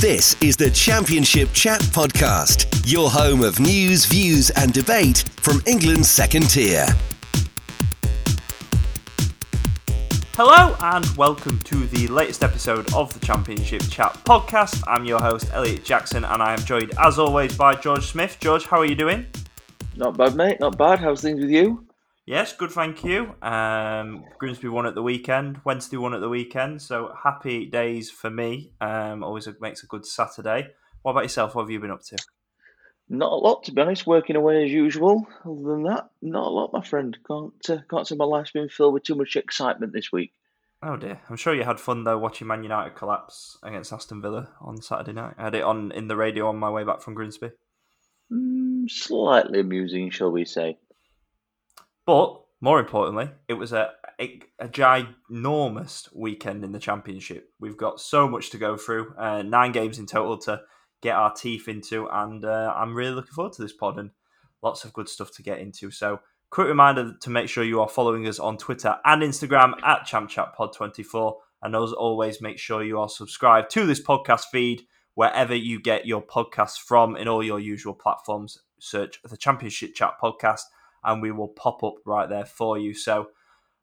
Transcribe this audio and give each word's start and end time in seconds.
This 0.00 0.40
is 0.40 0.56
the 0.56 0.70
Championship 0.70 1.48
Chat 1.52 1.80
Podcast, 1.80 2.84
your 2.86 3.10
home 3.10 3.42
of 3.42 3.58
news, 3.58 4.04
views, 4.04 4.48
and 4.50 4.72
debate 4.72 5.24
from 5.40 5.60
England's 5.66 6.08
second 6.08 6.48
tier. 6.50 6.86
Hello 10.36 10.76
and 10.80 11.04
welcome 11.16 11.58
to 11.62 11.84
the 11.88 12.06
latest 12.06 12.44
episode 12.44 12.94
of 12.94 13.12
the 13.12 13.26
Championship 13.26 13.82
Chat 13.90 14.12
podcast. 14.24 14.84
I'm 14.86 15.04
your 15.04 15.18
host, 15.18 15.50
Elliott 15.52 15.84
Jackson, 15.84 16.24
and 16.24 16.40
I 16.40 16.52
am 16.52 16.60
joined 16.60 16.92
as 17.00 17.18
always 17.18 17.56
by 17.56 17.74
George 17.74 18.06
Smith. 18.06 18.36
George, 18.38 18.66
how 18.66 18.78
are 18.78 18.86
you 18.86 18.94
doing? 18.94 19.26
Not 19.96 20.16
bad, 20.16 20.36
mate. 20.36 20.60
Not 20.60 20.78
bad. 20.78 21.00
How's 21.00 21.22
things 21.22 21.40
with 21.40 21.50
you? 21.50 21.87
Yes, 22.28 22.52
good, 22.52 22.70
thank 22.70 23.04
you. 23.04 23.34
Um, 23.40 24.22
Grimsby 24.38 24.68
won 24.68 24.84
at 24.84 24.94
the 24.94 25.02
weekend, 25.02 25.62
Wednesday 25.64 25.96
won 25.96 26.12
at 26.12 26.20
the 26.20 26.28
weekend, 26.28 26.82
so 26.82 27.10
happy 27.24 27.64
days 27.64 28.10
for 28.10 28.28
me. 28.28 28.74
Um, 28.82 29.24
always 29.24 29.48
makes 29.62 29.82
a 29.82 29.86
good 29.86 30.04
Saturday. 30.04 30.68
What 31.00 31.12
about 31.12 31.22
yourself? 31.22 31.54
What 31.54 31.62
have 31.62 31.70
you 31.70 31.80
been 31.80 31.90
up 31.90 32.02
to? 32.02 32.18
Not 33.08 33.32
a 33.32 33.34
lot, 33.34 33.64
to 33.64 33.72
be 33.72 33.80
honest. 33.80 34.06
Working 34.06 34.36
away 34.36 34.62
as 34.66 34.70
usual. 34.70 35.26
Other 35.42 35.62
than 35.62 35.84
that, 35.84 36.10
not 36.20 36.48
a 36.48 36.50
lot, 36.50 36.70
my 36.70 36.84
friend. 36.84 37.16
Can't 37.26 37.70
uh, 37.70 37.78
can't 37.88 38.06
say 38.06 38.14
my 38.14 38.26
life's 38.26 38.50
been 38.50 38.68
filled 38.68 38.92
with 38.92 39.04
too 39.04 39.14
much 39.14 39.34
excitement 39.34 39.94
this 39.94 40.12
week. 40.12 40.34
Oh 40.82 40.98
dear, 40.98 41.22
I'm 41.30 41.36
sure 41.36 41.54
you 41.54 41.64
had 41.64 41.80
fun 41.80 42.04
though 42.04 42.18
watching 42.18 42.46
Man 42.46 42.62
United 42.62 42.94
collapse 42.94 43.56
against 43.62 43.90
Aston 43.90 44.20
Villa 44.20 44.50
on 44.60 44.82
Saturday 44.82 45.14
night. 45.14 45.36
I 45.38 45.44
had 45.44 45.54
it 45.54 45.62
on 45.62 45.92
in 45.92 46.08
the 46.08 46.16
radio 46.16 46.50
on 46.50 46.58
my 46.58 46.68
way 46.68 46.84
back 46.84 47.00
from 47.00 47.14
Grimsby. 47.14 47.52
Mm, 48.30 48.90
slightly 48.90 49.60
amusing, 49.60 50.10
shall 50.10 50.30
we 50.30 50.44
say? 50.44 50.76
But 52.08 52.40
more 52.62 52.80
importantly, 52.80 53.28
it 53.48 53.52
was 53.52 53.74
a, 53.74 53.90
a, 54.18 54.40
a 54.58 54.66
ginormous 54.66 56.08
weekend 56.16 56.64
in 56.64 56.72
the 56.72 56.78
championship. 56.78 57.50
We've 57.60 57.76
got 57.76 58.00
so 58.00 58.26
much 58.26 58.48
to 58.48 58.56
go 58.56 58.78
through, 58.78 59.12
uh, 59.18 59.42
nine 59.42 59.72
games 59.72 59.98
in 59.98 60.06
total 60.06 60.38
to 60.38 60.62
get 61.02 61.16
our 61.16 61.34
teeth 61.34 61.68
into, 61.68 62.08
and 62.10 62.46
uh, 62.46 62.72
I'm 62.74 62.94
really 62.94 63.10
looking 63.10 63.34
forward 63.34 63.52
to 63.52 63.62
this 63.62 63.74
pod 63.74 63.98
and 63.98 64.12
lots 64.62 64.86
of 64.86 64.94
good 64.94 65.06
stuff 65.06 65.32
to 65.32 65.42
get 65.42 65.58
into. 65.58 65.90
So, 65.90 66.20
quick 66.48 66.68
reminder 66.68 67.12
to 67.20 67.28
make 67.28 67.50
sure 67.50 67.62
you 67.62 67.82
are 67.82 67.88
following 67.90 68.26
us 68.26 68.38
on 68.38 68.56
Twitter 68.56 68.96
and 69.04 69.20
Instagram 69.20 69.74
at 69.84 70.06
ChampChatPod24, 70.06 71.34
and 71.60 71.76
as 71.76 71.92
always, 71.92 72.40
make 72.40 72.58
sure 72.58 72.82
you 72.82 72.98
are 72.98 73.10
subscribed 73.10 73.70
to 73.72 73.84
this 73.84 74.02
podcast 74.02 74.44
feed 74.50 74.80
wherever 75.12 75.54
you 75.54 75.78
get 75.78 76.06
your 76.06 76.22
podcasts 76.22 76.78
from 76.78 77.16
in 77.18 77.28
all 77.28 77.44
your 77.44 77.60
usual 77.60 77.92
platforms. 77.92 78.62
Search 78.80 79.20
the 79.28 79.36
Championship 79.36 79.94
Chat 79.94 80.14
podcast, 80.22 80.62
and 81.04 81.22
we 81.22 81.30
will 81.30 81.48
pop 81.48 81.82
up 81.82 81.94
right 82.04 82.28
there 82.28 82.46
for 82.46 82.78
you. 82.78 82.94
So. 82.94 83.28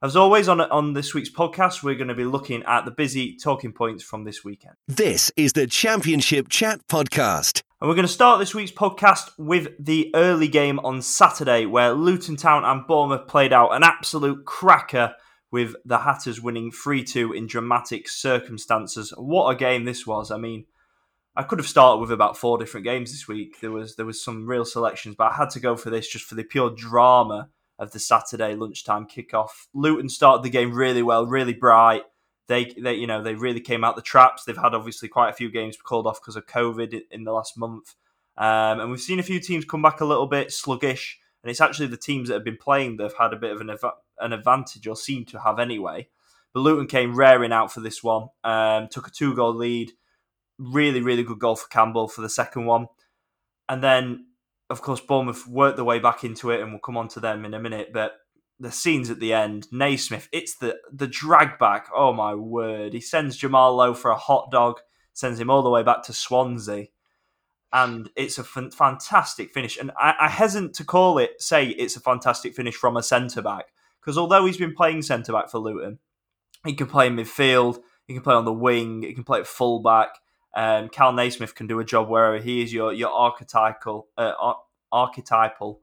As 0.04 0.16
always, 0.16 0.48
on 0.50 0.60
on 0.60 0.94
this 0.94 1.16
week's 1.16 1.32
podcast, 1.32 1.82
we're 1.82 1.96
going 1.96 2.10
to 2.10 2.14
be 2.14 2.26
looking 2.26 2.62
at 2.64 2.86
the 2.86 2.92
busy 2.92 3.38
talking 3.38 3.72
points 3.72 4.04
from 4.04 4.24
this 4.24 4.44
weekend. 4.44 4.76
This 4.88 5.32
is 5.36 5.54
the 5.54 5.66
Championship 5.66 6.48
Chat 6.50 6.86
Podcast. 6.88 7.64
And 7.82 7.90
we're 7.90 7.96
going 7.96 8.08
to 8.08 8.14
start 8.14 8.40
this 8.40 8.54
week's 8.54 8.72
podcast 8.72 9.32
with 9.38 9.70
the 9.80 10.12
early 10.14 10.48
game 10.48 10.80
on 10.80 11.02
Saturday, 11.02 11.66
where 11.66 11.94
Luton 11.94 12.36
Town 12.36 12.64
and 12.66 12.86
Bournemouth 12.86 13.28
played 13.28 13.54
out 13.54 13.76
an 13.76 13.84
absolute 13.84 14.46
cracker 14.46 15.16
with 15.52 15.76
the 15.86 16.00
Hatters 16.00 16.42
winning 16.42 16.72
3 16.72 17.04
2 17.04 17.34
in 17.34 17.48
dramatic 17.48 18.10
circumstances. 18.10 19.14
What 19.18 19.50
a 19.50 19.56
game 19.56 19.86
this 19.86 20.06
was! 20.06 20.32
I 20.32 20.38
mean, 20.38 20.66
I 21.38 21.44
could 21.44 21.60
have 21.60 21.68
started 21.68 22.00
with 22.00 22.12
about 22.12 22.38
four 22.38 22.58
different 22.58 22.86
games 22.86 23.12
this 23.12 23.28
week. 23.28 23.60
There 23.60 23.72
was 23.72 23.96
there 23.96 24.06
was 24.06 24.24
some 24.24 24.46
real 24.46 24.66
selections, 24.66 25.16
but 25.18 25.32
I 25.32 25.36
had 25.36 25.50
to 25.52 25.60
go 25.60 25.76
for 25.76 25.90
this 25.90 26.08
just 26.08 26.26
for 26.26 26.36
the 26.36 26.44
pure 26.44 26.70
drama 26.70 27.50
of 27.78 27.92
the 27.92 28.00
Saturday 28.00 28.56
lunchtime 28.56 29.06
kickoff. 29.06 29.68
Luton 29.74 30.08
started 30.08 30.44
the 30.44 30.50
game 30.50 30.74
really 30.74 31.04
well, 31.04 31.26
really 31.26 31.54
bright. 31.54 32.04
They, 32.48 32.74
they, 32.82 32.94
you 32.94 33.08
know, 33.08 33.22
they 33.22 33.34
really 33.34 33.60
came 33.60 33.84
out 33.84 33.96
the 33.96 34.02
traps. 34.02 34.44
They've 34.44 34.56
had 34.56 34.76
obviously 34.76 35.10
quite 35.10 35.30
a 35.30 35.34
few 35.34 35.52
games 35.52 35.76
called 35.78 36.08
off 36.08 36.22
because 36.22 36.36
of 36.36 36.46
COVID 36.46 37.02
in 37.12 37.24
the 37.24 37.34
last 37.34 37.58
month, 37.58 37.96
um, 38.38 38.80
and 38.80 38.92
we've 38.92 39.02
seen 39.02 39.20
a 39.20 39.24
few 39.24 39.40
teams 39.40 39.66
come 39.66 39.82
back 39.82 40.00
a 40.02 40.06
little 40.06 40.28
bit 40.28 40.52
sluggish. 40.52 41.20
And 41.44 41.52
it's 41.52 41.62
actually 41.62 41.88
the 41.88 41.98
teams 41.98 42.28
that 42.28 42.36
have 42.36 42.44
been 42.44 42.58
playing 42.58 42.98
that 42.98 43.04
have 43.04 43.18
had 43.20 43.34
a 43.34 43.38
bit 43.38 43.52
of 43.52 43.62
an, 43.62 43.70
av- 43.70 43.94
an 44.20 44.34
advantage, 44.34 44.88
or 44.88 44.96
seem 44.96 45.26
to 45.26 45.40
have 45.40 45.60
anyway. 45.60 46.08
But 46.54 46.62
Luton 46.62 46.88
came 46.88 47.16
raring 47.16 47.52
out 47.52 47.72
for 47.72 47.82
this 47.82 48.04
one. 48.04 48.30
Um, 48.44 48.88
took 48.90 49.08
a 49.08 49.12
two 49.12 49.36
goal 49.36 49.54
lead. 49.54 49.92
Really, 50.58 51.02
really 51.02 51.24
good 51.24 51.40
goal 51.40 51.56
for 51.56 51.68
Campbell 51.68 52.08
for 52.08 52.22
the 52.22 52.30
second 52.30 52.66
one, 52.66 52.88
and 53.68 53.84
then 53.84 54.28
of 54.70 54.82
course, 54.82 55.00
Bournemouth 55.00 55.48
worked 55.48 55.76
their 55.76 55.86
way 55.86 56.00
back 56.00 56.24
into 56.24 56.50
it, 56.50 56.62
and 56.62 56.72
we'll 56.72 56.80
come 56.80 56.98
on 56.98 57.08
to 57.10 57.20
them 57.20 57.46
in 57.46 57.54
a 57.54 57.60
minute. 57.60 57.92
But 57.94 58.14
the 58.60 58.72
scenes 58.72 59.10
at 59.10 59.20
the 59.20 59.34
end, 59.34 59.68
Naismith, 59.72 60.28
it's 60.32 60.56
the 60.56 60.78
the 60.92 61.08
drag 61.08 61.60
back. 61.60 61.88
Oh 61.94 62.14
my 62.14 62.34
word! 62.34 62.94
He 62.94 63.02
sends 63.02 63.38
Jamal 63.38 63.76
Lowe 63.76 63.94
for 63.94 64.12
a 64.12 64.18
hot 64.18 64.50
dog, 64.52 64.80
sends 65.14 65.40
him 65.40 65.50
all 65.50 65.62
the 65.62 65.70
way 65.70 65.84
back 65.84 66.04
to 66.04 66.14
Swansea, 66.14 66.88
and 67.72 68.10
it's 68.16 68.38
a 68.38 68.42
f- 68.42 68.74
fantastic 68.74 69.54
finish. 69.54 69.78
And 69.78 69.92
I, 70.00 70.16
I 70.22 70.30
hesitate 70.30 70.74
to 70.76 70.84
call 70.84 71.18
it, 71.20 71.42
say 71.42 71.68
it's 71.68 71.96
a 71.96 72.02
fantastic 72.02 72.56
finish 72.56 72.76
from 72.76 72.98
a 72.98 73.04
centre 73.04 73.42
back, 73.42 73.66
because 74.00 74.18
although 74.18 74.46
he's 74.46 74.58
been 74.58 74.74
playing 74.74 75.04
centre 75.04 75.34
back 75.34 75.50
for 75.50 75.60
Luton, 75.60 76.00
he 76.66 76.74
can 76.74 76.88
play 76.88 77.08
in 77.08 77.18
midfield, 77.18 77.80
he 78.08 78.14
can 78.14 78.24
play 78.24 78.36
on 78.36 78.46
the 78.46 78.54
wing, 78.54 79.04
he 79.04 79.14
can 79.14 79.24
play 79.24 79.42
at 79.42 79.48
full 79.48 79.82
back. 79.82 80.16
Um, 80.56 80.88
Kal 80.90 81.12
Naismith 81.12 81.54
can 81.54 81.68
do 81.68 81.80
a 81.80 81.86
job 81.86 82.08
wherever 82.08 82.38
he 82.38 82.62
is 82.62 82.74
your 82.74 82.94
your 82.94 83.12
archetypal 83.12 84.08
uh, 84.18 84.34
ar- 84.40 84.62
archetypal 84.92 85.82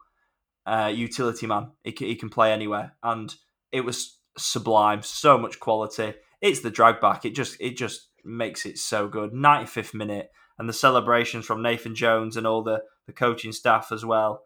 uh, 0.67 0.91
utility 0.95 1.47
man. 1.47 1.73
He 1.85 1.93
can, 1.93 2.07
he 2.07 2.17
can 2.17 2.31
play 2.31 2.53
anywhere, 2.53 2.95
and 3.03 3.35
it 3.71 3.83
was 3.83 4.19
sublime. 4.39 5.03
So 5.03 5.37
much 5.37 5.61
quality. 5.61 6.15
It's 6.41 6.61
the 6.61 6.71
drag 6.71 7.01
back. 7.01 7.25
It 7.25 7.35
just 7.35 7.57
it 7.61 7.77
just 7.77 8.09
makes 8.25 8.65
it 8.65 8.79
so 8.79 9.09
good. 9.09 9.33
95th 9.33 9.95
minute, 9.95 10.31
and 10.59 10.69
the 10.69 10.73
celebrations 10.73 11.45
from 11.45 11.63
Nathan 11.63 11.95
Jones 11.95 12.37
and 12.37 12.47
all 12.47 12.63
the 12.63 12.83
the 13.07 13.13
coaching 13.13 13.53
staff 13.53 13.93
as 13.93 14.05
well. 14.05 14.45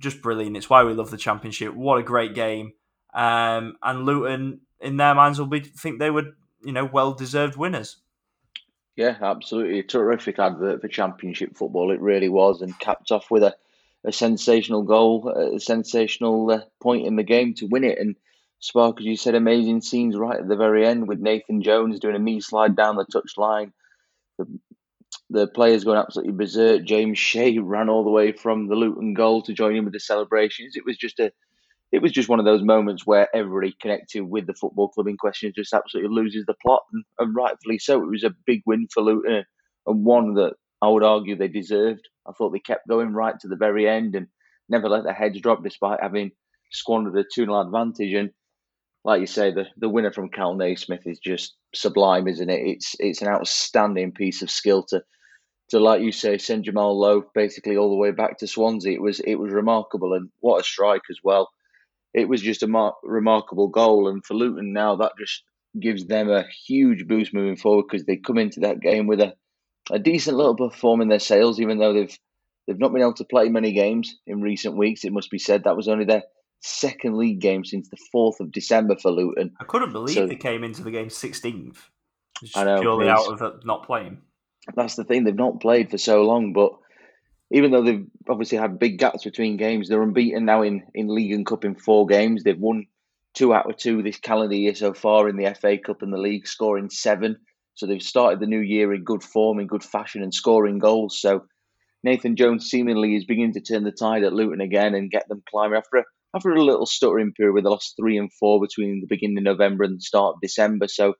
Just 0.00 0.22
brilliant. 0.22 0.56
It's 0.56 0.70
why 0.70 0.82
we 0.82 0.94
love 0.94 1.10
the 1.10 1.16
championship. 1.16 1.74
What 1.74 1.98
a 1.98 2.02
great 2.02 2.34
game. 2.34 2.72
Um, 3.12 3.76
and 3.82 4.04
Luton, 4.06 4.62
in 4.80 4.96
their 4.96 5.14
minds, 5.14 5.38
will 5.38 5.46
be 5.46 5.60
think 5.60 5.98
they 5.98 6.10
were 6.10 6.32
you 6.64 6.72
know 6.72 6.84
well 6.84 7.12
deserved 7.12 7.56
winners. 7.56 7.98
Yeah, 8.96 9.16
absolutely. 9.20 9.78
A 9.80 9.82
terrific 9.82 10.38
advert 10.38 10.80
for 10.80 10.88
Championship 10.88 11.56
football. 11.56 11.90
It 11.90 12.00
really 12.00 12.28
was, 12.28 12.60
and 12.60 12.78
capped 12.78 13.10
off 13.12 13.30
with 13.30 13.42
a, 13.42 13.56
a 14.04 14.12
sensational 14.12 14.82
goal, 14.82 15.28
a 15.28 15.58
sensational 15.60 16.50
uh, 16.50 16.60
point 16.80 17.06
in 17.06 17.16
the 17.16 17.22
game 17.22 17.54
to 17.54 17.66
win 17.66 17.84
it. 17.84 17.98
And 17.98 18.16
Spark, 18.58 19.00
as 19.00 19.06
you 19.06 19.16
said, 19.16 19.34
amazing 19.34 19.80
scenes 19.80 20.16
right 20.16 20.40
at 20.40 20.48
the 20.48 20.56
very 20.56 20.86
end 20.86 21.08
with 21.08 21.18
Nathan 21.20 21.62
Jones 21.62 21.98
doing 22.00 22.16
a 22.16 22.18
knee 22.18 22.40
slide 22.40 22.76
down 22.76 22.96
the 22.96 23.06
touchline. 23.06 23.72
The, 24.38 24.46
the 25.30 25.46
players 25.48 25.84
going 25.84 25.98
absolutely 25.98 26.34
berserk. 26.34 26.84
James 26.84 27.18
Shea 27.18 27.58
ran 27.60 27.88
all 27.88 28.04
the 28.04 28.10
way 28.10 28.32
from 28.32 28.68
the 28.68 28.76
Luton 28.76 29.14
goal 29.14 29.42
to 29.42 29.54
join 29.54 29.76
in 29.76 29.84
with 29.84 29.94
the 29.94 30.00
celebrations. 30.00 30.76
It 30.76 30.84
was 30.84 30.98
just 30.98 31.20
a 31.20 31.32
it 31.92 32.02
was 32.02 32.12
just 32.12 32.28
one 32.28 32.38
of 32.38 32.44
those 32.44 32.62
moments 32.62 33.04
where 33.04 33.28
everybody 33.34 33.74
connected 33.80 34.22
with 34.22 34.46
the 34.46 34.54
football 34.54 34.88
club 34.88 35.08
in 35.08 35.16
question 35.16 35.52
just 35.54 35.72
absolutely 35.72 36.14
loses 36.14 36.44
the 36.46 36.54
plot, 36.62 36.82
and, 36.92 37.04
and 37.18 37.34
rightfully 37.34 37.78
so. 37.78 38.02
It 38.02 38.10
was 38.10 38.24
a 38.24 38.34
big 38.46 38.62
win 38.64 38.86
for 38.92 39.02
Luton 39.02 39.44
and 39.86 40.04
one 40.04 40.34
that 40.34 40.54
I 40.82 40.88
would 40.88 41.02
argue 41.02 41.36
they 41.36 41.48
deserved. 41.48 42.08
I 42.28 42.32
thought 42.32 42.50
they 42.50 42.60
kept 42.60 42.88
going 42.88 43.12
right 43.12 43.38
to 43.40 43.48
the 43.48 43.56
very 43.56 43.88
end 43.88 44.14
and 44.14 44.28
never 44.68 44.88
let 44.88 45.04
their 45.04 45.12
heads 45.12 45.40
drop 45.40 45.64
despite 45.64 46.00
having 46.00 46.30
squandered 46.70 47.16
a 47.18 47.24
2 47.24 47.46
0 47.46 47.60
advantage. 47.60 48.12
And 48.12 48.30
like 49.04 49.20
you 49.20 49.26
say, 49.26 49.52
the, 49.52 49.66
the 49.76 49.88
winner 49.88 50.12
from 50.12 50.30
Kal 50.30 50.54
Naismith 50.54 51.06
is 51.06 51.18
just 51.18 51.56
sublime, 51.74 52.28
isn't 52.28 52.50
it? 52.50 52.60
It's 52.66 52.94
it's 53.00 53.22
an 53.22 53.28
outstanding 53.28 54.12
piece 54.12 54.42
of 54.42 54.50
skill 54.50 54.84
to 54.90 55.02
to 55.70 55.80
like 55.80 56.02
you 56.02 56.12
say 56.12 56.38
send 56.38 56.64
Jamal 56.64 56.98
Lowe 56.98 57.24
basically 57.34 57.76
all 57.76 57.90
the 57.90 57.96
way 57.96 58.12
back 58.12 58.38
to 58.38 58.46
Swansea. 58.46 58.92
It 58.92 59.02
was 59.02 59.18
it 59.18 59.34
was 59.34 59.52
remarkable 59.52 60.14
and 60.14 60.30
what 60.38 60.60
a 60.60 60.64
strike 60.64 61.02
as 61.10 61.18
well 61.24 61.48
it 62.14 62.28
was 62.28 62.40
just 62.42 62.62
a 62.62 62.66
mar- 62.66 62.96
remarkable 63.02 63.68
goal. 63.68 64.08
And 64.08 64.24
for 64.24 64.34
Luton 64.34 64.72
now, 64.72 64.96
that 64.96 65.12
just 65.18 65.42
gives 65.78 66.06
them 66.06 66.30
a 66.30 66.44
huge 66.66 67.06
boost 67.06 67.32
moving 67.32 67.56
forward 67.56 67.84
because 67.88 68.04
they 68.04 68.16
come 68.16 68.38
into 68.38 68.60
that 68.60 68.80
game 68.80 69.06
with 69.06 69.20
a, 69.20 69.34
a 69.90 69.98
decent 69.98 70.36
little 70.36 70.56
perform 70.56 71.00
in 71.00 71.08
their 71.08 71.18
sales, 71.18 71.60
even 71.60 71.78
though 71.78 71.92
they've 71.92 72.18
they've 72.66 72.78
not 72.78 72.92
been 72.92 73.02
able 73.02 73.14
to 73.14 73.24
play 73.24 73.48
many 73.48 73.72
games 73.72 74.16
in 74.26 74.42
recent 74.42 74.76
weeks. 74.76 75.04
It 75.04 75.12
must 75.12 75.30
be 75.30 75.38
said 75.38 75.64
that 75.64 75.76
was 75.76 75.88
only 75.88 76.04
their 76.04 76.24
second 76.62 77.16
league 77.16 77.40
game 77.40 77.64
since 77.64 77.88
the 77.88 77.96
fourth 78.12 78.40
of 78.40 78.52
December 78.52 78.96
for 78.96 79.10
Luton. 79.10 79.52
I 79.60 79.64
couldn't 79.64 79.92
believe 79.92 80.14
so, 80.14 80.26
they 80.26 80.36
came 80.36 80.64
into 80.64 80.82
the 80.82 80.90
game 80.90 81.10
sixteenth. 81.10 81.88
I 82.54 82.64
know 82.64 82.80
purely 82.80 83.08
out 83.08 83.26
of 83.32 83.42
uh, 83.42 83.52
not 83.64 83.86
playing. 83.86 84.22
That's 84.74 84.96
the 84.96 85.04
thing; 85.04 85.24
they've 85.24 85.34
not 85.34 85.60
played 85.60 85.90
for 85.90 85.98
so 85.98 86.22
long, 86.22 86.52
but 86.52 86.72
even 87.50 87.70
though 87.70 87.82
they've 87.82 88.06
obviously 88.28 88.58
had 88.58 88.78
big 88.78 88.98
gaps 88.98 89.24
between 89.24 89.56
games, 89.56 89.88
they're 89.88 90.02
unbeaten 90.02 90.44
now 90.44 90.62
in, 90.62 90.84
in 90.94 91.08
League 91.08 91.32
and 91.32 91.46
Cup 91.46 91.64
in 91.64 91.74
four 91.74 92.06
games. 92.06 92.44
They've 92.44 92.58
won 92.58 92.86
two 93.34 93.52
out 93.52 93.68
of 93.68 93.76
two 93.76 94.02
this 94.02 94.18
calendar 94.18 94.54
year 94.54 94.74
so 94.74 94.94
far 94.94 95.28
in 95.28 95.36
the 95.36 95.52
FA 95.54 95.78
Cup 95.78 96.02
and 96.02 96.12
the 96.12 96.18
league, 96.18 96.46
scoring 96.46 96.90
seven. 96.90 97.36
So 97.74 97.86
they've 97.86 98.02
started 98.02 98.40
the 98.40 98.46
new 98.46 98.60
year 98.60 98.92
in 98.94 99.04
good 99.04 99.22
form, 99.22 99.58
in 99.58 99.66
good 99.66 99.82
fashion, 99.82 100.22
and 100.22 100.32
scoring 100.34 100.78
goals. 100.78 101.20
So 101.20 101.44
Nathan 102.04 102.36
Jones 102.36 102.68
seemingly 102.68 103.16
is 103.16 103.24
beginning 103.24 103.54
to 103.54 103.60
turn 103.60 103.84
the 103.84 103.92
tide 103.92 104.22
at 104.22 104.32
Luton 104.32 104.60
again 104.60 104.94
and 104.94 105.10
get 105.10 105.28
them 105.28 105.42
climbing 105.50 105.78
after 105.78 105.98
a, 105.98 106.04
after 106.34 106.50
a 106.50 106.62
little 106.62 106.86
stuttering 106.86 107.32
period 107.32 107.52
where 107.52 107.62
they 107.62 107.68
lost 107.68 107.94
three 107.98 108.16
and 108.16 108.32
four 108.34 108.60
between 108.60 109.00
the 109.00 109.06
beginning 109.08 109.38
of 109.38 109.44
November 109.44 109.84
and 109.84 109.96
the 109.96 110.02
start 110.02 110.34
of 110.34 110.40
December. 110.40 110.88
So 110.88 111.14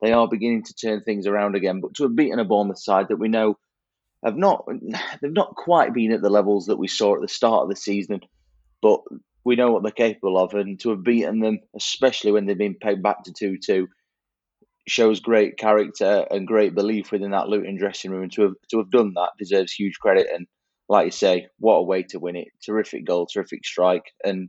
they 0.00 0.12
are 0.12 0.28
beginning 0.28 0.64
to 0.64 0.74
turn 0.74 1.02
things 1.02 1.26
around 1.26 1.56
again. 1.56 1.80
But 1.80 1.94
to 1.94 2.04
have 2.04 2.16
beaten 2.16 2.38
a 2.38 2.44
Bournemouth 2.44 2.80
side 2.80 3.06
that 3.08 3.18
we 3.18 3.28
know 3.28 3.58
have 4.24 4.36
not 4.36 4.66
they've 5.20 5.32
not 5.32 5.54
quite 5.54 5.92
been 5.92 6.12
at 6.12 6.22
the 6.22 6.30
levels 6.30 6.66
that 6.66 6.78
we 6.78 6.88
saw 6.88 7.14
at 7.14 7.20
the 7.20 7.28
start 7.28 7.64
of 7.64 7.68
the 7.68 7.76
season, 7.76 8.20
but 8.82 9.00
we 9.44 9.56
know 9.56 9.70
what 9.70 9.82
they're 9.82 9.92
capable 9.92 10.38
of, 10.38 10.54
and 10.54 10.80
to 10.80 10.90
have 10.90 11.04
beaten 11.04 11.40
them, 11.40 11.60
especially 11.76 12.32
when 12.32 12.46
they've 12.46 12.56
been 12.56 12.76
pegged 12.80 13.02
back 13.02 13.22
to 13.24 13.32
two 13.32 13.58
two, 13.58 13.88
shows 14.88 15.20
great 15.20 15.58
character 15.58 16.26
and 16.30 16.46
great 16.46 16.74
belief 16.74 17.12
within 17.12 17.32
that 17.32 17.48
Luton 17.48 17.76
dressing 17.76 18.10
room. 18.10 18.22
And 18.22 18.32
to 18.32 18.42
have 18.42 18.54
to 18.70 18.78
have 18.78 18.90
done 18.90 19.12
that 19.14 19.30
deserves 19.38 19.72
huge 19.72 19.98
credit. 19.98 20.26
And 20.34 20.46
like 20.88 21.06
you 21.06 21.10
say, 21.10 21.48
what 21.58 21.76
a 21.76 21.82
way 21.82 22.02
to 22.04 22.18
win 22.18 22.36
it! 22.36 22.48
Terrific 22.64 23.04
goal, 23.04 23.26
terrific 23.26 23.64
strike, 23.64 24.12
and 24.24 24.48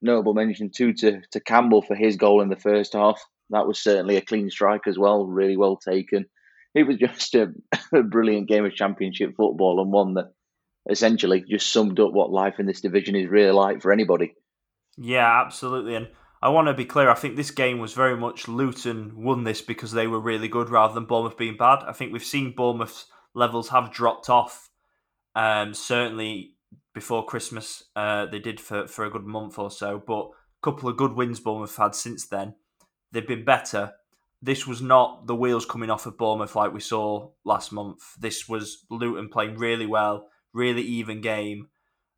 notable 0.00 0.34
mention 0.34 0.70
too 0.70 0.92
to 0.94 1.20
to 1.32 1.40
Campbell 1.40 1.82
for 1.82 1.94
his 1.94 2.16
goal 2.16 2.40
in 2.42 2.48
the 2.48 2.56
first 2.56 2.92
half. 2.92 3.20
That 3.50 3.66
was 3.66 3.80
certainly 3.82 4.16
a 4.16 4.22
clean 4.22 4.48
strike 4.50 4.86
as 4.86 4.98
well, 4.98 5.26
really 5.26 5.56
well 5.56 5.76
taken. 5.76 6.26
It 6.74 6.84
was 6.84 6.96
just 6.96 7.34
a, 7.34 7.52
a 7.92 8.02
brilliant 8.02 8.48
game 8.48 8.64
of 8.64 8.74
championship 8.74 9.36
football 9.36 9.82
and 9.82 9.92
one 9.92 10.14
that 10.14 10.32
essentially 10.90 11.44
just 11.46 11.70
summed 11.70 12.00
up 12.00 12.12
what 12.12 12.30
life 12.30 12.58
in 12.58 12.66
this 12.66 12.80
division 12.80 13.14
is 13.14 13.28
really 13.28 13.52
like 13.52 13.82
for 13.82 13.92
anybody. 13.92 14.34
Yeah, 14.96 15.42
absolutely. 15.44 15.94
And 15.94 16.08
I 16.42 16.48
want 16.48 16.68
to 16.68 16.74
be 16.74 16.84
clear. 16.84 17.08
I 17.08 17.14
think 17.14 17.36
this 17.36 17.50
game 17.50 17.78
was 17.78 17.92
very 17.92 18.16
much 18.16 18.48
Luton 18.48 19.22
won 19.22 19.44
this 19.44 19.60
because 19.62 19.92
they 19.92 20.06
were 20.06 20.20
really 20.20 20.48
good 20.48 20.70
rather 20.70 20.94
than 20.94 21.04
Bournemouth 21.04 21.36
being 21.36 21.56
bad. 21.56 21.84
I 21.86 21.92
think 21.92 22.12
we've 22.12 22.24
seen 22.24 22.54
Bournemouth's 22.56 23.06
levels 23.34 23.68
have 23.68 23.92
dropped 23.92 24.28
off. 24.28 24.68
Um, 25.34 25.72
certainly 25.72 26.54
before 26.94 27.24
Christmas, 27.24 27.84
uh, 27.96 28.26
they 28.26 28.38
did 28.38 28.60
for, 28.60 28.86
for 28.86 29.04
a 29.04 29.10
good 29.10 29.24
month 29.24 29.58
or 29.58 29.70
so, 29.70 30.02
but 30.04 30.24
a 30.24 30.62
couple 30.62 30.88
of 30.88 30.96
good 30.96 31.12
wins 31.14 31.40
Bournemouth 31.40 31.76
had 31.76 31.94
since 31.94 32.26
then. 32.26 32.54
They've 33.12 33.26
been 33.26 33.44
better. 33.44 33.92
This 34.44 34.66
was 34.66 34.82
not 34.82 35.28
the 35.28 35.36
wheels 35.36 35.64
coming 35.64 35.88
off 35.88 36.04
of 36.04 36.18
Bournemouth 36.18 36.56
like 36.56 36.72
we 36.72 36.80
saw 36.80 37.30
last 37.44 37.70
month. 37.70 38.00
This 38.18 38.48
was 38.48 38.84
Luton 38.90 39.28
playing 39.28 39.56
really 39.56 39.86
well, 39.86 40.26
really 40.52 40.82
even 40.82 41.20
game, 41.20 41.68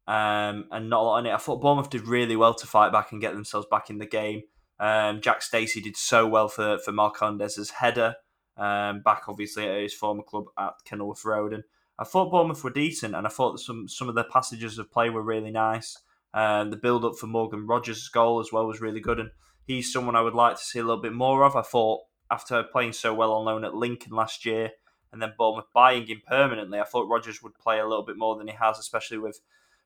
um, 0.07 0.65
and 0.71 0.89
not 0.89 1.03
a 1.03 1.05
lot 1.05 1.19
in 1.19 1.27
it. 1.27 1.35
I 1.35 1.37
thought 1.37 1.61
Bournemouth 1.61 1.91
did 1.91 2.09
really 2.09 2.35
well 2.35 2.55
to 2.55 2.67
fight 2.67 2.93
back 2.93 3.13
and 3.13 3.21
get 3.21 3.35
themselves 3.35 3.67
back 3.71 3.91
in 3.91 3.99
the 3.99 4.07
game. 4.07 4.43
Um, 4.81 5.21
Jack 5.21 5.43
Stacey 5.43 5.83
did 5.83 5.99
so 5.99 6.27
well 6.27 6.49
for 6.49 6.79
for 6.79 6.93
Marcondes's 6.93 7.71
header, 7.71 8.15
um, 8.57 9.03
back 9.03 9.25
obviously 9.29 9.69
at 9.69 9.83
his 9.83 9.93
former 9.93 10.23
club 10.23 10.45
at 10.59 10.73
Kenilworth 10.87 11.27
Road, 11.27 11.53
and 11.53 11.65
I 11.99 12.05
thought 12.05 12.31
Bournemouth 12.31 12.65
were 12.65 12.71
decent, 12.71 13.15
and 13.15 13.27
I 13.27 13.31
thought 13.31 13.61
some 13.61 13.87
some 13.87 14.09
of 14.09 14.15
the 14.15 14.25
passages 14.25 14.79
of 14.79 14.91
play 14.91 15.11
were 15.11 15.23
really 15.23 15.51
nice. 15.51 15.99
Um, 16.33 16.71
the 16.71 16.77
build 16.79 17.05
up 17.05 17.17
for 17.17 17.27
Morgan 17.27 17.67
Rogers' 17.67 18.09
goal 18.09 18.41
as 18.41 18.51
well 18.51 18.67
was 18.67 18.81
really 18.81 19.01
good, 19.01 19.21
and 19.21 19.31
he's 19.67 19.93
someone 19.93 20.17
I 20.17 20.23
would 20.23 20.35
like 20.35 20.57
to 20.57 20.63
see 20.63 20.79
a 20.79 20.83
little 20.83 21.03
bit 21.03 21.13
more 21.13 21.45
of. 21.45 21.55
I 21.55 21.63
thought 21.63 22.01
after 22.35 22.63
playing 22.65 22.93
so 22.93 23.15
well 23.15 23.33
on 23.33 23.45
loan 23.45 23.65
at 23.65 23.75
Lincoln 23.75 24.13
last 24.13 24.45
year, 24.45 24.73
and 25.13 25.23
then 25.23 25.33
Bournemouth 25.39 25.73
buying 25.73 26.07
him 26.07 26.21
permanently, 26.27 26.81
I 26.81 26.85
thought 26.85 27.09
Rogers 27.09 27.43
would 27.43 27.55
play 27.55 27.79
a 27.79 27.87
little 27.87 28.05
bit 28.05 28.19
more 28.19 28.37
than 28.37 28.49
he 28.49 28.55
has, 28.55 28.79
especially 28.79 29.19
with 29.19 29.41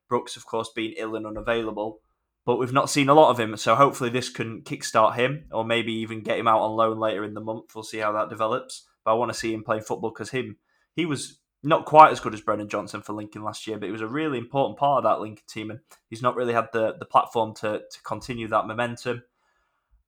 Brooks, 0.08 0.36
of 0.36 0.46
course, 0.46 0.70
being 0.74 0.94
ill 0.96 1.14
and 1.14 1.26
unavailable. 1.26 2.00
But 2.46 2.56
we've 2.56 2.72
not 2.72 2.88
seen 2.88 3.10
a 3.10 3.14
lot 3.14 3.30
of 3.30 3.38
him, 3.38 3.54
so 3.58 3.74
hopefully 3.74 4.08
this 4.08 4.30
can 4.30 4.62
kickstart 4.62 5.16
him, 5.16 5.44
or 5.52 5.64
maybe 5.64 5.92
even 5.92 6.22
get 6.22 6.38
him 6.38 6.48
out 6.48 6.62
on 6.62 6.76
loan 6.76 6.98
later 6.98 7.22
in 7.24 7.34
the 7.34 7.42
month. 7.42 7.74
We'll 7.74 7.84
see 7.84 7.98
how 7.98 8.12
that 8.12 8.30
develops. 8.30 8.86
But 9.04 9.10
I 9.12 9.14
want 9.14 9.30
to 9.30 9.38
see 9.38 9.52
him 9.52 9.62
playing 9.62 9.82
football 9.82 10.10
because 10.10 10.30
him, 10.30 10.56
he 10.94 11.04
was 11.04 11.40
not 11.62 11.84
quite 11.84 12.10
as 12.10 12.20
good 12.20 12.32
as 12.32 12.40
Brennan 12.40 12.70
Johnson 12.70 13.02
for 13.02 13.12
Lincoln 13.12 13.42
last 13.42 13.66
year, 13.66 13.78
but 13.78 13.86
he 13.86 13.92
was 13.92 14.00
a 14.00 14.06
really 14.06 14.38
important 14.38 14.78
part 14.78 15.04
of 15.04 15.10
that 15.10 15.20
Lincoln 15.20 15.44
team, 15.46 15.70
and 15.70 15.80
he's 16.08 16.22
not 16.22 16.36
really 16.36 16.54
had 16.54 16.68
the 16.72 16.94
the 16.98 17.04
platform 17.04 17.54
to 17.56 17.82
to 17.90 18.02
continue 18.02 18.48
that 18.48 18.66
momentum. 18.66 19.24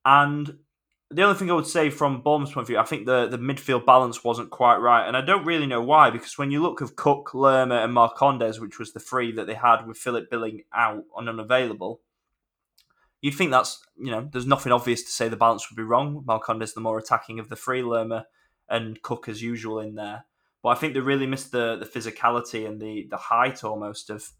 And 0.04 0.60
the 1.12 1.22
only 1.22 1.36
thing 1.36 1.50
I 1.50 1.54
would 1.54 1.66
say 1.66 1.90
from 1.90 2.22
Bournemouth's 2.22 2.52
point 2.52 2.62
of 2.62 2.68
view, 2.68 2.78
I 2.78 2.84
think 2.84 3.04
the, 3.04 3.26
the 3.26 3.36
midfield 3.36 3.84
balance 3.84 4.22
wasn't 4.22 4.50
quite 4.50 4.76
right. 4.76 5.06
And 5.06 5.16
I 5.16 5.20
don't 5.20 5.44
really 5.44 5.66
know 5.66 5.82
why, 5.82 6.08
because 6.10 6.38
when 6.38 6.52
you 6.52 6.62
look 6.62 6.80
of 6.80 6.94
Cook, 6.94 7.34
Lerma, 7.34 7.76
and 7.76 7.92
Marcondes, 7.92 8.60
which 8.60 8.78
was 8.78 8.92
the 8.92 9.00
three 9.00 9.32
that 9.32 9.48
they 9.48 9.54
had 9.54 9.86
with 9.86 9.98
Philip 9.98 10.30
Billing 10.30 10.62
out 10.72 11.02
and 11.16 11.28
unavailable, 11.28 12.00
you'd 13.20 13.34
think 13.34 13.50
that's, 13.50 13.84
you 13.98 14.12
know, 14.12 14.28
there's 14.30 14.46
nothing 14.46 14.70
obvious 14.70 15.02
to 15.02 15.10
say 15.10 15.28
the 15.28 15.34
balance 15.34 15.68
would 15.68 15.76
be 15.76 15.82
wrong. 15.82 16.22
Marcondes, 16.24 16.74
the 16.74 16.80
more 16.80 16.98
attacking 16.98 17.40
of 17.40 17.48
the 17.48 17.56
three, 17.56 17.82
Lerma 17.82 18.26
and 18.68 19.02
Cook 19.02 19.28
as 19.28 19.42
usual 19.42 19.80
in 19.80 19.96
there. 19.96 20.26
But 20.62 20.68
I 20.68 20.74
think 20.76 20.94
they 20.94 21.00
really 21.00 21.26
missed 21.26 21.50
the, 21.50 21.74
the 21.74 21.86
physicality 21.86 22.68
and 22.68 22.80
the, 22.80 23.08
the 23.10 23.16
height 23.16 23.64
almost 23.64 24.10
of 24.10 24.30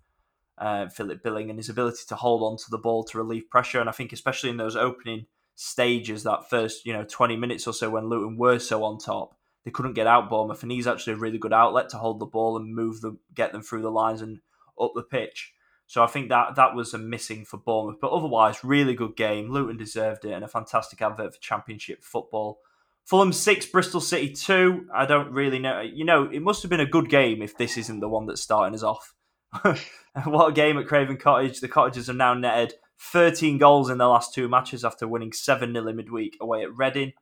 uh, 0.57 0.89
Philip 0.89 1.25
Billing 1.25 1.51
and 1.51 1.59
his 1.59 1.69
ability 1.69 2.03
to 2.07 2.15
hold 2.15 2.45
on 2.45 2.59
to 2.59 2.71
the 2.71 2.79
ball 2.79 3.03
to 3.05 3.19
relieve 3.19 3.51
pressure. 3.51 3.81
And 3.81 3.89
I 3.89 3.93
think 3.93 4.13
especially 4.13 4.51
in 4.51 4.57
those 4.57 4.77
opening– 4.77 5.27
stages 5.63 6.23
that 6.23 6.49
first 6.49 6.87
you 6.87 6.93
know 6.95 7.05
20 7.05 7.37
minutes 7.37 7.67
or 7.67 7.75
so 7.75 7.91
when 7.91 8.09
Luton 8.09 8.39
were 8.39 8.59
so 8.59 8.83
on 8.83 8.97
top 8.97 9.37
they 9.67 9.71
couldn't 9.71 9.93
get 9.93 10.07
out 10.07 10.31
Bournemouth 10.31 10.63
and 10.63 10.73
he's 10.73 10.87
actually 10.87 11.13
a 11.13 11.17
really 11.17 11.37
good 11.37 11.53
outlet 11.53 11.91
to 11.91 11.99
hold 11.99 12.19
the 12.19 12.25
ball 12.25 12.57
and 12.57 12.75
move 12.75 13.03
them 13.03 13.19
get 13.35 13.53
them 13.53 13.61
through 13.61 13.83
the 13.83 13.91
lines 13.91 14.23
and 14.23 14.41
up 14.81 14.93
the 14.95 15.03
pitch. 15.03 15.53
So 15.87 16.03
I 16.03 16.07
think 16.07 16.31
that 16.31 16.55
that 16.57 16.75
was 16.75 16.95
a 16.95 16.99
missing 16.99 17.45
for 17.45 17.59
Bournemouth. 17.59 18.01
But 18.01 18.13
otherwise 18.13 18.65
really 18.65 18.95
good 18.95 19.17
game. 19.17 19.51
Luton 19.51 19.77
deserved 19.77 20.25
it 20.25 20.33
and 20.33 20.43
a 20.43 20.49
fantastic 20.49 21.03
advert 21.03 21.35
for 21.35 21.41
championship 21.43 22.03
football. 22.03 22.61
Fulham 23.05 23.31
6 23.31 23.67
Bristol 23.67 24.01
City 24.01 24.33
2 24.33 24.87
I 24.95 25.05
don't 25.05 25.31
really 25.31 25.59
know. 25.59 25.83
You 25.83 26.07
know 26.07 26.25
it 26.25 26.41
must 26.41 26.63
have 26.63 26.71
been 26.71 26.81
a 26.81 26.87
good 26.87 27.11
game 27.11 27.43
if 27.43 27.59
this 27.59 27.77
isn't 27.77 28.01
the 28.01 28.09
one 28.09 28.25
that's 28.25 28.41
starting 28.41 28.75
us 28.75 28.83
off. 28.83 29.15
What 30.25 30.49
a 30.49 30.53
game 30.53 30.77
at 30.77 30.89
Craven 30.89 31.19
Cottage. 31.19 31.61
The 31.61 31.69
Cottagers 31.69 32.11
are 32.11 32.15
now 32.15 32.35
netted 32.35 32.75
13 33.01 33.59
goals 33.59 33.89
in 33.89 33.99
their 33.99 34.09
last 34.09 34.35
two 34.35 34.49
matches 34.49 34.85
after 34.85 35.09
winning 35.09 35.33
7 35.33 35.73
0 35.73 35.89
in 35.89 35.97
midweek 35.97 36.37
away 36.41 36.63
at 36.63 36.77
Reading, 36.77 37.13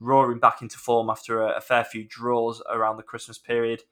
roaring 0.00 0.38
back 0.38 0.62
into 0.62 0.78
form 0.78 1.10
after 1.10 1.42
a, 1.42 1.58
a 1.58 1.60
fair 1.60 1.84
few 1.84 2.04
draws 2.08 2.62
around 2.70 2.96
the 2.96 3.02
Christmas 3.02 3.38
period. 3.38 3.82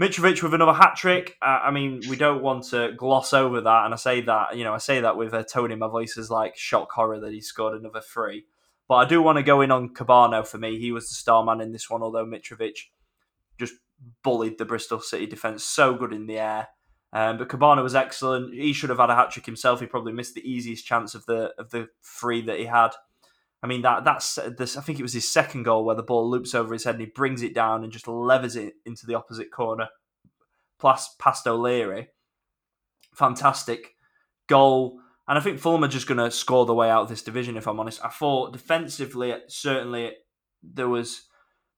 Mitrovic 0.00 0.42
with 0.42 0.54
another 0.54 0.74
hat 0.74 0.94
trick. 0.94 1.36
Uh, 1.40 1.60
I 1.64 1.70
mean, 1.70 2.02
we 2.08 2.16
don't 2.16 2.42
want 2.42 2.64
to 2.64 2.92
gloss 2.96 3.32
over 3.32 3.62
that, 3.62 3.84
and 3.86 3.94
I 3.94 3.96
say 3.96 4.20
that 4.22 4.56
you 4.56 4.62
know 4.62 4.74
I 4.74 4.78
say 4.78 5.00
that 5.00 5.16
with 5.16 5.32
a 5.32 5.42
tone 5.42 5.72
in 5.72 5.78
my 5.78 5.88
voice 5.88 6.16
as 6.18 6.30
like 6.30 6.56
shock 6.56 6.92
horror 6.92 7.18
that 7.20 7.32
he 7.32 7.40
scored 7.40 7.78
another 7.78 8.00
three. 8.00 8.44
But 8.88 8.96
I 8.96 9.04
do 9.06 9.20
want 9.20 9.36
to 9.36 9.42
go 9.42 9.62
in 9.62 9.72
on 9.72 9.94
Kebano 9.94 10.46
for 10.46 10.58
me. 10.58 10.78
He 10.78 10.92
was 10.92 11.08
the 11.08 11.14
star 11.14 11.42
man 11.42 11.60
in 11.60 11.72
this 11.72 11.90
one, 11.90 12.02
although 12.02 12.26
Mitrovic 12.26 12.76
just 13.58 13.74
bullied 14.22 14.58
the 14.58 14.64
Bristol 14.64 15.00
City 15.00 15.26
defence 15.26 15.64
so 15.64 15.94
good 15.94 16.12
in 16.12 16.26
the 16.26 16.38
air. 16.38 16.68
Um, 17.16 17.38
but 17.38 17.48
Kebano 17.48 17.82
was 17.82 17.94
excellent. 17.94 18.52
He 18.52 18.74
should 18.74 18.90
have 18.90 18.98
had 18.98 19.08
a 19.08 19.14
hat 19.14 19.30
trick 19.30 19.46
himself. 19.46 19.80
He 19.80 19.86
probably 19.86 20.12
missed 20.12 20.34
the 20.34 20.46
easiest 20.46 20.84
chance 20.84 21.14
of 21.14 21.24
the 21.24 21.54
of 21.56 21.70
the 21.70 21.88
three 22.02 22.42
that 22.42 22.58
he 22.58 22.66
had. 22.66 22.90
I 23.62 23.66
mean 23.66 23.80
that 23.82 24.04
that's 24.04 24.38
this. 24.58 24.76
I 24.76 24.82
think 24.82 24.98
it 24.98 25.02
was 25.02 25.14
his 25.14 25.26
second 25.26 25.62
goal 25.62 25.86
where 25.86 25.96
the 25.96 26.02
ball 26.02 26.28
loops 26.28 26.54
over 26.54 26.74
his 26.74 26.84
head 26.84 26.96
and 26.96 27.00
he 27.00 27.06
brings 27.06 27.40
it 27.40 27.54
down 27.54 27.82
and 27.82 27.90
just 27.90 28.06
levers 28.06 28.54
it 28.54 28.74
into 28.84 29.06
the 29.06 29.14
opposite 29.14 29.50
corner, 29.50 29.88
plus 30.78 31.16
past 31.18 31.46
O'Leary. 31.46 32.08
Fantastic 33.14 33.94
goal, 34.46 35.00
and 35.26 35.38
I 35.38 35.40
think 35.40 35.58
Fulham 35.58 35.84
are 35.84 35.88
just 35.88 36.06
going 36.06 36.18
to 36.18 36.30
score 36.30 36.66
the 36.66 36.74
way 36.74 36.90
out 36.90 37.04
of 37.04 37.08
this 37.08 37.22
division. 37.22 37.56
If 37.56 37.66
I'm 37.66 37.80
honest, 37.80 38.04
I 38.04 38.10
thought 38.10 38.52
defensively 38.52 39.34
certainly 39.48 40.12
there 40.62 40.90
was 40.90 41.25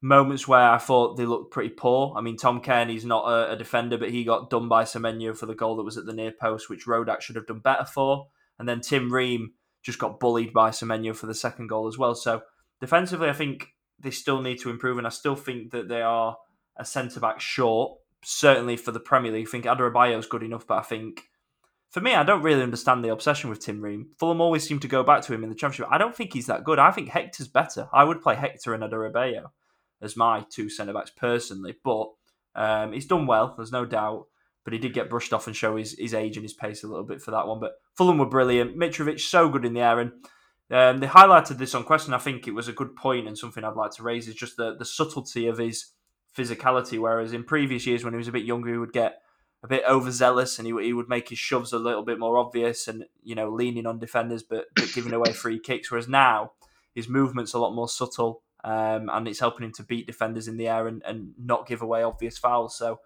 moments 0.00 0.46
where 0.46 0.70
I 0.70 0.78
thought 0.78 1.16
they 1.16 1.26
looked 1.26 1.52
pretty 1.52 1.70
poor. 1.70 2.14
I 2.16 2.20
mean, 2.20 2.36
Tom 2.36 2.62
Cairney's 2.62 3.04
not 3.04 3.24
a, 3.26 3.52
a, 3.52 3.56
defender, 3.56 3.98
but 3.98 4.10
he 4.10 4.24
got 4.24 4.50
done 4.50 4.68
by 4.68 4.84
Semenyo 4.84 5.36
for 5.36 5.46
the 5.46 5.54
goal 5.54 5.76
that 5.76 5.82
was 5.82 5.96
at 5.96 6.06
the 6.06 6.12
near 6.12 6.32
post, 6.32 6.70
which 6.70 6.86
Rodak 6.86 7.20
should 7.20 7.36
have 7.36 7.46
done 7.46 7.60
better 7.60 7.84
for. 7.84 8.28
And 8.58 8.68
then 8.68 8.80
Tim 8.80 9.12
Ream 9.12 9.52
just 9.82 9.98
got 9.98 10.20
bullied 10.20 10.52
by 10.52 10.70
Semenyo 10.70 11.16
for 11.16 11.26
the 11.26 11.34
second 11.34 11.68
goal 11.68 11.88
as 11.88 11.98
well. 11.98 12.14
So 12.14 12.42
defensively, 12.80 13.28
I 13.28 13.32
think 13.32 13.74
they 13.98 14.10
still 14.10 14.40
need 14.40 14.60
to 14.60 14.70
improve, 14.70 14.98
and 14.98 15.06
I 15.06 15.10
still 15.10 15.36
think 15.36 15.72
that 15.72 15.88
they 15.88 16.02
are 16.02 16.36
a 16.76 16.84
centre 16.84 17.20
back 17.20 17.40
short. 17.40 17.98
Certainly 18.24 18.76
for 18.78 18.92
the 18.92 19.00
Premier 19.00 19.32
League, 19.32 19.48
I 19.48 19.50
think 19.50 19.66
is 19.66 20.26
good 20.26 20.42
enough, 20.42 20.66
but 20.66 20.78
I 20.78 20.82
think 20.82 21.22
for 21.88 22.00
me, 22.00 22.14
I 22.14 22.24
don't 22.24 22.42
really 22.42 22.62
understand 22.62 23.04
the 23.04 23.12
obsession 23.12 23.48
with 23.48 23.60
Tim 23.60 23.80
Ream. 23.80 24.10
Fulham 24.18 24.40
always 24.40 24.66
seem 24.66 24.80
to 24.80 24.88
go 24.88 25.02
back 25.02 25.22
to 25.22 25.34
him 25.34 25.42
in 25.42 25.50
the 25.50 25.54
Championship. 25.54 25.86
I 25.90 25.98
don't 25.98 26.14
think 26.14 26.32
he's 26.32 26.46
that 26.46 26.64
good. 26.64 26.78
I 26.78 26.90
think 26.90 27.08
Hector's 27.08 27.48
better. 27.48 27.88
I 27.92 28.04
would 28.04 28.20
play 28.20 28.34
Hector 28.34 28.74
and 28.74 28.82
Adarabioyo 28.82 29.50
as 30.00 30.16
my 30.16 30.44
two 30.50 30.68
centre 30.68 30.92
backs 30.92 31.10
personally. 31.10 31.76
But 31.82 32.08
um, 32.54 32.92
he's 32.92 33.06
done 33.06 33.26
well, 33.26 33.54
there's 33.56 33.72
no 33.72 33.84
doubt. 33.84 34.26
But 34.64 34.74
he 34.74 34.78
did 34.78 34.92
get 34.92 35.08
brushed 35.08 35.32
off 35.32 35.46
and 35.46 35.56
show 35.56 35.76
his, 35.76 35.96
his 35.98 36.12
age 36.12 36.36
and 36.36 36.44
his 36.44 36.52
pace 36.52 36.84
a 36.84 36.88
little 36.88 37.04
bit 37.04 37.22
for 37.22 37.30
that 37.30 37.46
one. 37.46 37.58
But 37.58 37.80
Fulham 37.96 38.18
were 38.18 38.26
brilliant. 38.26 38.76
Mitrovic 38.76 39.18
so 39.18 39.48
good 39.48 39.64
in 39.64 39.72
the 39.72 39.80
air, 39.80 39.98
and 39.98 40.12
um, 40.70 41.00
they 41.00 41.06
highlighted 41.06 41.56
this 41.56 41.74
on 41.74 41.84
question. 41.84 42.12
I 42.12 42.18
think 42.18 42.46
it 42.46 42.54
was 42.54 42.68
a 42.68 42.72
good 42.72 42.94
point 42.94 43.26
and 43.26 43.38
something 43.38 43.64
I'd 43.64 43.76
like 43.76 43.92
to 43.92 44.02
raise 44.02 44.28
is 44.28 44.34
just 44.34 44.56
the 44.56 44.76
the 44.76 44.84
subtlety 44.84 45.46
of 45.46 45.58
his 45.58 45.92
physicality. 46.36 46.98
Whereas 46.98 47.32
in 47.32 47.44
previous 47.44 47.86
years, 47.86 48.04
when 48.04 48.12
he 48.12 48.18
was 48.18 48.28
a 48.28 48.32
bit 48.32 48.44
younger, 48.44 48.70
he 48.70 48.78
would 48.78 48.92
get 48.92 49.22
a 49.62 49.66
bit 49.66 49.82
overzealous 49.88 50.58
and 50.58 50.66
he, 50.66 50.84
he 50.84 50.92
would 50.92 51.08
make 51.08 51.30
his 51.30 51.38
shoves 51.38 51.72
a 51.72 51.78
little 51.78 52.04
bit 52.04 52.18
more 52.18 52.38
obvious 52.38 52.86
and 52.86 53.04
you 53.24 53.34
know 53.34 53.50
leaning 53.50 53.86
on 53.86 53.98
defenders 53.98 54.44
but, 54.44 54.66
but 54.76 54.92
giving 54.92 55.12
away 55.12 55.32
free 55.32 55.58
kicks. 55.58 55.90
Whereas 55.90 56.08
now 56.08 56.52
his 56.94 57.08
movement's 57.08 57.54
a 57.54 57.58
lot 57.58 57.74
more 57.74 57.88
subtle 57.88 58.42
um, 58.64 59.08
and 59.12 59.28
it's 59.28 59.40
helping 59.40 59.64
him 59.64 59.72
to 59.72 59.82
beat 59.82 60.06
defenders 60.06 60.48
in 60.48 60.56
the 60.56 60.68
air 60.68 60.86
and, 60.86 61.02
and 61.06 61.34
not 61.38 61.66
give 61.66 61.82
away 61.82 62.02
obvious 62.02 62.38
fouls. 62.38 62.76
So 62.76 63.00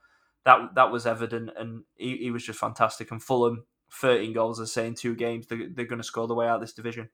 that 0.45 0.75
that 0.75 0.91
was 0.91 1.07
evident, 1.07 1.51
and 1.57 1.85
he, 1.97 2.17
he 2.19 2.31
was 2.31 2.45
just 2.45 2.59
fantastic. 2.59 3.11
And 3.11 3.23
Fulham, 3.23 3.65
13 3.93 4.33
goals, 4.33 4.61
I 4.61 4.65
say 4.65 4.87
in 4.87 4.95
two 4.95 5.15
games, 5.15 5.47
they're, 5.47 5.69
they're 5.73 5.85
going 5.87 6.01
to 6.01 6.07
score 6.07 6.27
the 6.27 6.35
way 6.35 6.47
out 6.47 6.57
of 6.57 6.61
this 6.63 6.73
division. 6.73 7.09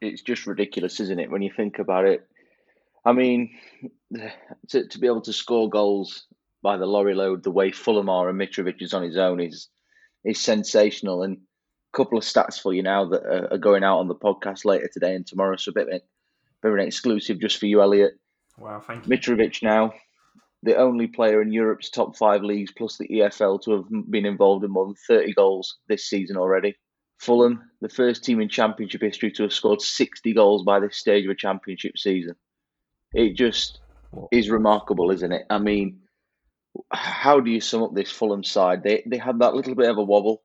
It's 0.00 0.22
just 0.22 0.46
ridiculous, 0.46 1.00
isn't 1.00 1.18
it, 1.18 1.30
when 1.30 1.42
you 1.42 1.52
think 1.54 1.78
about 1.78 2.06
it? 2.06 2.26
I 3.04 3.12
mean, 3.12 3.56
to, 4.68 4.86
to 4.86 4.98
be 4.98 5.06
able 5.06 5.22
to 5.22 5.32
score 5.32 5.68
goals 5.68 6.26
by 6.62 6.76
the 6.76 6.86
lorry 6.86 7.14
load 7.14 7.42
the 7.44 7.50
way 7.50 7.70
Fulham 7.70 8.08
are 8.08 8.28
and 8.28 8.38
Mitrovic 8.40 8.82
is 8.82 8.92
on 8.92 9.02
his 9.02 9.16
own 9.16 9.40
is 9.40 9.68
is 10.24 10.40
sensational. 10.40 11.22
And 11.22 11.38
a 11.92 11.96
couple 11.96 12.18
of 12.18 12.24
stats 12.24 12.60
for 12.60 12.74
you 12.74 12.82
now 12.82 13.08
that 13.10 13.22
are, 13.22 13.54
are 13.54 13.58
going 13.58 13.84
out 13.84 14.00
on 14.00 14.08
the 14.08 14.14
podcast 14.14 14.64
later 14.64 14.88
today 14.92 15.14
and 15.14 15.26
tomorrow. 15.26 15.56
So 15.56 15.70
a 15.70 15.74
bit, 15.74 16.08
an 16.62 16.80
exclusive 16.80 17.40
just 17.40 17.58
for 17.58 17.66
you, 17.66 17.80
Elliott. 17.80 18.14
Wow, 18.58 18.80
thank 18.80 19.06
you. 19.06 19.16
Mitrovic 19.16 19.62
now, 19.62 19.94
the 20.62 20.76
only 20.76 21.06
player 21.06 21.40
in 21.40 21.52
Europe's 21.52 21.90
top 21.90 22.16
five 22.16 22.42
leagues 22.42 22.72
plus 22.72 22.98
the 22.98 23.08
EFL 23.08 23.62
to 23.62 23.72
have 23.72 24.10
been 24.10 24.26
involved 24.26 24.64
in 24.64 24.70
more 24.70 24.86
than 24.86 24.96
30 25.06 25.34
goals 25.34 25.78
this 25.88 26.08
season 26.08 26.36
already. 26.36 26.74
Fulham, 27.18 27.70
the 27.80 27.88
first 27.88 28.24
team 28.24 28.40
in 28.40 28.48
Championship 28.48 29.02
history 29.02 29.30
to 29.32 29.44
have 29.44 29.52
scored 29.52 29.80
60 29.80 30.32
goals 30.34 30.64
by 30.64 30.80
this 30.80 30.96
stage 30.96 31.24
of 31.24 31.30
a 31.30 31.34
Championship 31.34 31.98
season. 31.98 32.34
It 33.12 33.34
just 33.34 33.80
is 34.30 34.50
remarkable, 34.50 35.10
isn't 35.10 35.32
it? 35.32 35.46
I 35.50 35.58
mean, 35.58 36.00
how 36.92 37.40
do 37.40 37.50
you 37.50 37.60
sum 37.60 37.82
up 37.82 37.94
this 37.94 38.10
Fulham 38.10 38.44
side? 38.44 38.82
They 38.82 39.02
they 39.06 39.18
had 39.18 39.40
that 39.40 39.54
little 39.54 39.74
bit 39.74 39.90
of 39.90 39.98
a 39.98 40.04
wobble 40.04 40.42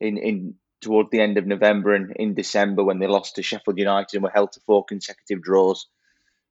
in 0.00 0.18
in 0.18 0.54
towards 0.80 1.10
the 1.10 1.20
end 1.20 1.38
of 1.38 1.46
November 1.46 1.94
and 1.94 2.12
in 2.16 2.34
December 2.34 2.82
when 2.84 2.98
they 2.98 3.06
lost 3.06 3.36
to 3.36 3.42
Sheffield 3.42 3.78
United 3.78 4.14
and 4.14 4.22
were 4.22 4.30
held 4.30 4.52
to 4.52 4.60
four 4.60 4.84
consecutive 4.84 5.42
draws. 5.42 5.86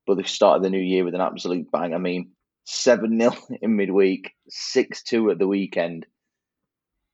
But 0.06 0.16
they've 0.16 0.28
started 0.28 0.64
the 0.64 0.70
new 0.70 0.82
year 0.82 1.04
with 1.04 1.16
an 1.16 1.22
absolute 1.22 1.72
bang. 1.72 1.94
I 1.94 1.98
mean, 1.98 2.32
7 2.66 3.20
0 3.20 3.36
in 3.62 3.76
midweek, 3.76 4.32
6 4.50 5.04
2 5.04 5.32
at 5.32 5.40
the 5.40 5.48
weekend. 5.48 6.06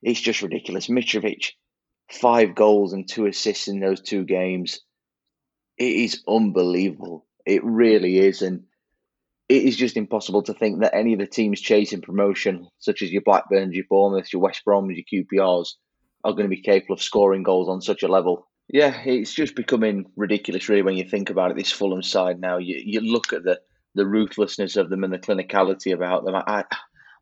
It's 0.01 0.21
just 0.21 0.41
ridiculous. 0.41 0.87
Mitrovic, 0.87 1.51
five 2.11 2.55
goals 2.55 2.93
and 2.93 3.07
two 3.07 3.25
assists 3.25 3.67
in 3.67 3.79
those 3.79 4.01
two 4.01 4.23
games. 4.23 4.81
It 5.77 5.91
is 5.91 6.23
unbelievable. 6.27 7.25
It 7.45 7.63
really 7.63 8.19
is. 8.19 8.41
And 8.41 8.65
it 9.49 9.63
is 9.63 9.77
just 9.77 9.97
impossible 9.97 10.43
to 10.43 10.53
think 10.53 10.81
that 10.81 10.95
any 10.95 11.13
of 11.13 11.19
the 11.19 11.27
teams 11.27 11.61
chasing 11.61 12.01
promotion, 12.01 12.67
such 12.79 13.01
as 13.01 13.11
your 13.11 13.21
Blackburns, 13.21 13.75
your 13.75 13.85
Bournemouths, 13.89 14.33
your 14.33 14.41
West 14.41 14.61
Broms, 14.67 14.95
your 14.95 15.25
QPRs, 15.25 15.73
are 16.25 16.33
going 16.33 16.49
to 16.49 16.55
be 16.55 16.61
capable 16.61 16.95
of 16.95 17.01
scoring 17.01 17.43
goals 17.43 17.69
on 17.69 17.81
such 17.81 18.03
a 18.03 18.07
level. 18.07 18.47
Yeah, 18.67 18.99
it's 19.05 19.33
just 19.33 19.55
becoming 19.55 20.07
ridiculous, 20.15 20.67
really, 20.67 20.81
when 20.81 20.97
you 20.97 21.07
think 21.07 21.29
about 21.29 21.51
it. 21.51 21.57
This 21.57 21.71
Fulham 21.71 22.01
side 22.01 22.41
now, 22.41 22.57
you, 22.57 22.81
you 22.83 22.99
look 22.99 23.31
at 23.31 23.43
the, 23.43 23.61
the 23.93 24.07
ruthlessness 24.07 24.75
of 24.75 24.89
them 24.89 25.03
and 25.03 25.13
the 25.13 25.19
clinicality 25.19 25.93
about 25.93 26.25
them. 26.25 26.35
I, 26.35 26.65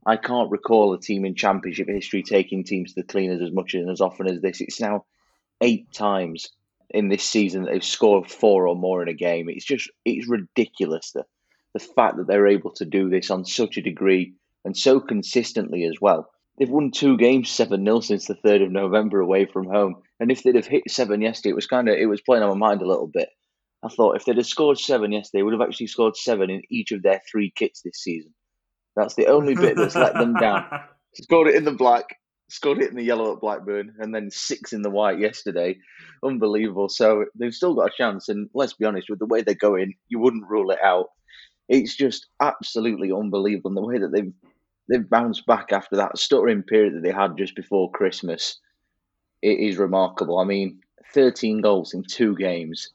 I 0.05 0.15
can't 0.15 0.49
recall 0.49 0.93
a 0.93 0.99
team 1.01 1.25
in 1.25 1.35
Championship 1.35 1.89
history 1.89 2.23
taking 2.23 2.63
teams 2.63 2.93
to 2.93 3.01
the 3.01 3.07
cleaners 3.07 3.41
as 3.41 3.51
much 3.51 3.73
and 3.73 3.89
as 3.89 3.99
often 3.99 4.27
as 4.27 4.39
this. 4.39 4.61
It's 4.61 4.79
now 4.79 5.05
eight 5.59 5.91
times 5.91 6.47
in 6.89 7.09
this 7.09 7.23
season 7.23 7.63
that 7.63 7.71
they've 7.71 7.83
scored 7.83 8.31
four 8.31 8.67
or 8.67 8.75
more 8.75 9.01
in 9.01 9.09
a 9.09 9.13
game. 9.13 9.49
It's 9.49 9.65
just 9.65 9.89
it's 10.05 10.29
ridiculous 10.29 11.11
the 11.11 11.25
the 11.73 11.79
fact 11.79 12.17
that 12.17 12.27
they're 12.27 12.47
able 12.47 12.71
to 12.71 12.85
do 12.85 13.09
this 13.09 13.31
on 13.31 13.45
such 13.45 13.77
a 13.77 13.81
degree 13.81 14.33
and 14.63 14.77
so 14.77 14.99
consistently 14.99 15.85
as 15.85 15.95
well. 15.99 16.29
They've 16.57 16.69
won 16.69 16.91
two 16.91 17.17
games 17.17 17.49
seven 17.49 17.83
0 17.83 18.01
since 18.01 18.27
the 18.27 18.35
third 18.35 18.61
of 18.61 18.71
November 18.71 19.19
away 19.19 19.45
from 19.45 19.65
home. 19.65 20.01
And 20.19 20.31
if 20.31 20.43
they'd 20.43 20.55
have 20.55 20.67
hit 20.67 20.83
seven 20.87 21.21
yesterday, 21.21 21.51
it 21.51 21.55
was 21.55 21.67
kind 21.67 21.89
of 21.89 21.95
it 21.95 22.05
was 22.05 22.21
playing 22.21 22.43
on 22.43 22.57
my 22.57 22.67
mind 22.67 22.81
a 22.81 22.87
little 22.87 23.07
bit. 23.07 23.29
I 23.83 23.89
thought 23.89 24.15
if 24.15 24.25
they'd 24.25 24.37
have 24.37 24.45
scored 24.45 24.77
seven 24.77 25.11
yesterday, 25.11 25.39
they 25.39 25.43
would 25.43 25.53
have 25.53 25.67
actually 25.67 25.87
scored 25.87 26.15
seven 26.15 26.49
in 26.49 26.61
each 26.69 26.91
of 26.91 27.01
their 27.01 27.21
three 27.29 27.51
kits 27.55 27.81
this 27.81 27.97
season. 27.97 28.33
That's 28.95 29.15
the 29.15 29.27
only 29.27 29.55
bit 29.55 29.75
that's 29.75 29.95
let 29.95 30.13
them 30.13 30.35
down. 30.35 30.65
Scored 31.15 31.47
it 31.47 31.55
in 31.55 31.63
the 31.63 31.71
black, 31.71 32.05
scored 32.49 32.81
it 32.81 32.89
in 32.89 32.95
the 32.95 33.03
yellow 33.03 33.33
at 33.33 33.39
Blackburn, 33.39 33.93
and 33.99 34.13
then 34.13 34.31
six 34.31 34.73
in 34.73 34.81
the 34.81 34.89
white 34.89 35.19
yesterday. 35.19 35.77
Unbelievable. 36.23 36.89
So 36.89 37.25
they've 37.35 37.53
still 37.53 37.75
got 37.75 37.91
a 37.91 37.95
chance. 37.95 38.29
And 38.29 38.49
let's 38.55 38.73
be 38.73 38.85
honest, 38.85 39.09
with 39.09 39.19
the 39.19 39.27
way 39.27 39.41
they're 39.41 39.53
going, 39.53 39.93
you 40.07 40.19
wouldn't 40.19 40.49
rule 40.49 40.71
it 40.71 40.79
out. 40.83 41.07
It's 41.69 41.95
just 41.95 42.27
absolutely 42.41 43.11
unbelievable. 43.11 43.69
And 43.69 43.77
the 43.77 43.81
way 43.81 43.99
that 43.99 44.11
they've 44.11 44.33
they've 44.89 45.09
bounced 45.09 45.45
back 45.45 45.71
after 45.71 45.95
that 45.97 46.17
stuttering 46.17 46.63
period 46.63 46.95
that 46.95 47.03
they 47.03 47.11
had 47.11 47.37
just 47.37 47.55
before 47.55 47.91
Christmas, 47.91 48.59
it 49.41 49.59
is 49.59 49.77
remarkable. 49.77 50.39
I 50.39 50.45
mean, 50.45 50.81
13 51.13 51.61
goals 51.61 51.93
in 51.93 52.03
two 52.03 52.35
games. 52.35 52.89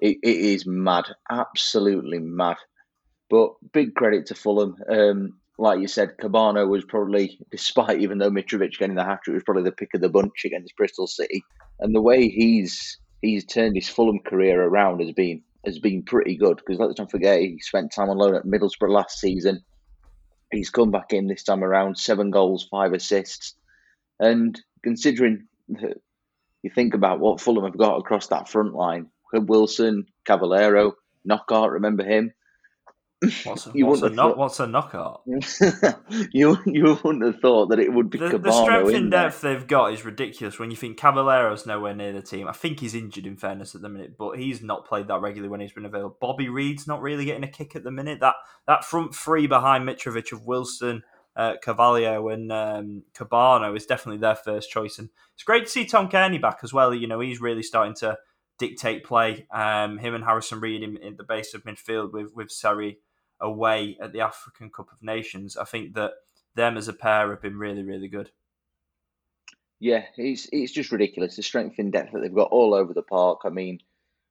it, 0.00 0.18
it 0.22 0.36
is 0.36 0.66
mad, 0.66 1.04
absolutely 1.30 2.18
mad. 2.18 2.56
But 3.28 3.52
big 3.72 3.94
credit 3.94 4.26
to 4.26 4.34
Fulham. 4.34 4.76
Um, 4.88 5.38
like 5.56 5.80
you 5.80 5.88
said, 5.88 6.16
Kebano 6.16 6.68
was 6.68 6.84
probably, 6.84 7.38
despite 7.50 8.00
even 8.00 8.18
though 8.18 8.30
Mitrovic 8.30 8.78
getting 8.78 8.96
the 8.96 9.04
hat 9.04 9.20
trick, 9.22 9.34
was 9.34 9.44
probably 9.44 9.62
the 9.62 9.72
pick 9.72 9.94
of 9.94 10.00
the 10.00 10.08
bunch 10.08 10.44
against 10.44 10.76
Bristol 10.76 11.06
City. 11.06 11.44
And 11.78 11.94
the 11.94 12.02
way 12.02 12.28
he's 12.28 12.98
he's 13.22 13.44
turned 13.44 13.76
his 13.76 13.88
Fulham 13.88 14.18
career 14.20 14.62
around 14.62 15.00
has 15.00 15.12
been 15.12 15.42
has 15.64 15.78
been 15.78 16.02
pretty 16.02 16.36
good. 16.36 16.56
Because 16.56 16.78
let's 16.78 16.98
not 16.98 17.10
forget, 17.10 17.40
he 17.40 17.58
spent 17.60 17.92
time 17.92 18.08
on 18.08 18.18
loan 18.18 18.34
at 18.34 18.44
Middlesbrough 18.44 18.90
last 18.90 19.20
season. 19.20 19.62
He's 20.50 20.70
come 20.70 20.90
back 20.90 21.12
in 21.12 21.26
this 21.26 21.44
time 21.44 21.62
around, 21.62 21.96
seven 21.96 22.30
goals, 22.30 22.66
five 22.70 22.92
assists, 22.92 23.54
and 24.18 24.60
considering 24.82 25.46
you 25.68 26.70
think 26.74 26.94
about 26.94 27.20
what 27.20 27.40
Fulham 27.40 27.64
have 27.64 27.78
got 27.78 27.98
across 27.98 28.26
that 28.28 28.48
front 28.48 28.74
line, 28.74 29.06
Wilson, 29.32 30.06
Cavaleiro, 30.24 30.94
Knockaert, 31.24 31.72
remember 31.72 32.04
him? 32.04 32.32
What's 33.44 33.66
a, 33.66 33.70
what's, 33.74 34.02
a 34.02 34.08
knock, 34.08 34.36
what's 34.36 34.60
a 34.60 34.66
knockout? 34.66 35.22
you 36.32 36.58
you 36.64 36.98
wouldn't 37.04 37.24
have 37.24 37.40
thought 37.40 37.66
that 37.66 37.78
it 37.78 37.92
would 37.92 38.08
be 38.08 38.18
the, 38.18 38.38
the 38.38 38.50
strength 38.50 38.90
in 38.90 39.10
depth 39.10 39.42
they've 39.42 39.66
got 39.66 39.92
is 39.92 40.04
ridiculous. 40.04 40.58
When 40.58 40.70
you 40.70 40.76
think 40.76 40.98
Cavaleiro's 40.98 41.66
nowhere 41.66 41.94
near 41.94 42.12
the 42.12 42.22
team, 42.22 42.48
I 42.48 42.52
think 42.52 42.80
he's 42.80 42.94
injured 42.94 43.26
in 43.26 43.36
fairness 43.36 43.74
at 43.74 43.82
the 43.82 43.90
minute, 43.90 44.16
but 44.16 44.38
he's 44.38 44.62
not 44.62 44.86
played 44.86 45.08
that 45.08 45.20
regularly 45.20 45.50
when 45.50 45.60
he's 45.60 45.72
been 45.72 45.84
available. 45.84 46.16
Bobby 46.18 46.48
Reid's 46.48 46.86
not 46.86 47.02
really 47.02 47.26
getting 47.26 47.44
a 47.44 47.48
kick 47.48 47.76
at 47.76 47.84
the 47.84 47.90
minute. 47.90 48.20
That 48.20 48.36
that 48.66 48.84
front 48.84 49.14
three 49.14 49.46
behind 49.46 49.86
Mitrovic 49.86 50.32
of 50.32 50.46
Wilson, 50.46 51.02
uh, 51.36 51.56
and 51.66 52.52
um, 52.52 53.02
Kebano 53.14 53.76
is 53.76 53.84
definitely 53.84 54.20
their 54.20 54.34
first 54.34 54.70
choice, 54.70 54.98
and 54.98 55.10
it's 55.34 55.44
great 55.44 55.64
to 55.64 55.70
see 55.70 55.84
Tom 55.84 56.08
Cairney 56.08 56.40
back 56.40 56.60
as 56.62 56.72
well. 56.72 56.94
You 56.94 57.06
know, 57.06 57.20
he's 57.20 57.40
really 57.40 57.62
starting 57.62 57.94
to 57.96 58.16
dictate 58.58 59.04
play. 59.04 59.46
Um, 59.50 59.98
him 59.98 60.14
and 60.14 60.24
Harrison 60.24 60.60
Reed 60.60 60.82
in, 60.82 60.96
in 60.96 61.16
the 61.16 61.24
base 61.24 61.52
of 61.52 61.64
midfield 61.64 62.12
with 62.12 62.32
with 62.34 62.50
Seri 62.50 62.98
away 63.40 63.96
at 64.00 64.12
the 64.12 64.20
African 64.20 64.70
Cup 64.70 64.92
of 64.92 65.02
Nations. 65.02 65.56
I 65.56 65.64
think 65.64 65.94
that 65.94 66.12
them 66.54 66.76
as 66.76 66.88
a 66.88 66.92
pair 66.92 67.30
have 67.30 67.42
been 67.42 67.58
really, 67.58 67.82
really 67.82 68.08
good. 68.08 68.30
Yeah, 69.78 70.04
it's 70.16 70.46
it's 70.52 70.72
just 70.72 70.92
ridiculous 70.92 71.36
the 71.36 71.42
strength 71.42 71.78
and 71.78 71.90
depth 71.90 72.12
that 72.12 72.20
they've 72.20 72.34
got 72.34 72.50
all 72.50 72.74
over 72.74 72.92
the 72.92 73.02
park. 73.02 73.40
I 73.44 73.48
mean, 73.48 73.78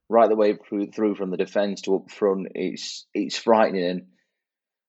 right 0.07 0.29
the 0.29 0.35
way 0.35 0.55
through, 0.55 1.15
from 1.15 1.31
the 1.31 1.37
defence 1.37 1.81
to 1.81 1.95
up 1.95 2.11
front, 2.11 2.49
it's 2.53 3.07
it's 3.13 3.37
frightening. 3.37 3.83
And 3.83 4.07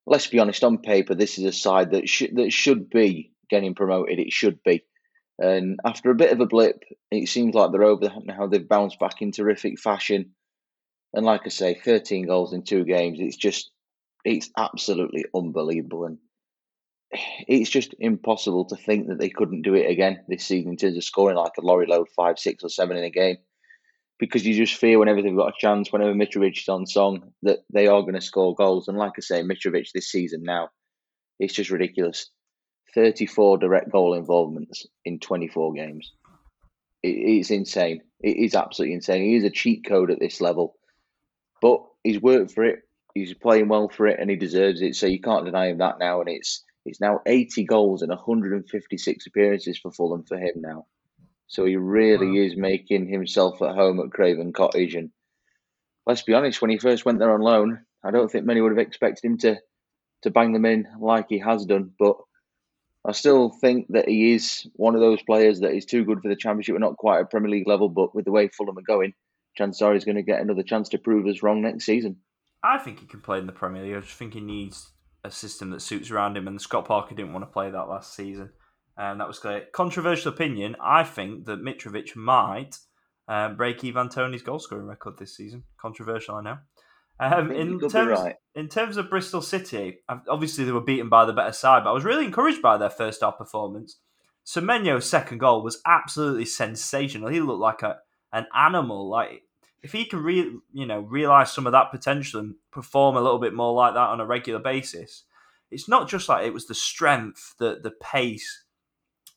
let's 0.07 0.27
be 0.27 0.39
honest, 0.39 0.63
on 0.63 0.79
paper, 0.79 1.15
this 1.15 1.39
is 1.39 1.45
a 1.45 1.53
side 1.53 1.93
that 1.93 2.09
should 2.09 2.37
that 2.37 2.53
should 2.53 2.91
be 2.91 3.33
getting 3.49 3.75
promoted. 3.75 4.19
It 4.19 4.33
should 4.33 4.63
be. 4.63 4.85
And 5.39 5.81
after 5.87 6.11
a 6.11 6.15
bit 6.15 6.33
of 6.33 6.41
a 6.41 6.47
blip, 6.47 6.83
it 7.11 7.29
seems 7.29 7.55
like 7.55 7.73
they're 7.73 7.83
over 7.83 8.11
now. 8.25 8.47
They've 8.47 8.69
bounced 8.69 8.99
back 8.99 9.23
in 9.23 9.33
terrific 9.33 9.79
fashion. 9.79 10.33
And 11.15 11.25
like 11.25 11.43
I 11.47 11.49
say, 11.49 11.75
13 11.75 12.27
goals 12.27 12.53
in 12.53 12.63
two 12.63 12.85
games. 12.85 13.19
It's 13.21 13.37
just 13.37 13.71
it's 14.25 14.51
absolutely 14.57 15.25
unbelievable, 15.35 16.05
and 16.05 16.19
it's 17.49 17.71
just 17.71 17.95
impossible 17.99 18.67
to 18.67 18.77
think 18.77 19.09
that 19.09 19.19
they 19.19 19.31
couldn't 19.31 19.63
do 19.63 19.75
it 19.75 19.91
again 19.91 20.21
this 20.29 20.47
season 20.47 20.73
in 20.73 20.77
terms 20.77 20.97
of 20.97 21.05
scoring 21.05 21.37
like 21.37 21.53
a 21.59 21.63
lorry 21.63 21.87
load 21.87 22.09
five, 22.15 22.39
six, 22.39 22.63
or 22.63 22.69
seven 22.69 22.97
in 22.97 23.05
a 23.05 23.11
game. 23.11 23.37
Because 24.19 24.47
you 24.47 24.55
just 24.55 24.79
fear 24.79 24.99
whenever 24.99 25.23
they've 25.23 25.35
got 25.35 25.49
a 25.49 25.59
chance, 25.59 25.91
whenever 25.91 26.13
Mitrovic 26.13 26.59
is 26.59 26.69
on 26.69 26.87
song, 26.87 27.33
that 27.43 27.61
they 27.73 27.87
are 27.87 28.03
going 28.03 28.15
to 28.15 28.21
score 28.21 28.55
goals. 28.55 28.87
And 28.87 28.99
like 28.99 29.13
I 29.17 29.23
say, 29.23 29.43
Mitrovic 29.43 29.93
this 29.93 30.11
season 30.11 30.43
now, 30.43 30.69
it's 31.39 31.55
just 31.55 31.71
ridiculous. 31.71 32.31
34 32.95 33.59
direct 33.59 33.91
goal 33.91 34.15
involvements 34.15 34.87
in 35.07 35.21
24 35.21 35.73
games. 35.73 36.13
It's 37.03 37.51
insane. 37.51 38.03
It 38.21 38.37
is 38.37 38.55
absolutely 38.55 38.95
insane. 38.95 39.25
He 39.25 39.37
is 39.37 39.45
a 39.45 39.51
cheat 39.51 39.87
code 39.87 40.11
at 40.11 40.21
this 40.21 40.43
level, 40.43 40.77
but 41.63 41.83
he's 42.05 42.21
worked 42.21 42.53
for 42.53 42.65
it 42.65 42.81
he's 43.15 43.35
playing 43.35 43.69
well 43.69 43.89
for 43.89 44.07
it 44.07 44.19
and 44.21 44.31
he 44.31 44.37
deserves 44.37 44.83
it. 44.83 44.95
So 44.95 45.07
you 45.07 45.21
can't 45.21 45.45
deny 45.45 45.69
him 45.69 45.79
that 45.79 45.99
now. 45.99 46.21
And 46.21 46.29
it's 46.29 46.65
it's 46.85 47.01
now 47.01 47.21
80 47.27 47.65
goals 47.65 48.03
and 48.03 48.11
156 48.11 49.27
appearances 49.27 49.79
for 49.79 49.93
Fulham 49.93 50.25
for 50.25 50.39
him 50.39 50.55
now. 50.57 50.87
So 51.47 51.65
he 51.65 51.77
really 51.77 52.29
wow. 52.29 52.47
is 52.47 52.57
making 52.57 53.09
himself 53.09 53.61
at 53.61 53.75
home 53.75 54.01
at 54.01 54.13
Craven 54.13 54.53
Cottage. 54.53 54.95
And 54.95 55.11
let's 56.07 56.23
be 56.23 56.35
honest, 56.35 56.63
when 56.63 56.71
he 56.71 56.79
first 56.79 57.05
went 57.05 57.19
there 57.19 57.35
on 57.35 57.41
loan, 57.41 57.85
I 58.05 58.11
don't 58.11 58.31
think 58.31 58.47
many 58.47 58.61
would 58.61 58.73
have 58.73 58.79
expected 58.79 59.25
him 59.25 59.39
to 59.39 59.59
to 60.23 60.31
bang 60.31 60.53
them 60.53 60.67
in 60.67 60.87
like 61.01 61.27
he 61.29 61.39
has 61.39 61.65
done. 61.65 61.93
But 61.99 62.17
I 63.07 63.13
still 63.13 63.51
think 63.51 63.87
that 63.91 64.09
he 64.09 64.35
is 64.35 64.67
one 64.75 64.95
of 64.95 65.01
those 65.01 65.23
players 65.23 65.61
that 65.61 65.75
is 65.75 65.87
too 65.87 66.05
good 66.05 66.21
for 66.21 66.29
the 66.29 66.37
Championship. 66.37 66.75
We're 66.75 66.81
not 66.81 66.97
quite 66.97 67.21
at 67.21 67.31
Premier 67.31 67.51
League 67.51 67.69
level, 67.69 67.89
but 67.89 68.15
with 68.15 68.27
the 68.27 68.31
way 68.31 68.49
Fulham 68.49 68.79
are 68.79 68.83
going, 68.83 69.15
chances 69.57 69.81
are 69.83 69.95
he's 69.95 70.05
going 70.05 70.17
to 70.17 70.23
get 70.23 70.41
another 70.41 70.63
chance 70.63 70.91
to 70.91 70.99
prove 70.99 71.27
us 71.27 71.43
wrong 71.43 71.63
next 71.63 71.87
season. 71.87 72.17
I 72.63 72.79
think 72.79 73.01
he 73.01 73.07
can 73.07 73.21
play 73.21 73.39
in 73.39 73.47
the 73.47 73.53
Premier 73.53 73.83
League. 73.83 73.97
I 73.97 74.01
just 74.01 74.15
think 74.15 74.35
he 74.35 74.41
needs 74.41 74.91
a 75.25 75.31
system 75.31 75.71
that 75.71 75.83
suits 75.83 76.11
around 76.11 76.37
him, 76.37 76.47
and 76.47 76.61
Scott 76.61 76.87
Parker 76.87 77.15
didn't 77.15 77.33
want 77.33 77.45
to 77.45 77.53
play 77.53 77.71
that 77.71 77.89
last 77.89 78.15
season. 78.15 78.51
And 78.97 79.21
that 79.21 79.29
was 79.29 79.39
clear. 79.39 79.65
Controversial 79.73 80.33
opinion. 80.33 80.77
I 80.83 81.05
think 81.05 81.47
that 81.47 81.63
Mitrovic 81.63 82.17
might 82.17 82.77
uh, 83.29 83.51
break 83.51 83.85
Ivan 83.85 84.09
Toney's 84.09 84.43
goal 84.43 84.59
scoring 84.59 84.87
record 84.87 85.19
this 85.19 85.37
season. 85.37 85.65
Controversial, 85.81 86.35
I 86.35 86.43
know. 86.43 86.59
Um, 87.19 87.51
in 87.51 87.79
terms, 87.79 88.19
right. 88.19 88.37
in 88.55 88.69
terms 88.69 88.97
of 88.97 89.11
Bristol 89.11 89.43
City, 89.43 89.99
obviously 90.29 90.65
they 90.65 90.73
were 90.73 90.81
beaten 90.81 91.11
by 91.11 91.27
the 91.27 91.35
better 91.35 91.53
side, 91.53 91.85
but 91.85 91.91
I 91.91 91.93
was 91.93 92.05
really 92.05 92.25
encouraged 92.25 92.63
by 92.63 92.79
their 92.79 92.89
first 92.89 93.21
half 93.21 93.37
performance. 93.37 93.99
Semenyo's 94.47 95.09
second 95.09 95.37
goal 95.39 95.63
was 95.63 95.83
absolutely 95.87 96.47
sensational. 96.47 97.29
He 97.29 97.41
looked 97.41 97.61
like 97.61 97.83
a 97.83 97.99
an 98.33 98.47
animal. 98.55 99.11
Like 99.11 99.43
if 99.83 99.93
he 99.93 100.05
can 100.05 100.23
re, 100.23 100.59
you 100.73 100.87
know 100.87 101.01
realize 101.01 101.53
some 101.53 101.67
of 101.67 101.73
that 101.73 101.91
potential 101.91 102.41
and 102.41 102.55
perform 102.71 103.17
a 103.17 103.21
little 103.21 103.39
bit 103.39 103.55
more 103.55 103.73
like 103.73 103.95
that 103.95 104.09
on 104.09 104.21
a 104.21 104.27
regular 104.27 104.61
basis, 104.61 105.25
it's 105.71 105.89
not 105.89 106.09
just 106.09 106.29
like 106.29 106.47
it 106.47 106.55
was 106.55 106.67
the 106.67 106.75
strength, 106.75 107.55
the 107.59 107.81
the 107.83 107.91
pace, 107.91 108.65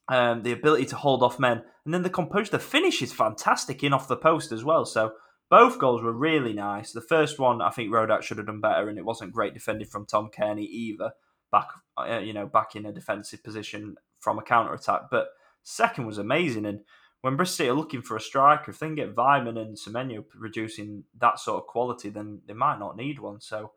um, 0.10 0.44
the 0.44 0.52
ability 0.52 0.86
to 0.88 0.96
hold 0.96 1.24
off 1.24 1.40
men, 1.40 1.64
and 1.86 1.94
then 1.94 2.04
the 2.04 2.10
composure. 2.10 2.52
The 2.52 2.60
finish 2.60 3.02
is 3.02 3.14
fantastic 3.14 3.84
in 3.84 3.94
off 3.94 4.08
the 4.08 4.18
post 4.18 4.52
as 4.52 4.64
well. 4.64 4.86
So 4.86 5.14
both 5.50 5.80
goals 5.80 6.02
were 6.02 6.14
really 6.14 6.54
nice. 6.54 6.92
The 6.92 7.02
first 7.02 7.40
one, 7.40 7.62
I 7.62 7.70
think 7.70 7.92
Rodak 7.92 8.24
should 8.24 8.38
have 8.38 8.48
done 8.48 8.62
better, 8.62 8.90
and 8.90 8.98
it 8.98 9.06
wasn't 9.06 9.34
great 9.34 9.54
defending 9.54 9.88
from 9.88 10.06
Tom 10.06 10.30
Cairney 10.36 10.68
either. 10.68 11.12
Back, 11.52 11.68
uh, 11.98 12.18
you 12.18 12.34
know, 12.34 12.48
back 12.48 12.76
in 12.76 12.88
a 12.88 12.92
defensive 12.92 13.44
position 13.44 13.96
from 14.20 14.40
a 14.40 14.42
counter 14.42 14.74
attack. 14.74 15.04
But 15.12 15.28
second 15.62 16.08
was 16.08 16.18
amazing, 16.18 16.66
and 16.66 16.82
when 17.24 17.38
Bristol 17.38 17.56
City 17.56 17.70
are 17.70 17.74
looking 17.74 18.02
for 18.02 18.18
a 18.18 18.22
striker, 18.22 18.70
if 18.70 18.80
they 18.80 18.88
can 18.88 18.96
get 18.96 19.16
Weimann 19.16 19.58
and 19.58 19.78
Semenyo 19.78 20.28
producing 20.28 21.06
that 21.20 21.40
sort 21.40 21.64
of 21.64 21.68
quality, 21.68 22.10
then 22.10 22.42
they 22.46 22.54
might 22.54 22.80
not 22.80 22.98
need 22.98 23.18
one. 23.18 23.40
So 23.40 23.72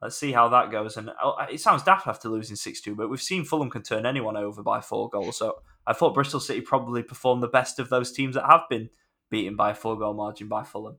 let's 0.00 0.16
see 0.16 0.32
how 0.32 0.48
that 0.48 0.70
goes. 0.70 0.96
And 0.96 1.10
uh, 1.22 1.44
it 1.52 1.60
sounds 1.60 1.82
daft 1.82 2.06
after 2.06 2.30
losing 2.30 2.56
6 2.56 2.80
2, 2.80 2.94
but 2.94 3.10
we've 3.10 3.20
seen 3.20 3.44
Fulham 3.44 3.68
can 3.68 3.82
turn 3.82 4.06
anyone 4.06 4.34
over 4.34 4.62
by 4.62 4.80
four 4.80 5.10
goals. 5.10 5.36
So 5.36 5.56
I 5.86 5.92
thought 5.92 6.14
Bristol 6.14 6.40
City 6.40 6.62
probably 6.62 7.02
performed 7.02 7.42
the 7.42 7.48
best 7.48 7.78
of 7.78 7.90
those 7.90 8.12
teams 8.12 8.34
that 8.34 8.46
have 8.48 8.62
been 8.70 8.88
beaten 9.30 9.56
by 9.56 9.72
a 9.72 9.74
four 9.74 9.98
goal 9.98 10.14
margin 10.14 10.48
by 10.48 10.64
Fulham. 10.64 10.96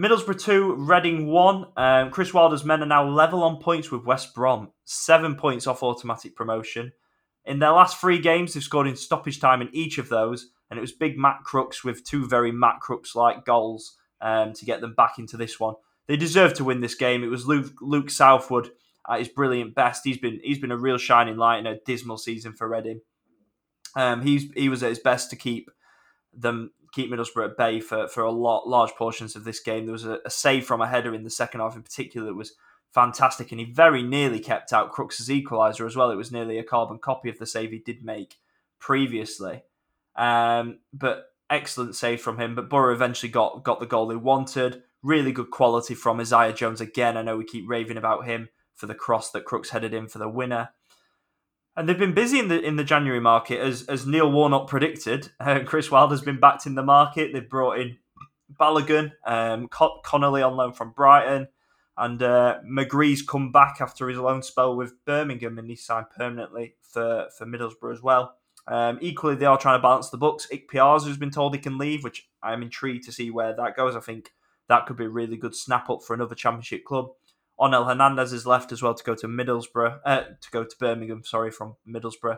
Middlesbrough 0.00 0.40
2, 0.40 0.76
Reading 0.76 1.26
1. 1.26 1.66
Um, 1.76 2.10
Chris 2.10 2.32
Wilder's 2.32 2.64
men 2.64 2.82
are 2.82 2.86
now 2.86 3.06
level 3.06 3.42
on 3.42 3.60
points 3.60 3.90
with 3.90 4.06
West 4.06 4.34
Brom, 4.34 4.70
seven 4.86 5.34
points 5.34 5.66
off 5.66 5.82
automatic 5.82 6.34
promotion. 6.34 6.92
In 7.44 7.58
their 7.58 7.72
last 7.72 8.00
three 8.00 8.18
games, 8.18 8.54
they've 8.54 8.62
scored 8.62 8.86
in 8.86 8.96
stoppage 8.96 9.40
time 9.40 9.60
in 9.60 9.68
each 9.74 9.98
of 9.98 10.08
those 10.08 10.52
and 10.70 10.78
it 10.78 10.80
was 10.80 10.92
big 10.92 11.18
Matt 11.18 11.42
Crooks 11.44 11.82
with 11.82 12.04
two 12.04 12.26
very 12.26 12.52
Matt 12.52 12.80
Crooks 12.80 13.14
like 13.14 13.44
goals 13.44 13.96
um, 14.20 14.52
to 14.54 14.64
get 14.64 14.80
them 14.80 14.94
back 14.94 15.18
into 15.18 15.36
this 15.36 15.58
one. 15.58 15.74
They 16.06 16.16
deserved 16.16 16.56
to 16.56 16.64
win 16.64 16.80
this 16.80 16.94
game. 16.94 17.22
It 17.22 17.28
was 17.28 17.46
Luke, 17.46 17.74
Luke 17.80 18.10
Southwood 18.10 18.70
at 19.08 19.18
his 19.18 19.28
brilliant 19.28 19.74
best. 19.74 20.02
He's 20.04 20.18
been 20.18 20.40
he's 20.42 20.58
been 20.58 20.72
a 20.72 20.76
real 20.76 20.98
shining 20.98 21.36
light 21.36 21.58
in 21.58 21.66
a 21.66 21.78
dismal 21.80 22.18
season 22.18 22.52
for 22.52 22.68
Reading. 22.68 23.00
Um, 23.96 24.22
he's 24.22 24.50
he 24.54 24.68
was 24.68 24.82
at 24.82 24.90
his 24.90 24.98
best 24.98 25.30
to 25.30 25.36
keep 25.36 25.70
them 26.32 26.72
keep 26.92 27.10
Middlesbrough 27.10 27.50
at 27.50 27.56
bay 27.56 27.80
for, 27.80 28.08
for 28.08 28.22
a 28.22 28.30
lot 28.30 28.66
large 28.66 28.92
portions 28.92 29.36
of 29.36 29.44
this 29.44 29.60
game. 29.60 29.84
There 29.84 29.92
was 29.92 30.06
a, 30.06 30.20
a 30.24 30.30
save 30.30 30.64
from 30.64 30.80
a 30.80 30.88
header 30.88 31.14
in 31.14 31.24
the 31.24 31.30
second 31.30 31.60
half 31.60 31.76
in 31.76 31.82
particular 31.82 32.26
that 32.28 32.34
was 32.34 32.54
fantastic, 32.92 33.50
and 33.50 33.60
he 33.60 33.66
very 33.66 34.02
nearly 34.02 34.40
kept 34.40 34.72
out 34.72 34.92
Crooks' 34.92 35.28
equaliser 35.28 35.86
as 35.86 35.96
well. 35.96 36.10
It 36.10 36.16
was 36.16 36.32
nearly 36.32 36.58
a 36.58 36.64
carbon 36.64 36.98
copy 36.98 37.28
of 37.28 37.38
the 37.38 37.46
save 37.46 37.70
he 37.70 37.78
did 37.78 38.04
make 38.04 38.36
previously. 38.78 39.62
Um, 40.18 40.80
but 40.92 41.28
excellent 41.48 41.94
save 41.94 42.20
from 42.20 42.38
him. 42.38 42.54
But 42.54 42.68
Boro 42.68 42.92
eventually 42.92 43.30
got 43.30 43.64
got 43.64 43.80
the 43.80 43.86
goal 43.86 44.06
they 44.06 44.16
wanted. 44.16 44.82
Really 45.02 45.32
good 45.32 45.50
quality 45.50 45.94
from 45.94 46.20
Isaiah 46.20 46.52
Jones 46.52 46.80
again. 46.80 47.16
I 47.16 47.22
know 47.22 47.36
we 47.36 47.44
keep 47.44 47.68
raving 47.68 47.96
about 47.96 48.26
him 48.26 48.48
for 48.74 48.86
the 48.86 48.94
cross 48.94 49.30
that 49.30 49.44
Crooks 49.44 49.70
headed 49.70 49.94
in 49.94 50.08
for 50.08 50.18
the 50.18 50.28
winner. 50.28 50.70
And 51.76 51.88
they've 51.88 51.98
been 51.98 52.14
busy 52.14 52.38
in 52.40 52.48
the 52.48 52.60
in 52.60 52.76
the 52.76 52.84
January 52.84 53.20
market 53.20 53.60
as 53.60 53.84
as 53.84 54.06
Neil 54.06 54.30
Warnock 54.30 54.68
predicted. 54.68 55.30
Uh, 55.40 55.60
Chris 55.64 55.90
Wilder's 55.90 56.20
been 56.20 56.40
backed 56.40 56.66
in 56.66 56.74
the 56.74 56.82
market. 56.82 57.32
They've 57.32 57.48
brought 57.48 57.78
in 57.78 57.96
Balogun, 58.58 59.12
um, 59.24 59.68
Con- 59.68 60.00
Connolly 60.04 60.42
on 60.42 60.56
loan 60.56 60.72
from 60.72 60.90
Brighton, 60.90 61.48
and 61.96 62.22
uh, 62.22 62.58
McGree's 62.68 63.22
come 63.22 63.52
back 63.52 63.76
after 63.80 64.08
his 64.08 64.18
loan 64.18 64.42
spell 64.42 64.76
with 64.76 65.04
Birmingham, 65.04 65.58
and 65.58 65.70
he 65.70 65.76
signed 65.76 66.06
permanently 66.14 66.74
for 66.82 67.28
for 67.36 67.46
Middlesbrough 67.46 67.92
as 67.92 68.02
well. 68.02 68.34
Um, 68.70 68.98
equally, 69.00 69.34
they 69.34 69.46
are 69.46 69.58
trying 69.58 69.78
to 69.78 69.82
balance 69.82 70.10
the 70.10 70.18
books. 70.18 70.46
Ikpeazu 70.52 71.06
has 71.06 71.16
been 71.16 71.30
told 71.30 71.54
he 71.54 71.60
can 71.60 71.78
leave, 71.78 72.04
which 72.04 72.28
I'm 72.42 72.62
intrigued 72.62 73.04
to 73.04 73.12
see 73.12 73.30
where 73.30 73.56
that 73.56 73.76
goes. 73.76 73.96
I 73.96 74.00
think 74.00 74.32
that 74.68 74.86
could 74.86 74.96
be 74.96 75.06
a 75.06 75.10
really 75.10 75.38
good 75.38 75.56
snap 75.56 75.88
up 75.88 76.02
for 76.02 76.12
another 76.12 76.34
Championship 76.34 76.84
club. 76.84 77.08
Onel 77.58 77.86
Hernandez 77.86 78.32
is 78.32 78.46
left 78.46 78.70
as 78.70 78.82
well 78.82 78.94
to 78.94 79.02
go 79.02 79.14
to 79.14 79.26
Middlesbrough, 79.26 80.00
uh, 80.04 80.20
to 80.40 80.50
go 80.52 80.64
to 80.64 80.76
Birmingham, 80.78 81.24
sorry, 81.24 81.50
from 81.50 81.76
Middlesbrough. 81.88 82.36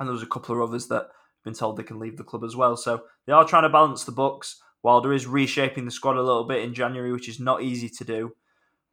And 0.00 0.08
there 0.08 0.14
was 0.14 0.22
a 0.22 0.26
couple 0.26 0.54
of 0.54 0.68
others 0.68 0.88
that 0.88 1.02
have 1.02 1.44
been 1.44 1.54
told 1.54 1.76
they 1.76 1.82
can 1.82 2.00
leave 2.00 2.16
the 2.16 2.24
club 2.24 2.42
as 2.42 2.56
well. 2.56 2.76
So 2.76 3.04
they 3.26 3.32
are 3.32 3.44
trying 3.44 3.62
to 3.62 3.68
balance 3.68 4.04
the 4.04 4.12
books. 4.12 4.60
Wilder 4.82 5.12
is 5.12 5.26
reshaping 5.26 5.84
the 5.84 5.90
squad 5.90 6.16
a 6.16 6.22
little 6.22 6.44
bit 6.44 6.64
in 6.64 6.74
January, 6.74 7.12
which 7.12 7.28
is 7.28 7.38
not 7.38 7.62
easy 7.62 7.88
to 7.90 8.04
do. 8.04 8.34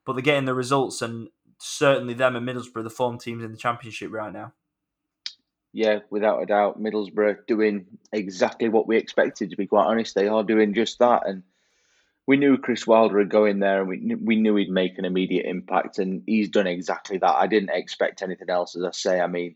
But 0.05 0.13
they're 0.13 0.21
getting 0.21 0.45
the 0.45 0.53
results, 0.53 1.01
and 1.01 1.29
certainly 1.59 2.13
them 2.13 2.35
and 2.35 2.47
Middlesbrough, 2.47 2.83
the 2.83 2.89
form 2.89 3.17
teams 3.17 3.43
in 3.43 3.51
the 3.51 3.57
Championship 3.57 4.11
right 4.11 4.33
now 4.33 4.53
yeah, 5.73 5.99
without 6.09 6.41
a 6.41 6.45
doubt, 6.45 6.81
Middlesbrough 6.81 7.47
doing 7.47 7.85
exactly 8.11 8.69
what 8.69 8.87
we 8.87 8.97
expected. 8.97 9.49
To 9.49 9.55
be 9.55 9.67
quite 9.67 9.85
honest, 9.85 10.15
they 10.15 10.27
are 10.27 10.43
doing 10.43 10.73
just 10.73 10.99
that, 10.99 11.25
and 11.25 11.43
we 12.27 12.37
knew 12.37 12.57
Chris 12.57 12.85
Wilder 12.85 13.17
would 13.17 13.29
go 13.29 13.45
in 13.45 13.59
there, 13.59 13.79
and 13.79 13.87
we 13.87 14.15
we 14.15 14.35
knew 14.35 14.55
he'd 14.55 14.69
make 14.69 14.97
an 14.97 15.05
immediate 15.05 15.45
impact, 15.45 15.97
and 15.97 16.23
he's 16.25 16.49
done 16.49 16.67
exactly 16.67 17.17
that. 17.17 17.35
I 17.35 17.47
didn't 17.47 17.69
expect 17.69 18.21
anything 18.21 18.49
else, 18.49 18.75
as 18.75 18.83
I 18.83 18.91
say. 18.91 19.21
I 19.21 19.27
mean, 19.27 19.55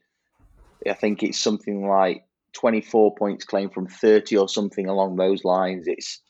I 0.89 0.93
think 0.93 1.21
it's 1.21 1.39
something 1.39 1.87
like 1.87 2.25
twenty 2.53 2.81
four 2.81 3.13
points 3.15 3.43
claimed 3.43 3.73
from 3.73 3.87
thirty 3.87 4.37
or 4.37 4.47
something 4.47 4.87
along 4.87 5.17
those 5.17 5.43
lines. 5.43 5.85
It's 5.87 6.21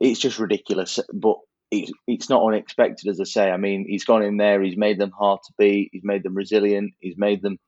it's 0.00 0.20
just 0.20 0.38
ridiculous, 0.38 0.98
but 1.12 1.36
it's 1.70 1.92
it's 2.06 2.30
not 2.30 2.46
unexpected, 2.46 3.10
as 3.10 3.20
I 3.20 3.24
say. 3.24 3.50
I 3.50 3.58
mean, 3.58 3.84
he's 3.86 4.04
gone 4.04 4.22
in 4.22 4.38
there, 4.38 4.62
he's 4.62 4.76
made 4.76 4.98
them 4.98 5.12
hard 5.12 5.40
to 5.46 5.52
beat, 5.58 5.90
he's 5.92 6.04
made 6.04 6.22
them 6.22 6.34
resilient, 6.34 6.94
he's 7.00 7.18
made 7.18 7.42
them 7.42 7.58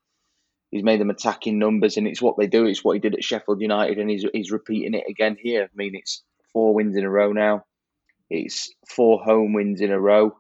he's 0.71 0.85
made 0.85 1.01
them 1.01 1.11
attacking 1.11 1.59
numbers, 1.59 1.97
and 1.97 2.07
it's 2.07 2.23
what 2.23 2.37
they 2.39 2.47
do. 2.47 2.67
It's 2.67 2.85
what 2.85 2.95
he 2.95 3.01
did 3.01 3.15
at 3.15 3.25
Sheffield 3.25 3.61
United, 3.61 3.99
and 3.99 4.11
he's 4.11 4.25
he's 4.33 4.51
repeating 4.51 4.95
it 4.95 5.05
again 5.09 5.37
here. 5.41 5.65
I 5.65 5.69
mean, 5.75 5.95
it's 5.95 6.23
four 6.53 6.75
wins 6.75 6.97
in 6.97 7.05
a 7.05 7.11
row 7.11 7.33
now. 7.33 7.65
It's 8.31 8.71
four 8.89 9.23
home 9.23 9.53
wins 9.53 9.81
in 9.81 9.91
a 9.91 10.01
row. 10.01 10.37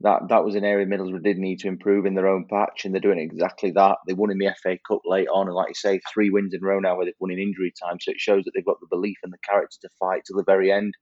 That 0.00 0.28
that 0.30 0.44
was 0.44 0.56
an 0.56 0.64
area 0.64 0.86
Middlesbrough 0.86 1.22
did 1.22 1.38
need 1.38 1.60
to 1.60 1.68
improve 1.68 2.06
in 2.06 2.14
their 2.14 2.28
own 2.28 2.46
patch, 2.48 2.84
and 2.84 2.94
they're 2.94 3.00
doing 3.00 3.18
exactly 3.18 3.70
that. 3.72 3.98
They 4.06 4.14
won 4.14 4.30
in 4.30 4.38
the 4.38 4.54
FA 4.62 4.78
Cup 4.86 5.00
late 5.04 5.28
on, 5.32 5.46
and 5.46 5.54
like 5.54 5.68
you 5.68 5.74
say, 5.74 6.00
three 6.12 6.30
wins 6.30 6.54
in 6.54 6.62
a 6.62 6.66
row 6.66 6.80
now 6.80 6.96
where 6.96 7.06
they've 7.06 7.14
won 7.20 7.30
in 7.30 7.38
injury 7.38 7.72
time. 7.80 7.98
So 8.00 8.10
it 8.10 8.20
shows 8.20 8.44
that 8.44 8.52
they've 8.54 8.64
got 8.64 8.80
the 8.80 8.88
belief 8.90 9.18
and 9.22 9.32
the 9.32 9.38
character 9.48 9.76
to 9.82 9.88
fight 10.00 10.22
to 10.26 10.34
the 10.34 10.44
very 10.44 10.72
end. 10.72 10.94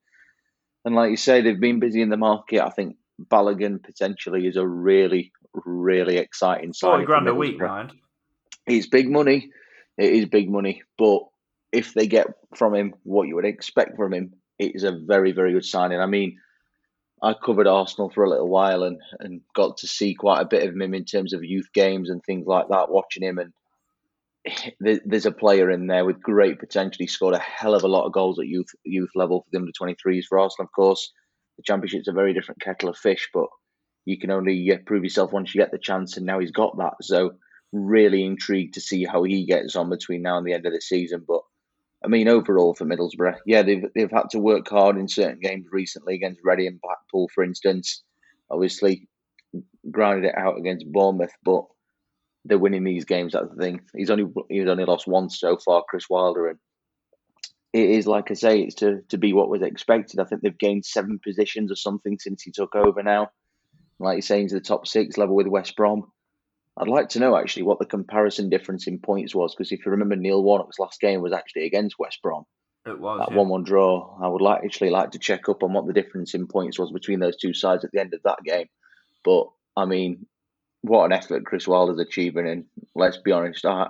And 0.85 0.95
like 0.95 1.11
you 1.11 1.17
say, 1.17 1.41
they've 1.41 1.61
been 1.61 1.81
busy 1.81 2.03
in 2.03 2.09
the 2.09 2.17
market. 2.17 2.63
I 2.63 2.71
think 2.71 2.97
Balogun 3.23 3.83
potentially 3.83 4.47
is 4.47 4.57
a 4.57 4.67
really, 4.67 5.33
really 5.55 6.17
exciting 6.17 6.73
sign. 6.73 6.91
Forty 6.91 7.05
grand 7.07 7.29
a 7.29 7.35
week, 7.35 7.59
mind. 7.59 7.93
It's 8.77 8.87
big 8.87 9.11
money. 9.11 9.51
It 9.99 10.13
is 10.13 10.27
big 10.27 10.51
money. 10.51 10.83
But 10.99 11.23
if 11.73 11.95
they 11.95 12.07
get 12.07 12.27
from 12.55 12.75
him 12.75 12.95
what 13.03 13.29
you 13.29 13.37
would 13.37 13.45
expect 13.45 13.97
from 13.97 14.13
him, 14.13 14.35
it 14.59 14.75
is 14.75 14.85
a 14.85 14.93
very, 14.93 15.33
very 15.33 15.53
good 15.53 15.65
signing. 15.65 16.01
I 16.01 16.07
mean, 16.07 16.39
I 17.23 17.35
covered 17.35 17.67
Arsenal 17.67 18.11
for 18.11 18.25
a 18.25 18.31
little 18.31 18.49
while 18.49 18.83
and, 18.83 18.99
and 19.19 19.43
got 19.55 19.79
to 19.79 19.87
see 19.87 20.15
quite 20.15 20.41
a 20.41 20.49
bit 20.49 20.67
of 20.67 20.75
him 20.75 20.95
in 20.95 21.05
terms 21.05 21.33
of 21.33 21.45
youth 21.45 21.69
games 21.75 22.11
and 22.11 22.23
things 22.23 22.47
like 22.47 22.69
that, 22.69 22.91
watching 22.91 23.23
him. 23.23 23.39
And 23.39 23.53
there's 25.05 25.27
a 25.27 25.33
player 25.33 25.71
in 25.71 25.87
there 25.87 26.05
with 26.05 26.23
great 26.23 26.59
potential. 26.59 26.99
He 26.99 27.07
scored 27.07 27.35
a 27.35 27.39
hell 27.39 27.75
of 27.75 27.85
a 27.85 27.89
lot 27.89 28.07
of 28.07 28.13
goals 28.13 28.39
at 28.39 28.47
youth 28.47 28.71
youth 28.85 29.11
level 29.15 29.43
for 29.43 29.49
the 29.53 29.59
under 29.59 29.73
23s 29.73 30.25
for 30.29 30.39
Arsenal, 30.39 30.67
of 30.67 30.73
course. 30.73 31.13
The 31.59 31.63
Championship's 31.65 32.09
a 32.09 32.13
very 32.13 32.33
different 32.33 32.63
kettle 32.63 32.89
of 32.89 32.97
fish, 32.97 33.29
but 33.35 33.49
you 34.07 34.19
can 34.19 34.31
only 34.31 34.73
uh, 34.73 34.79
prove 34.87 35.05
yourself 35.05 35.33
once 35.33 35.55
you 35.55 35.61
get 35.61 35.73
the 35.73 35.79
chance, 35.79 36.17
and 36.17 36.25
now 36.25 36.39
he's 36.39 36.53
got 36.53 36.79
that. 36.79 36.95
So 37.03 37.33
really 37.73 38.25
intrigued 38.25 38.75
to 38.75 38.81
see 38.81 39.05
how 39.05 39.23
he 39.23 39.45
gets 39.45 39.77
on 39.77 39.91
between 39.91 40.23
now 40.23 40.39
and 40.39 40.47
the 40.47 40.53
end 40.53 40.67
of 40.67 40.73
the 40.73 40.81
season. 40.81 41.25
But 41.27 41.43
I 42.05 42.09
mean, 42.09 42.29
overall 42.29 42.75
for 42.75 42.85
Middlesbrough, 42.85 43.39
yeah, 43.47 43.63
they've 43.63 43.85
they've 43.95 44.11
had 44.11 44.31
to 44.31 44.39
work 44.39 44.69
hard 44.69 44.97
in 44.97 45.09
certain 45.09 45.41
games 45.41 45.67
recently 45.71 46.15
against 46.15 46.41
Reading 46.43 46.67
and 46.67 46.81
Blackpool, 46.81 47.29
for 47.35 47.45
instance. 47.45 48.03
Obviously, 48.51 49.09
grounded 49.91 50.31
it 50.31 50.39
out 50.39 50.59
against 50.59 50.91
Bournemouth, 50.91 51.33
but 51.45 51.65
they're 52.45 52.59
winning 52.59 52.85
these 52.85 53.05
games. 53.05 53.33
That's 53.33 53.51
the 53.55 53.63
thing. 53.63 53.81
He's 53.95 54.11
only 54.11 54.27
he's 54.49 54.69
only 54.69 54.85
lost 54.85 55.07
once 55.07 55.39
so 55.39 55.57
far, 55.59 55.85
Chris 55.89 56.09
Wilder, 56.09 56.49
and 56.49 56.59
it 57.73 57.91
is 57.91 58.07
like 58.07 58.31
I 58.31 58.35
say, 58.35 58.61
it's 58.61 58.77
to 58.77 59.03
to 59.11 59.19
be 59.19 59.33
what 59.33 59.51
was 59.51 59.63
expected. 59.63 60.21
I 60.21 60.25
think 60.25 60.43
they've 60.43 60.59
gained 60.59 60.85
seven 60.85 61.21
positions 61.23 61.71
or 61.71 61.77
something 61.77 62.19
since 62.19 62.43
he 62.43 62.51
took 62.51 62.75
over 62.75 63.03
now. 63.03 63.31
Like 63.99 64.17
you're 64.17 64.23
saying, 64.23 64.49
to 64.49 64.55
the 64.55 64.61
top 64.61 64.87
six 64.87 65.19
level 65.19 65.37
with 65.37 65.47
West 65.47 65.77
Brom. 65.77 66.11
I'd 66.77 66.89
like 66.89 67.11
to 67.11 67.21
know 67.21 67.37
actually 67.37 67.65
what 67.65 67.79
the 67.79 67.87
comparison 67.87 68.49
difference 68.49 68.87
in 68.87 68.99
points 68.99 69.35
was 69.35 69.55
because 69.55 69.73
if 69.73 69.85
you 69.85 69.93
remember, 69.93 70.17
Neil 70.17 70.43
Warnock's 70.43 70.79
last 70.79 71.01
game 71.01 71.21
was 71.21 71.33
actually 71.33 71.67
against 71.67 71.99
West 71.99 72.21
Brom. 72.23 72.45
It 72.87 72.99
was 72.99 73.19
that 73.19 73.35
one-one 73.37 73.65
draw. 73.65 74.19
I 74.23 74.29
would 74.29 74.41
like 74.41 74.63
actually 74.65 74.91
like 74.91 75.11
to 75.11 75.19
check 75.19 75.49
up 75.49 75.63
on 75.63 75.75
what 75.75 75.87
the 75.87 75.93
difference 75.93 76.33
in 76.33 76.47
points 76.47 76.79
was 76.79 76.91
between 76.91 77.21
those 77.21 77.37
two 77.37 77.53
sides 77.53 77.85
at 77.85 77.91
the 77.93 78.01
end 78.01 78.15
of 78.15 78.23
that 78.25 78.39
game. 78.45 78.69
But 79.23 79.49
I 79.77 79.85
mean, 79.85 80.27
what 80.81 81.05
an 81.05 81.13
effort 81.13 81.45
Chris 81.45 81.69
Wilder's 81.69 81.99
achieving, 82.01 82.49
and 82.49 82.65
let's 82.95 83.19
be 83.19 83.33
honest, 83.33 83.67
I, 83.67 83.89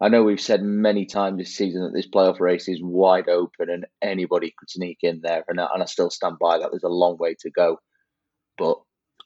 I 0.00 0.08
know 0.08 0.24
we've 0.24 0.40
said 0.40 0.62
many 0.62 1.06
times 1.06 1.38
this 1.38 1.54
season 1.54 1.82
that 1.82 1.92
this 1.92 2.08
playoff 2.08 2.40
race 2.40 2.66
is 2.66 2.80
wide 2.82 3.28
open 3.28 3.70
and 3.70 3.86
anybody 4.02 4.52
could 4.58 4.70
sneak 4.70 4.98
in 5.02 5.20
there, 5.22 5.44
and 5.46 5.60
I, 5.60 5.68
and 5.72 5.82
I 5.82 5.86
still 5.86 6.10
stand 6.10 6.36
by 6.40 6.58
that. 6.58 6.70
There's 6.72 6.82
a 6.82 6.88
long 6.88 7.18
way 7.18 7.36
to 7.40 7.50
go. 7.50 7.78
but 8.58 8.78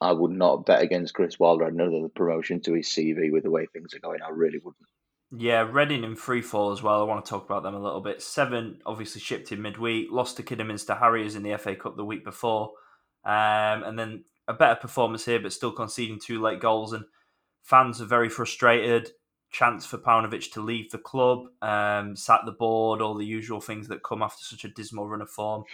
I 0.05 0.13
would 0.13 0.33
not 0.33 0.67
bet 0.67 0.83
against 0.83 1.15
Chris 1.15 1.39
Wilder. 1.39 1.71
The 1.71 2.11
promotion 2.15 2.61
to 2.61 2.75
his 2.75 2.89
CV 2.89 3.33
with 3.33 3.45
the 3.45 3.51
way 3.51 3.67
things 3.67 3.95
are 3.95 4.01
going. 4.01 4.21
I 4.21 4.29
really 4.29 4.59
wouldn't. 4.59 4.87
Yeah, 5.37 5.67
Reading 5.71 6.05
in 6.05 6.15
free 6.15 6.43
fall 6.43 6.73
as 6.73 6.83
well. 6.83 7.01
I 7.01 7.05
want 7.05 7.25
to 7.25 7.29
talk 7.29 7.47
about 7.47 7.63
them 7.63 7.75
a 7.75 7.83
little 7.83 8.03
bit. 8.03 8.21
Seven 8.21 8.83
obviously 8.85 9.23
shipped 9.23 9.51
in 9.51 9.63
midweek, 9.63 10.09
lost 10.13 10.37
to 10.37 10.43
Kidderminster 10.43 10.95
Harriers 10.95 11.35
in 11.35 11.43
the 11.43 11.57
FA 11.57 11.75
Cup 11.75 11.97
the 11.97 12.05
week 12.05 12.23
before, 12.23 12.73
um, 13.25 13.83
and 13.83 13.99
then 13.99 14.25
a 14.47 14.53
better 14.53 14.77
performance 14.77 15.25
here, 15.25 15.41
but 15.41 15.55
still 15.55 15.73
conceding 15.73 16.21
two 16.21 16.41
late 16.41 16.61
goals. 16.61 16.93
And 16.93 17.07
fans 17.63 18.03
are 18.03 18.07
very 18.07 18.29
frustrated. 18.29 19.11
Chance 19.51 19.87
for 19.87 19.97
Paunovic 19.97 20.53
to 20.53 20.61
leave 20.61 20.91
the 20.91 20.99
club, 20.99 21.47
um, 21.63 22.15
sat 22.15 22.41
the 22.45 22.53
board, 22.53 23.01
all 23.01 23.15
the 23.15 23.25
usual 23.25 23.63
things 23.63 23.89
that 23.89 24.03
come 24.03 24.23
after 24.23 24.45
such 24.45 24.65
a 24.65 24.69
dismal 24.69 25.09
run 25.09 25.23
of 25.23 25.31
form. 25.31 25.65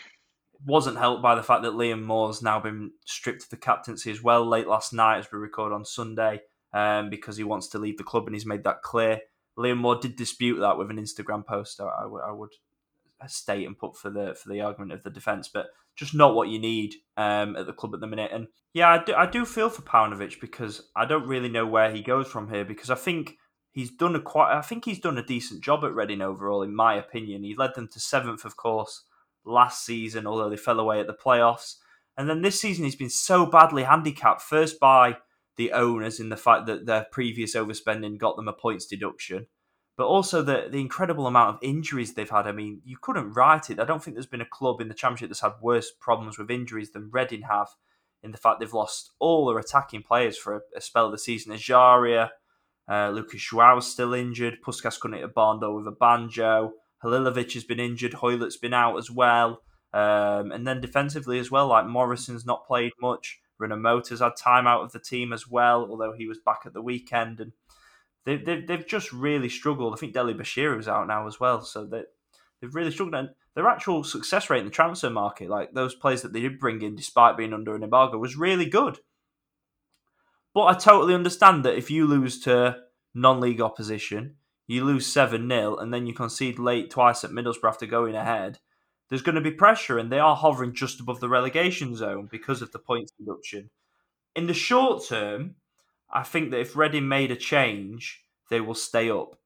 Wasn't 0.66 0.98
helped 0.98 1.22
by 1.22 1.34
the 1.34 1.42
fact 1.42 1.62
that 1.62 1.72
Liam 1.72 2.02
Moore's 2.02 2.42
now 2.42 2.60
been 2.60 2.92
stripped 3.06 3.44
of 3.44 3.50
the 3.50 3.56
captaincy 3.56 4.10
as 4.10 4.22
well 4.22 4.46
late 4.46 4.66
last 4.66 4.92
night 4.92 5.18
as 5.18 5.32
we 5.32 5.38
record 5.38 5.72
on 5.72 5.84
Sunday 5.84 6.40
um, 6.72 7.08
because 7.08 7.36
he 7.36 7.44
wants 7.44 7.68
to 7.68 7.78
leave 7.78 7.96
the 7.96 8.04
club 8.04 8.26
and 8.26 8.34
he's 8.34 8.46
made 8.46 8.64
that 8.64 8.82
clear. 8.82 9.20
Liam 9.58 9.78
Moore 9.78 9.96
did 9.96 10.16
dispute 10.16 10.60
that 10.60 10.78
with 10.78 10.90
an 10.90 10.98
Instagram 10.98 11.46
post. 11.46 11.80
I, 11.80 11.84
I, 11.84 12.28
I 12.28 12.32
would 12.32 12.50
state 13.26 13.66
and 13.66 13.78
put 13.78 13.96
for 13.96 14.10
the 14.10 14.34
for 14.34 14.48
the 14.48 14.60
argument 14.60 14.92
of 14.92 15.02
the 15.02 15.10
defence, 15.10 15.48
but 15.48 15.66
just 15.96 16.14
not 16.14 16.34
what 16.34 16.48
you 16.48 16.58
need 16.58 16.94
um, 17.16 17.56
at 17.56 17.66
the 17.66 17.72
club 17.72 17.94
at 17.94 18.00
the 18.00 18.06
minute. 18.06 18.30
And 18.32 18.48
yeah, 18.72 18.88
I 18.88 19.04
do, 19.04 19.14
I 19.14 19.26
do 19.26 19.44
feel 19.44 19.68
for 19.68 19.82
Paunovic 19.82 20.40
because 20.40 20.88
I 20.96 21.04
don't 21.04 21.26
really 21.26 21.48
know 21.48 21.66
where 21.66 21.90
he 21.90 22.02
goes 22.02 22.26
from 22.28 22.48
here 22.48 22.64
because 22.64 22.90
I 22.90 22.94
think 22.94 23.36
he's 23.72 23.90
done 23.90 24.16
a 24.16 24.20
quite. 24.20 24.56
I 24.56 24.62
think 24.62 24.84
he's 24.84 25.00
done 25.00 25.18
a 25.18 25.24
decent 25.24 25.62
job 25.62 25.84
at 25.84 25.94
Reading 25.94 26.22
overall, 26.22 26.62
in 26.62 26.74
my 26.74 26.94
opinion. 26.94 27.42
He 27.42 27.54
led 27.54 27.74
them 27.74 27.88
to 27.88 28.00
seventh, 28.00 28.44
of 28.44 28.56
course, 28.56 29.02
last 29.44 29.84
season, 29.84 30.26
although 30.26 30.50
they 30.50 30.56
fell 30.56 30.80
away 30.80 31.00
at 31.00 31.06
the 31.06 31.14
playoffs. 31.14 31.76
And 32.16 32.28
then 32.28 32.42
this 32.42 32.60
season, 32.60 32.84
he's 32.84 32.96
been 32.96 33.10
so 33.10 33.46
badly 33.46 33.84
handicapped. 33.84 34.42
First 34.42 34.78
by 34.78 35.16
the 35.56 35.72
owners 35.72 36.20
in 36.20 36.28
the 36.28 36.36
fact 36.36 36.66
that 36.66 36.86
their 36.86 37.06
previous 37.10 37.54
overspending 37.54 38.18
got 38.18 38.36
them 38.36 38.48
a 38.48 38.52
points 38.52 38.86
deduction, 38.86 39.46
but 39.96 40.06
also 40.06 40.42
the 40.42 40.68
the 40.70 40.80
incredible 40.80 41.26
amount 41.26 41.54
of 41.54 41.62
injuries 41.62 42.14
they've 42.14 42.30
had. 42.30 42.46
I 42.46 42.52
mean, 42.52 42.80
you 42.84 42.96
couldn't 43.00 43.32
write 43.32 43.70
it. 43.70 43.80
I 43.80 43.84
don't 43.84 44.02
think 44.02 44.14
there's 44.14 44.26
been 44.26 44.40
a 44.40 44.46
club 44.46 44.80
in 44.80 44.88
the 44.88 44.94
championship 44.94 45.28
that's 45.28 45.40
had 45.40 45.52
worse 45.60 45.90
problems 45.90 46.38
with 46.38 46.50
injuries 46.50 46.92
than 46.92 47.10
Reading 47.12 47.42
have. 47.42 47.68
In 48.22 48.32
the 48.32 48.38
fact 48.38 48.60
they've 48.60 48.72
lost 48.72 49.12
all 49.18 49.46
their 49.46 49.58
attacking 49.58 50.02
players 50.02 50.36
for 50.36 50.56
a, 50.56 50.60
a 50.76 50.80
spell 50.80 51.06
of 51.06 51.12
the 51.12 51.18
season. 51.18 51.54
Ejaria, 51.54 52.28
uh, 52.86 53.10
Lucas 53.10 53.42
Joao's 53.50 53.90
still 53.90 54.12
injured. 54.12 54.58
Puskas 54.62 55.00
couldn't 55.00 55.18
hit 55.18 55.24
a 55.24 55.28
Bondo 55.28 55.74
with 55.74 55.86
a 55.86 55.92
banjo. 55.92 56.72
Halilovic 57.04 57.54
has 57.54 57.64
been 57.64 57.80
injured. 57.80 58.14
Hoylett's 58.14 58.56
been 58.56 58.74
out 58.74 58.96
as 58.96 59.10
well. 59.10 59.62
Um, 59.92 60.52
and 60.52 60.66
then 60.66 60.80
defensively 60.80 61.38
as 61.38 61.50
well, 61.50 61.66
like 61.66 61.86
Morrison's 61.86 62.46
not 62.46 62.66
played 62.66 62.92
much. 63.00 63.40
Rinomhota's 63.60 64.20
had 64.20 64.36
time 64.36 64.66
out 64.66 64.82
of 64.82 64.92
the 64.92 64.98
team 64.98 65.32
as 65.32 65.48
well, 65.48 65.86
although 65.88 66.12
he 66.12 66.26
was 66.26 66.38
back 66.38 66.60
at 66.64 66.72
the 66.72 66.82
weekend. 66.82 67.40
And 67.40 67.52
they, 68.24 68.36
they, 68.36 68.60
they've 68.60 68.86
just 68.86 69.12
really 69.12 69.48
struggled. 69.48 69.92
I 69.92 69.96
think 69.96 70.14
Dele-Bashiru 70.14 70.78
is 70.78 70.88
out 70.88 71.08
now 71.08 71.26
as 71.26 71.40
well. 71.40 71.60
So 71.62 71.84
they, 71.84 72.04
they've 72.60 72.74
really 72.74 72.90
struggled. 72.90 73.14
And 73.14 73.30
their 73.54 73.68
actual 73.68 74.04
success 74.04 74.48
rate 74.48 74.60
in 74.60 74.66
the 74.66 74.70
transfer 74.70 75.10
market, 75.10 75.50
like 75.50 75.72
those 75.72 75.94
players 75.94 76.22
that 76.22 76.32
they 76.32 76.40
did 76.40 76.58
bring 76.58 76.82
in 76.82 76.94
despite 76.94 77.36
being 77.36 77.52
under 77.52 77.74
an 77.74 77.82
embargo, 77.82 78.18
was 78.18 78.36
really 78.36 78.66
good. 78.66 78.98
But 80.54 80.64
I 80.64 80.74
totally 80.74 81.14
understand 81.14 81.64
that 81.64 81.76
if 81.76 81.90
you 81.90 82.06
lose 82.06 82.40
to 82.40 82.76
non 83.14 83.40
league 83.40 83.60
opposition, 83.60 84.36
you 84.70 84.84
lose 84.84 85.06
7 85.06 85.48
0, 85.48 85.76
and 85.76 85.92
then 85.92 86.06
you 86.06 86.14
concede 86.14 86.58
late 86.58 86.90
twice 86.90 87.24
at 87.24 87.30
Middlesbrough 87.30 87.68
after 87.68 87.86
going 87.86 88.14
ahead, 88.14 88.58
there's 89.08 89.22
going 89.22 89.34
to 89.34 89.40
be 89.40 89.50
pressure, 89.50 89.98
and 89.98 90.12
they 90.12 90.20
are 90.20 90.36
hovering 90.36 90.74
just 90.74 91.00
above 91.00 91.20
the 91.20 91.28
relegation 91.28 91.96
zone 91.96 92.28
because 92.30 92.62
of 92.62 92.70
the 92.70 92.78
points 92.78 93.12
deduction. 93.18 93.70
In 94.36 94.46
the 94.46 94.54
short 94.54 95.04
term, 95.04 95.56
I 96.12 96.22
think 96.22 96.50
that 96.50 96.60
if 96.60 96.76
Reading 96.76 97.08
made 97.08 97.32
a 97.32 97.36
change, 97.36 98.22
they 98.48 98.60
will 98.60 98.74
stay 98.74 99.10
up. 99.10 99.36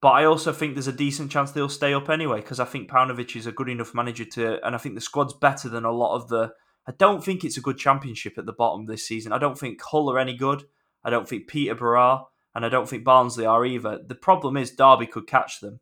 But 0.00 0.12
I 0.12 0.24
also 0.24 0.52
think 0.52 0.74
there's 0.74 0.86
a 0.86 0.92
decent 0.92 1.30
chance 1.30 1.50
they'll 1.50 1.68
stay 1.68 1.92
up 1.92 2.08
anyway 2.08 2.40
because 2.40 2.60
I 2.60 2.64
think 2.64 2.88
Paunovic 2.88 3.36
is 3.36 3.46
a 3.46 3.52
good 3.52 3.68
enough 3.68 3.94
manager 3.94 4.24
to, 4.24 4.66
and 4.66 4.74
I 4.74 4.78
think 4.78 4.94
the 4.94 5.02
squad's 5.02 5.34
better 5.34 5.68
than 5.68 5.84
a 5.84 5.92
lot 5.92 6.16
of 6.16 6.28
the 6.28 6.52
I 6.86 6.92
don't 6.96 7.22
think 7.22 7.44
it's 7.44 7.58
a 7.58 7.60
good 7.60 7.76
championship 7.76 8.38
at 8.38 8.46
the 8.46 8.54
bottom 8.54 8.86
this 8.86 9.06
season. 9.06 9.32
I 9.32 9.38
don't 9.38 9.58
think 9.58 9.82
Hull 9.82 10.10
are 10.10 10.18
any 10.18 10.34
good. 10.34 10.64
I 11.04 11.10
don't 11.10 11.28
think 11.28 11.46
Peterborough 11.46 12.28
and 12.54 12.64
I 12.64 12.68
don't 12.68 12.88
think 12.88 13.04
Barnsley 13.04 13.46
are 13.46 13.64
either. 13.64 14.00
The 14.04 14.14
problem 14.14 14.56
is 14.56 14.70
Derby 14.70 15.06
could 15.06 15.26
catch 15.26 15.60
them. 15.60 15.80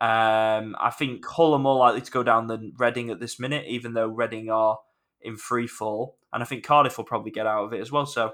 Um, 0.00 0.76
I 0.78 0.90
think 0.96 1.24
Hull 1.24 1.54
are 1.54 1.58
more 1.58 1.78
likely 1.78 2.02
to 2.02 2.10
go 2.10 2.22
down 2.22 2.46
than 2.48 2.72
Reading 2.76 3.10
at 3.10 3.20
this 3.20 3.40
minute, 3.40 3.64
even 3.66 3.94
though 3.94 4.08
Reading 4.08 4.50
are 4.50 4.78
in 5.22 5.36
free 5.36 5.66
fall, 5.66 6.18
and 6.32 6.42
I 6.42 6.46
think 6.46 6.64
Cardiff 6.64 6.98
will 6.98 7.04
probably 7.04 7.30
get 7.30 7.46
out 7.46 7.64
of 7.64 7.72
it 7.72 7.80
as 7.80 7.90
well. 7.90 8.06
So 8.06 8.32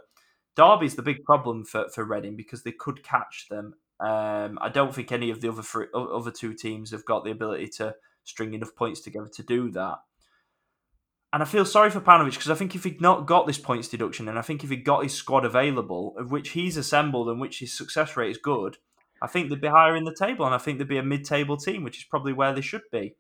Derby's 0.57 0.97
the 0.97 1.03
big 1.03 1.23
problem 1.25 1.65
for 1.65 1.89
for 1.89 2.05
Reading 2.05 2.37
because 2.37 2.63
they 2.63 2.73
could 2.73 3.03
catch 3.03 3.47
them. 3.49 3.75
Um, 4.01 4.59
I 4.61 4.69
don't 4.69 4.95
think 4.95 5.13
any 5.13 5.31
of 5.31 5.41
the 5.41 5.49
other 5.49 5.63
three, 5.63 5.87
other 5.95 6.33
two 6.33 6.55
teams 6.55 6.91
have 6.91 7.05
got 7.05 7.25
the 7.25 7.31
ability 7.31 7.69
to 7.77 7.95
string 8.25 8.55
enough 8.55 8.75
points 8.75 9.01
together 9.01 9.31
to 9.35 9.43
do 9.43 9.71
that. 9.71 9.99
And 11.33 11.43
I 11.43 11.47
feel 11.47 11.65
sorry 11.65 11.89
for 11.89 12.01
Paunovic 12.01 12.33
because 12.33 12.51
I 12.51 12.55
think 12.55 12.75
if 12.75 12.85
he'd 12.85 13.01
not 13.01 13.27
got 13.27 13.47
this 13.47 13.59
points 13.59 13.89
deduction, 13.89 14.29
and 14.29 14.39
I 14.39 14.43
think 14.43 14.63
if 14.63 14.71
he'd 14.71 14.85
got 14.85 15.03
his 15.03 15.15
squad 15.15 15.47
available, 15.47 16.15
of 16.19 16.31
which 16.31 16.51
he's 16.51 16.77
assembled 16.77 17.29
and 17.29 17.41
which 17.41 17.61
his 17.61 17.73
success 17.77 18.17
rate 18.17 18.31
is 18.31 18.39
good, 18.39 18.77
I 19.23 19.29
think 19.29 19.49
they'd 19.49 19.61
be 19.61 19.69
higher 19.69 19.97
in 19.97 20.05
the 20.05 20.15
table, 20.15 20.45
and 20.45 20.55
I 20.55 20.59
think 20.59 20.79
they'd 20.79 20.89
be 20.89 20.99
a 20.99 21.03
mid-table 21.03 21.57
team, 21.57 21.85
which 21.85 21.99
is 21.99 22.05
probably 22.05 22.33
where 22.33 22.53
they 22.53 22.61
should 22.61 22.83
be. 22.91 23.15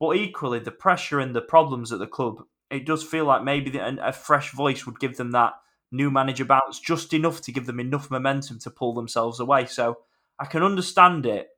But 0.00 0.16
equally, 0.16 0.60
the 0.60 0.70
pressure 0.70 1.20
and 1.20 1.34
the 1.34 1.42
problems 1.42 1.92
at 1.92 1.98
the 1.98 2.06
club, 2.06 2.42
it 2.70 2.86
does 2.86 3.04
feel 3.04 3.26
like 3.26 3.44
maybe 3.44 3.76
a 3.76 4.12
fresh 4.12 4.52
voice 4.52 4.86
would 4.86 4.98
give 4.98 5.16
them 5.16 5.32
that 5.32 5.52
new 5.90 6.10
manager 6.10 6.46
bounce 6.46 6.80
just 6.80 7.12
enough 7.12 7.42
to 7.42 7.52
give 7.52 7.66
them 7.66 7.80
enough 7.80 8.10
momentum 8.10 8.58
to 8.60 8.70
pull 8.70 8.94
themselves 8.94 9.40
away. 9.40 9.66
So 9.66 9.98
I 10.38 10.46
can 10.46 10.62
understand 10.62 11.26
it, 11.26 11.48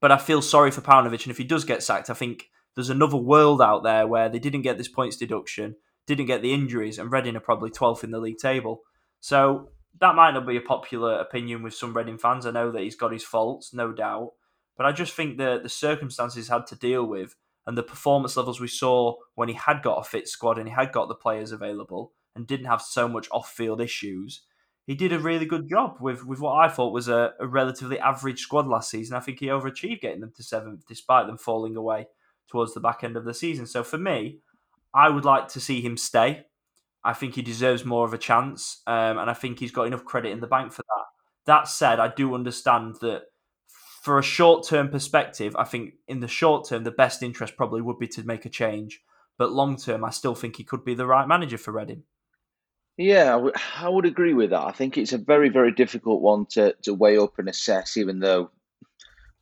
but 0.00 0.10
I 0.10 0.18
feel 0.18 0.42
sorry 0.42 0.72
for 0.72 0.80
Paunovic, 0.80 1.22
and 1.22 1.30
if 1.30 1.38
he 1.38 1.44
does 1.44 1.64
get 1.64 1.82
sacked, 1.82 2.10
I 2.10 2.14
think 2.14 2.48
there's 2.74 2.90
another 2.90 3.16
world 3.16 3.62
out 3.62 3.82
there 3.84 4.06
where 4.06 4.28
they 4.28 4.38
didn't 4.38 4.62
get 4.62 4.78
this 4.78 4.88
points 4.88 5.16
deduction, 5.16 5.76
didn't 6.06 6.26
get 6.26 6.42
the 6.42 6.52
injuries, 6.52 6.98
and 6.98 7.10
Reading 7.10 7.36
are 7.36 7.40
probably 7.40 7.70
12th 7.70 8.04
in 8.04 8.10
the 8.10 8.18
league 8.18 8.38
table. 8.38 8.82
So 9.20 9.70
that 10.00 10.14
might 10.14 10.32
not 10.32 10.46
be 10.46 10.56
a 10.56 10.60
popular 10.60 11.14
opinion 11.18 11.62
with 11.62 11.74
some 11.74 11.96
Reading 11.96 12.18
fans. 12.18 12.46
I 12.46 12.50
know 12.50 12.70
that 12.72 12.82
he's 12.82 12.96
got 12.96 13.12
his 13.12 13.24
faults, 13.24 13.72
no 13.72 13.92
doubt. 13.92 14.32
But 14.76 14.86
I 14.86 14.92
just 14.92 15.14
think 15.14 15.38
that 15.38 15.62
the 15.62 15.68
circumstances 15.68 16.48
had 16.48 16.66
to 16.66 16.76
deal 16.76 17.04
with 17.04 17.36
and 17.66 17.78
the 17.78 17.82
performance 17.82 18.36
levels 18.36 18.60
we 18.60 18.68
saw 18.68 19.14
when 19.34 19.48
he 19.48 19.54
had 19.54 19.82
got 19.82 19.98
a 19.98 20.04
fit 20.04 20.28
squad 20.28 20.58
and 20.58 20.68
he 20.68 20.74
had 20.74 20.92
got 20.92 21.08
the 21.08 21.14
players 21.14 21.52
available 21.52 22.12
and 22.34 22.46
didn't 22.46 22.66
have 22.66 22.82
so 22.82 23.08
much 23.08 23.28
off 23.30 23.50
field 23.50 23.80
issues, 23.80 24.42
he 24.86 24.94
did 24.94 25.12
a 25.12 25.18
really 25.18 25.46
good 25.46 25.68
job 25.68 25.96
with, 26.00 26.26
with 26.26 26.40
what 26.40 26.56
I 26.56 26.68
thought 26.68 26.92
was 26.92 27.08
a, 27.08 27.32
a 27.40 27.46
relatively 27.46 27.98
average 27.98 28.40
squad 28.40 28.66
last 28.66 28.90
season. 28.90 29.16
I 29.16 29.20
think 29.20 29.38
he 29.38 29.46
overachieved 29.46 30.00
getting 30.00 30.20
them 30.20 30.32
to 30.36 30.42
seventh 30.42 30.82
despite 30.86 31.26
them 31.26 31.38
falling 31.38 31.76
away 31.76 32.06
towards 32.50 32.74
the 32.74 32.80
back 32.80 33.04
end 33.04 33.16
of 33.16 33.24
the 33.24 33.34
season. 33.34 33.66
So 33.66 33.82
for 33.82 33.98
me, 33.98 34.38
I 34.94 35.08
would 35.08 35.24
like 35.24 35.48
to 35.48 35.60
see 35.60 35.80
him 35.80 35.96
stay. 35.96 36.46
I 37.04 37.12
think 37.12 37.34
he 37.34 37.42
deserves 37.42 37.84
more 37.84 38.06
of 38.06 38.14
a 38.14 38.18
chance, 38.18 38.80
um, 38.86 39.18
and 39.18 39.28
I 39.28 39.34
think 39.34 39.58
he's 39.58 39.72
got 39.72 39.86
enough 39.86 40.04
credit 40.04 40.32
in 40.32 40.40
the 40.40 40.46
bank 40.46 40.72
for 40.72 40.82
that. 40.82 41.04
That 41.46 41.68
said, 41.68 42.00
I 42.00 42.08
do 42.08 42.34
understand 42.34 42.96
that 43.02 43.24
for 44.02 44.18
a 44.18 44.22
short 44.22 44.66
term 44.66 44.88
perspective, 44.88 45.54
I 45.56 45.64
think 45.64 45.94
in 46.08 46.20
the 46.20 46.28
short 46.28 46.68
term, 46.68 46.84
the 46.84 46.90
best 46.90 47.22
interest 47.22 47.56
probably 47.56 47.82
would 47.82 47.98
be 47.98 48.08
to 48.08 48.22
make 48.22 48.44
a 48.44 48.50
change. 48.50 49.02
But 49.36 49.52
long 49.52 49.76
term, 49.76 50.04
I 50.04 50.10
still 50.10 50.34
think 50.34 50.56
he 50.56 50.64
could 50.64 50.84
be 50.84 50.94
the 50.94 51.06
right 51.06 51.26
manager 51.26 51.58
for 51.58 51.72
Reading. 51.72 52.04
Yeah, 52.96 53.48
I 53.76 53.88
would, 53.88 54.04
agree 54.04 54.34
with 54.34 54.50
that. 54.50 54.66
I 54.66 54.70
think 54.70 54.96
it's 54.96 55.12
a 55.12 55.18
very, 55.18 55.48
very 55.48 55.72
difficult 55.72 56.20
one 56.22 56.46
to, 56.50 56.74
to 56.82 56.94
weigh 56.94 57.18
up 57.18 57.38
and 57.38 57.48
assess, 57.48 57.96
even 57.96 58.20
though 58.20 58.50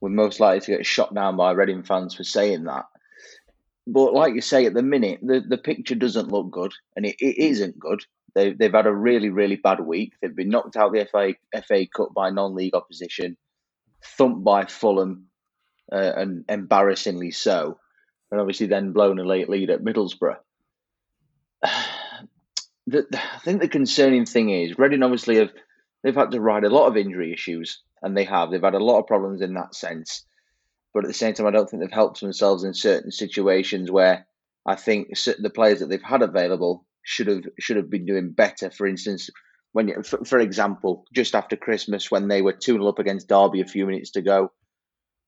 we're 0.00 0.08
most 0.08 0.40
likely 0.40 0.60
to 0.60 0.76
get 0.78 0.86
shot 0.86 1.14
down 1.14 1.36
by 1.36 1.50
Reading 1.52 1.82
fans 1.82 2.14
for 2.14 2.24
saying 2.24 2.64
that. 2.64 2.86
But 3.86 4.14
like 4.14 4.34
you 4.34 4.40
say, 4.40 4.66
at 4.66 4.74
the 4.74 4.82
minute, 4.82 5.20
the, 5.22 5.40
the 5.40 5.58
picture 5.58 5.94
doesn't 5.94 6.30
look 6.30 6.50
good, 6.50 6.72
and 6.96 7.04
it, 7.04 7.16
it 7.18 7.38
isn't 7.38 7.78
good. 7.78 8.04
They, 8.34 8.52
they've 8.52 8.72
had 8.72 8.86
a 8.86 8.94
really, 8.94 9.30
really 9.30 9.56
bad 9.56 9.80
week. 9.80 10.14
They've 10.20 10.34
been 10.34 10.48
knocked 10.50 10.76
out 10.76 10.92
the 10.92 11.06
FA, 11.10 11.34
FA 11.66 11.86
Cup 11.94 12.14
by 12.14 12.30
non 12.30 12.54
league 12.54 12.74
opposition, 12.74 13.36
thumped 14.04 14.44
by 14.44 14.66
Fulham, 14.66 15.26
uh, 15.90 16.12
and 16.16 16.44
embarrassingly 16.48 17.32
so, 17.32 17.78
and 18.30 18.40
obviously 18.40 18.66
then 18.66 18.92
blown 18.92 19.18
a 19.18 19.24
late 19.24 19.48
lead 19.48 19.70
at 19.70 19.82
Middlesbrough. 19.82 20.36
The, 22.88 23.06
I 23.12 23.38
think 23.44 23.60
the 23.60 23.68
concerning 23.68 24.26
thing 24.26 24.50
is 24.50 24.76
Reading 24.76 25.04
obviously 25.04 25.36
have 25.36 25.52
they've 26.02 26.16
had 26.16 26.32
to 26.32 26.40
ride 26.40 26.64
a 26.64 26.68
lot 26.68 26.88
of 26.88 26.96
injury 26.96 27.32
issues, 27.32 27.80
and 28.02 28.16
they 28.16 28.24
have. 28.24 28.50
They've 28.50 28.60
had 28.60 28.74
a 28.74 28.82
lot 28.82 28.98
of 28.98 29.06
problems 29.06 29.40
in 29.40 29.54
that 29.54 29.76
sense. 29.76 30.24
But 30.94 31.04
at 31.04 31.08
the 31.08 31.14
same 31.14 31.34
time, 31.34 31.46
I 31.46 31.50
don't 31.50 31.68
think 31.68 31.82
they've 31.82 31.90
helped 31.90 32.20
themselves 32.20 32.64
in 32.64 32.74
certain 32.74 33.10
situations 33.10 33.90
where 33.90 34.26
I 34.66 34.74
think 34.74 35.08
the 35.38 35.50
players 35.50 35.80
that 35.80 35.86
they've 35.86 36.02
had 36.02 36.22
available 36.22 36.86
should 37.02 37.26
have 37.26 37.44
should 37.58 37.76
have 37.76 37.90
been 37.90 38.06
doing 38.06 38.32
better. 38.32 38.70
For 38.70 38.86
instance, 38.86 39.30
when 39.72 40.02
for, 40.02 40.24
for 40.24 40.38
example, 40.38 41.04
just 41.12 41.34
after 41.34 41.56
Christmas 41.56 42.10
when 42.10 42.28
they 42.28 42.42
were 42.42 42.52
two 42.52 42.74
0 42.74 42.88
up 42.88 42.98
against 42.98 43.28
Derby 43.28 43.60
a 43.60 43.66
few 43.66 43.86
minutes 43.86 44.10
to 44.12 44.22
go, 44.22 44.52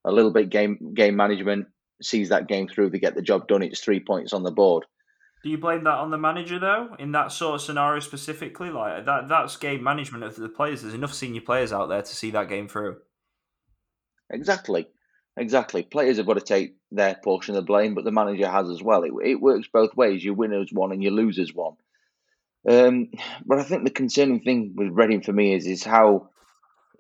a 0.05 0.13
little 0.13 0.33
bit 0.33 0.51
game 0.51 0.93
game 0.95 1.17
management 1.17 1.67
sees 2.03 2.29
that 2.29 2.49
game 2.49 2.69
through. 2.69 2.91
They 2.91 2.99
get 2.99 3.15
the 3.15 3.23
job 3.23 3.49
done. 3.49 3.63
It's 3.63 3.81
three 3.81 4.01
points 4.01 4.33
on 4.33 4.43
the 4.43 4.51
board. 4.51 4.85
Do 5.43 5.51
you 5.51 5.59
blame 5.59 5.85
that 5.85 5.99
on 5.99 6.11
the 6.11 6.19
manager 6.19 6.59
though? 6.59 6.97
In 6.99 7.13
that 7.13 7.33
sort 7.33 7.57
of 7.57 7.61
scenario 7.61 8.01
specifically, 8.01 8.71
like 8.71 9.05
that 9.05 9.29
that's 9.29 9.57
game 9.57 9.83
management 9.83 10.25
of 10.25 10.37
the 10.37 10.49
players. 10.49 10.83
There's 10.83 10.95
enough 10.95 11.15
senior 11.15 11.41
players 11.41 11.73
out 11.73 11.89
there 11.89 12.03
to 12.03 12.15
see 12.15 12.31
that 12.31 12.49
game 12.49 12.69
through. 12.69 12.99
Exactly, 14.31 14.87
exactly. 15.37 15.83
Players 15.83 16.19
have 16.19 16.27
got 16.27 16.35
to 16.35 16.41
take 16.41 16.77
their 16.91 17.15
portion 17.15 17.55
of 17.55 17.63
the 17.63 17.67
blame, 17.67 17.95
but 17.95 18.05
the 18.05 18.13
manager 18.13 18.49
has 18.49 18.71
as 18.71 18.83
well. 18.83 19.03
It, 19.03 19.13
it 19.25 19.41
works 19.41 19.69
both 19.73 19.97
ways. 19.97 20.25
You 20.25 20.35
win 20.35 20.53
as 20.53 20.73
one 20.73 20.93
and 20.93 21.03
you 21.03 21.11
lose 21.11 21.39
as 21.39 21.53
one. 21.53 21.75
Um, 22.69 23.11
but 23.45 23.59
I 23.59 23.63
think 23.63 23.85
the 23.85 23.91
concerning 23.91 24.41
thing 24.41 24.75
with 24.75 24.93
Reading 24.93 25.23
for 25.23 25.33
me 25.33 25.55
is 25.55 25.67
is 25.67 25.85
how 25.85 26.31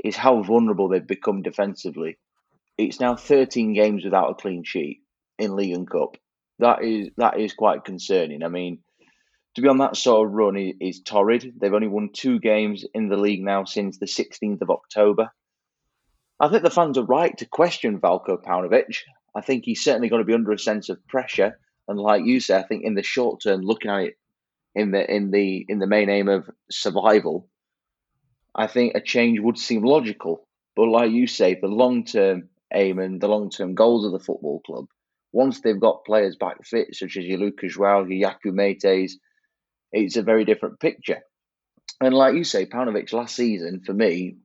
is 0.05 0.17
how 0.17 0.43
vulnerable 0.43 0.89
they've 0.89 1.07
become 1.07 1.43
defensively. 1.43 2.19
It's 2.77 3.01
now 3.01 3.17
13 3.17 3.73
games 3.73 4.05
without 4.05 4.31
a 4.31 4.35
clean 4.35 4.65
sheet 4.65 5.01
in 5.39 5.57
League 5.57 5.73
and 5.73 5.89
Cup 5.89 6.17
that 6.59 6.83
is 6.83 7.11
that 7.17 7.39
is 7.39 7.53
quite 7.53 7.85
concerning. 7.85 8.43
I 8.43 8.49
mean, 8.49 8.79
to 9.55 9.63
be 9.63 9.69
on 9.69 9.79
that 9.79 9.97
sort 9.97 10.27
of 10.27 10.35
run 10.35 10.57
is, 10.57 10.75
is 10.81 11.01
torrid. 11.01 11.55
They've 11.61 11.73
only 11.73 11.89
won 11.89 12.11
two 12.13 12.39
games 12.39 12.85
in 12.95 13.09
the 13.09 13.17
league 13.17 13.43
now 13.43 13.65
since 13.65 13.99
the 13.99 14.07
16th 14.07 14.63
of 14.63 14.71
October. 14.71 15.31
I 16.41 16.49
think 16.49 16.63
the 16.63 16.71
fans 16.71 16.99
are 16.99 17.05
right 17.05 17.37
to 17.39 17.47
question 17.47 18.01
Veljko 18.01 18.43
Paunovic. 18.43 18.99
I 19.35 19.41
think 19.41 19.65
he's 19.65 19.83
certainly 19.83 20.09
going 20.09 20.21
to 20.21 20.27
be 20.27 20.35
under 20.35 20.53
a 20.53 20.59
sense 20.59 20.89
of 20.89 21.07
pressure. 21.07 21.59
And 21.89 21.99
like 21.99 22.25
you 22.25 22.41
say, 22.41 22.57
I 22.57 22.63
think 22.63 22.85
in 22.85 22.95
the 22.95 23.03
short 23.03 23.43
term, 23.43 23.63
looking 23.63 23.91
at 23.91 24.03
it 24.03 24.15
in 24.75 24.91
the 24.91 25.11
in 25.11 25.31
the 25.31 25.65
in 25.69 25.79
the 25.79 25.87
main 25.87 26.09
aim 26.09 26.29
of 26.29 26.51
survival, 26.71 27.49
I 28.55 28.67
think 28.67 28.95
a 28.95 29.01
change 29.01 29.41
would 29.41 29.59
seem 29.59 29.83
logical. 29.83 30.49
But 30.77 30.89
like 30.89 31.13
you 31.13 31.27
say, 31.27 31.55
the 31.55 31.69
long 31.69 32.05
term 32.05 32.49
aim 32.73 32.99
and 32.99 33.21
the 33.21 33.29
long 33.29 33.51
term 33.51 33.75
goals 33.75 34.05
of 34.05 34.13
the 34.13 34.19
football 34.19 34.61
club 34.67 34.87
once 35.35 35.61
they've 35.61 35.81
got 35.81 36.05
players 36.05 36.37
back 36.37 36.65
fit, 36.65 36.95
such 36.95 37.17
as 37.17 37.25
your 37.25 37.39
Lucas 37.39 37.75
Joao, 37.75 38.05
your 38.07 38.37
it's 39.93 40.17
a 40.17 40.23
very 40.23 40.45
different 40.45 40.79
picture. 40.79 41.21
And 42.01 42.15
like 42.15 42.35
you 42.35 42.45
say, 42.45 42.67
Paunovic 42.67 43.13
last 43.13 43.35
season, 43.35 43.83
for 43.85 43.93
me, 43.93 44.37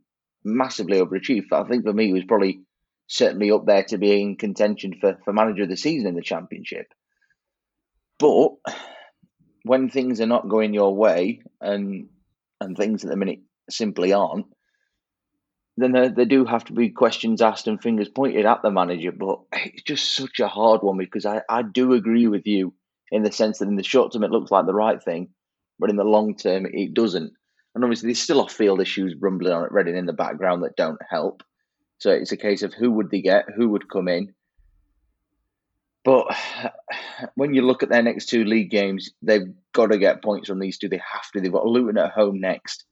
massively 0.43 0.99
overachieved. 0.99 1.51
I 1.51 1.63
think 1.63 1.85
for 1.85 1.93
me, 1.93 2.07
he 2.07 2.13
was 2.13 2.25
probably 2.25 2.61
certainly 3.07 3.51
up 3.51 3.65
there 3.65 3.83
to 3.83 3.97
be 3.97 4.21
in 4.21 4.35
contention 4.37 4.93
for, 4.99 5.17
for 5.25 5.33
manager 5.33 5.63
of 5.63 5.69
the 5.69 5.77
season 5.77 6.07
in 6.07 6.15
the 6.15 6.21
championship. 6.21 6.87
But 8.19 8.49
when 9.63 9.89
things 9.89 10.21
are 10.21 10.27
not 10.27 10.49
going 10.49 10.73
your 10.73 10.95
way 10.95 11.41
and 11.59 12.09
and 12.61 12.75
things 12.75 13.03
at 13.03 13.09
the 13.09 13.15
minute 13.15 13.39
simply 13.69 14.11
aren't, 14.11 14.47
then 15.77 15.93
there, 15.93 16.09
there 16.09 16.25
do 16.25 16.45
have 16.45 16.65
to 16.65 16.73
be 16.73 16.89
questions 16.89 17.41
asked 17.41 17.67
and 17.67 17.81
fingers 17.81 18.09
pointed 18.09 18.45
at 18.45 18.61
the 18.61 18.71
manager. 18.71 19.11
But 19.11 19.39
it's 19.53 19.83
just 19.83 20.13
such 20.13 20.39
a 20.39 20.47
hard 20.47 20.81
one 20.83 20.97
because 20.97 21.25
I, 21.25 21.41
I 21.49 21.61
do 21.61 21.93
agree 21.93 22.27
with 22.27 22.45
you 22.45 22.73
in 23.11 23.23
the 23.23 23.31
sense 23.31 23.59
that 23.59 23.67
in 23.67 23.75
the 23.75 23.83
short 23.83 24.13
term 24.13 24.23
it 24.23 24.31
looks 24.31 24.51
like 24.51 24.65
the 24.65 24.73
right 24.73 25.01
thing, 25.01 25.29
but 25.79 25.89
in 25.89 25.95
the 25.95 26.03
long 26.03 26.35
term 26.35 26.65
it 26.65 26.93
doesn't. 26.93 27.33
And 27.75 27.83
obviously 27.83 28.07
there's 28.07 28.21
still 28.21 28.41
off 28.41 28.51
field 28.51 28.81
issues 28.81 29.15
rumbling 29.19 29.53
on 29.53 29.63
at 29.63 29.71
Reading 29.71 29.97
in 29.97 30.05
the 30.05 30.13
background 30.13 30.63
that 30.63 30.75
don't 30.75 30.99
help. 31.07 31.43
So 31.99 32.11
it's 32.11 32.31
a 32.31 32.37
case 32.37 32.63
of 32.63 32.73
who 32.73 32.91
would 32.91 33.11
they 33.11 33.21
get, 33.21 33.45
who 33.55 33.69
would 33.69 33.89
come 33.89 34.07
in. 34.07 34.33
But 36.03 36.27
when 37.35 37.53
you 37.53 37.61
look 37.61 37.83
at 37.83 37.89
their 37.89 38.01
next 38.01 38.27
two 38.27 38.45
league 38.45 38.71
games, 38.71 39.11
they've 39.21 39.53
got 39.73 39.87
to 39.87 39.97
get 39.97 40.23
points 40.23 40.47
from 40.47 40.59
these 40.59 40.77
two. 40.77 40.89
They 40.89 41.01
have 41.13 41.29
to. 41.33 41.41
They've 41.41 41.51
got 41.51 41.65
Luton 41.65 41.97
at 41.97 42.11
home 42.11 42.39
next 42.39 42.85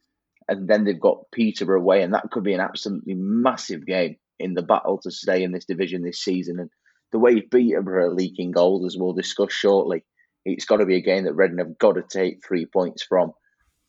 and 0.48 0.68
then 0.68 0.84
they've 0.84 1.00
got 1.00 1.30
Peterborough 1.32 1.82
away, 1.82 2.02
and 2.04 2.14
that 2.14 2.32
could 2.32 2.44
be 2.44 2.54
an 2.54 2.62
absolutely 2.62 3.16
massive 3.16 3.86
game 3.86 4.16
in 4.40 4.54
the 4.54 4.62
battle 4.62 5.00
to 5.00 5.12
stay 5.12 5.44
in 5.44 5.52
this 5.52 5.66
division 5.66 6.04
this 6.04 6.22
season. 6.22 6.60
And 6.60 6.70
the 7.12 7.20
way 7.20 7.42
Peterborough 7.42 8.08
are 8.08 8.14
leaking 8.14 8.52
goals, 8.52 8.86
as 8.86 8.98
we'll 8.98 9.14
discuss 9.14 9.52
shortly, 9.52 10.04
it's 10.46 10.66
got 10.66 10.78
to 10.78 10.86
be 10.86 10.96
a 10.96 11.02
game 11.02 11.26
that 11.26 11.34
Reading 11.34 11.58
have 11.58 11.78
got 11.78 11.94
to 11.94 12.04
take 12.10 12.46
three 12.46 12.66
points 12.66 13.04
from. 13.04 13.34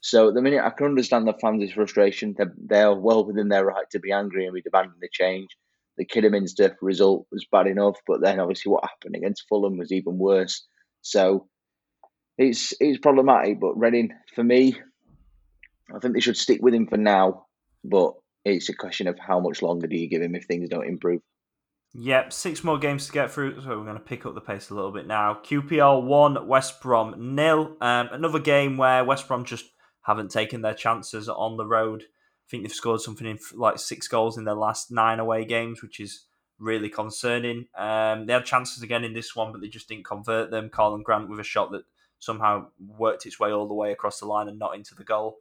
So 0.01 0.29
at 0.29 0.35
the 0.35 0.43
minute, 0.43 0.63
I 0.65 0.71
can 0.71 0.87
understand 0.87 1.27
the 1.27 1.35
fans' 1.41 1.73
frustration. 1.73 2.35
They're, 2.37 2.55
they're 2.57 2.95
well 2.95 3.25
within 3.25 3.49
their 3.49 3.65
right 3.65 3.89
to 3.91 3.99
be 3.99 4.13
angry 4.13 4.45
and 4.45 4.55
be 4.55 4.63
demanding 4.63 4.99
the 5.01 5.09
change. 5.13 5.49
The 5.97 6.05
Kidderminster 6.05 6.77
result 6.81 7.27
was 7.33 7.47
bad 7.51 7.67
enough, 7.67 7.97
but 8.07 8.21
then 8.21 8.39
obviously 8.39 8.71
what 8.71 8.85
happened 8.85 9.17
against 9.17 9.47
Fulham 9.49 9.79
was 9.79 9.91
even 9.91 10.19
worse. 10.19 10.65
So 11.03 11.49
it's 12.37 12.73
it's 12.79 12.99
problematic. 12.99 13.59
But 13.61 13.77
Reading, 13.77 14.11
for 14.35 14.45
me, 14.45 14.77
I 15.95 15.99
think 15.99 16.15
they 16.15 16.21
should 16.21 16.37
stick 16.37 16.61
with 16.63 16.75
him 16.75 16.87
for 16.87 16.97
now, 16.97 17.47
but 17.83 18.15
it's 18.45 18.69
a 18.69 18.75
question 18.75 19.09
of 19.09 19.19
how 19.19 19.41
much 19.41 19.61
longer 19.61 19.89
do 19.89 19.97
you 19.97 20.09
give 20.09 20.23
him 20.23 20.37
if 20.37 20.45
things 20.45 20.69
don't 20.69 20.87
improve. 20.87 21.21
Yep, 21.95 22.33
six 22.33 22.63
more 22.63 22.79
games 22.79 23.07
to 23.07 23.13
get 23.13 23.31
through, 23.31 23.61
so 23.63 23.71
we're 23.71 23.85
going 23.85 23.95
to 23.95 24.01
pick 24.01 24.27
up 24.27 24.35
the 24.35 24.41
pace 24.41 24.71
a 24.71 24.75
little 24.75 24.93
bit 24.93 25.07
now. 25.07 25.41
QPR 25.43 26.05
1, 26.05 26.47
West 26.47 26.81
Brom 26.83 27.35
nil. 27.35 27.77
Um, 27.81 28.09
another 28.13 28.39
game 28.39 28.77
where 28.77 29.05
West 29.05 29.27
Brom 29.27 29.45
just 29.45 29.65
haven't 30.09 30.31
taken 30.31 30.62
their 30.62 30.75
chances 30.75 31.29
on 31.29 31.57
the 31.57 31.66
road. 31.66 32.03
I 32.03 32.47
think 32.51 32.62
they've 32.62 32.73
scored 32.73 33.03
something 33.03 33.27
in 33.27 33.38
like 33.55 33.79
six 33.79 34.09
goals 34.09 34.38
in 34.38 34.44
their 34.44 34.55
last 34.55 34.90
nine 34.90 35.21
away 35.21 35.44
games, 35.44 35.83
which 35.83 36.01
is 36.01 36.25
really 36.59 36.88
concerning. 36.88 37.66
Um, 37.77 38.27
they 38.27 38.33
had 38.33 38.47
chances 38.47 38.83
again 38.83 39.05
in 39.05 39.12
this 39.12 39.37
one, 39.37 39.53
but 39.53 39.61
they 39.61 39.68
just 39.68 39.87
didn't 39.87 40.07
convert 40.07 40.51
them. 40.51 40.71
Karlan 40.71 41.03
Grant 41.03 41.29
with 41.29 41.38
a 41.38 41.44
shot 41.44 41.71
that 41.73 41.85
somehow 42.18 42.68
worked 42.81 43.27
its 43.27 43.38
way 43.38 43.53
all 43.53 43.68
the 43.68 43.75
way 43.75 43.92
across 43.92 44.18
the 44.18 44.27
line 44.27 44.49
and 44.49 44.59
not 44.59 44.75
into 44.75 44.94
the 44.94 45.05
goal. 45.05 45.37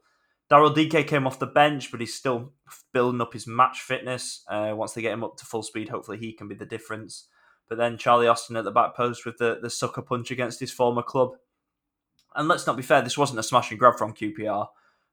Daryl 0.50 0.74
Dike 0.74 1.06
came 1.06 1.26
off 1.26 1.38
the 1.38 1.46
bench, 1.46 1.90
but 1.90 2.00
he's 2.00 2.14
still 2.14 2.52
building 2.92 3.20
up 3.20 3.32
his 3.32 3.46
match 3.46 3.80
fitness. 3.80 4.44
Uh, 4.48 4.72
once 4.74 4.92
they 4.92 5.02
get 5.02 5.12
him 5.12 5.24
up 5.24 5.36
to 5.38 5.46
full 5.46 5.62
speed, 5.62 5.88
hopefully 5.88 6.18
he 6.18 6.32
can 6.32 6.46
be 6.46 6.54
the 6.54 6.66
difference. 6.66 7.26
But 7.68 7.78
then 7.78 7.98
Charlie 7.98 8.28
Austin 8.28 8.56
at 8.56 8.64
the 8.64 8.70
back 8.70 8.94
post 8.94 9.26
with 9.26 9.38
the, 9.38 9.58
the 9.60 9.70
sucker 9.70 10.02
punch 10.02 10.30
against 10.30 10.60
his 10.60 10.72
former 10.72 11.02
club. 11.02 11.32
And 12.38 12.46
let's 12.46 12.66
not 12.68 12.76
be 12.76 12.84
fair, 12.84 13.02
this 13.02 13.18
wasn't 13.18 13.40
a 13.40 13.42
smash 13.42 13.70
and 13.70 13.80
grab 13.80 13.98
from 13.98 14.14
QPR. 14.14 14.68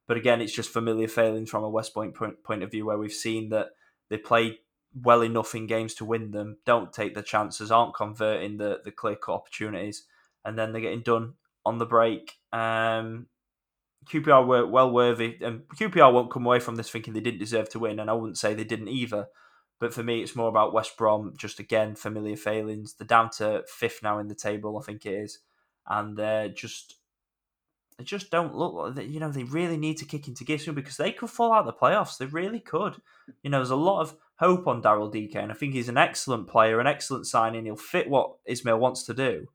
But 0.08 0.18
again, 0.18 0.42
it's 0.42 0.54
just 0.54 0.70
familiar 0.70 1.08
failings 1.08 1.50
from 1.50 1.64
a 1.64 1.70
West 1.70 1.96
Brom 1.96 2.12
point, 2.12 2.64
of 2.64 2.72
view 2.72 2.86
where 2.86 3.00
we've 3.00 3.12
seen 3.12 3.50
that 3.50 3.70
they 4.10 4.18
play 4.18 4.60
well 4.94 5.22
enough 5.22 5.56
in 5.56 5.66
games 5.66 5.96
to 5.96 6.06
win 6.06 6.30
them, 6.32 6.58
don't 6.66 6.94
take 6.94 7.16
the 7.16 7.24
chances, 7.24 7.72
aren't 7.72 7.96
converting 7.96 8.58
the, 8.58 8.80
the 8.86 8.92
clear 8.92 9.16
cut 9.16 9.34
opportunities, 9.34 10.06
and 10.46 10.58
then 10.58 10.72
they're 10.72 10.82
getting 10.82 11.02
done 11.02 11.34
on 11.66 11.80
the 11.80 11.86
break. 11.86 12.34
Um, 12.54 13.26
QPR 14.06 14.46
were 14.46 14.68
well 14.68 14.92
worthy, 14.92 15.38
and 15.42 15.64
QPR 15.76 16.14
won't 16.14 16.32
come 16.32 16.46
away 16.46 16.60
from 16.60 16.76
this 16.76 16.92
thinking 16.92 17.14
they 17.14 17.20
didn't 17.20 17.40
deserve 17.40 17.70
to 17.70 17.80
win, 17.80 18.00
and 18.00 18.10
I 18.10 18.14
wouldn't 18.14 18.38
say 18.38 18.54
they 18.54 18.64
didn't 18.64 18.90
either. 18.90 19.28
But 19.80 19.94
for 19.94 20.04
me, 20.04 20.22
it's 20.22 20.36
more 20.36 20.48
about 20.48 20.74
West 20.74 20.96
Brom. 20.96 21.34
Just 21.36 21.60
again, 21.60 21.96
familiar 21.96 22.38
failings. 22.38 22.94
They're 22.94 23.08
down 23.08 23.32
to 23.38 23.64
fifth 23.68 24.02
now 24.04 24.20
in 24.20 24.28
the 24.28 24.36
table, 24.36 24.78
I 24.78 24.84
think 24.84 25.06
it 25.06 25.14
is, 25.14 25.40
and 25.88 26.16
they're 26.16 26.50
just 26.50 27.00
they 27.98 28.04
just 28.04 28.30
don't 28.30 28.56
look 28.56 28.74
like 28.74 29.10
you 29.10 29.20
know 29.20 29.32
they 29.32 29.44
really 29.44 29.78
need 29.78 29.98
to 29.98 30.06
kick 30.06 30.28
into 30.28 30.44
gear 30.44 30.60
soon 30.60 30.76
because 30.76 30.98
they 30.98 31.12
could 31.12 31.30
fall 31.30 31.54
out 31.54 31.66
the 31.66 31.74
playoffs. 31.74 32.18
They 32.18 32.26
really 32.26 32.60
could. 32.60 32.96
You 33.42 33.50
know, 33.50 33.60
there's 33.60 33.70
a 33.70 33.76
lot 33.76 34.02
of 34.02 34.16
hope 34.38 34.68
on 34.68 34.82
Daryl 34.82 35.12
Dike, 35.12 35.42
and 35.42 35.52
I 35.52 35.56
think 35.56 35.74
he's 35.74 35.90
an 35.90 35.98
excellent 35.98 36.48
player, 36.48 36.80
an 36.80 36.88
excellent 36.88 37.26
signing. 37.26 37.66
He'll 37.66 37.78
fit 37.78 38.10
what 38.10 38.36
Ismaël 38.50 38.80
wants 38.80 39.04
to 39.04 39.14
do. 39.14 39.48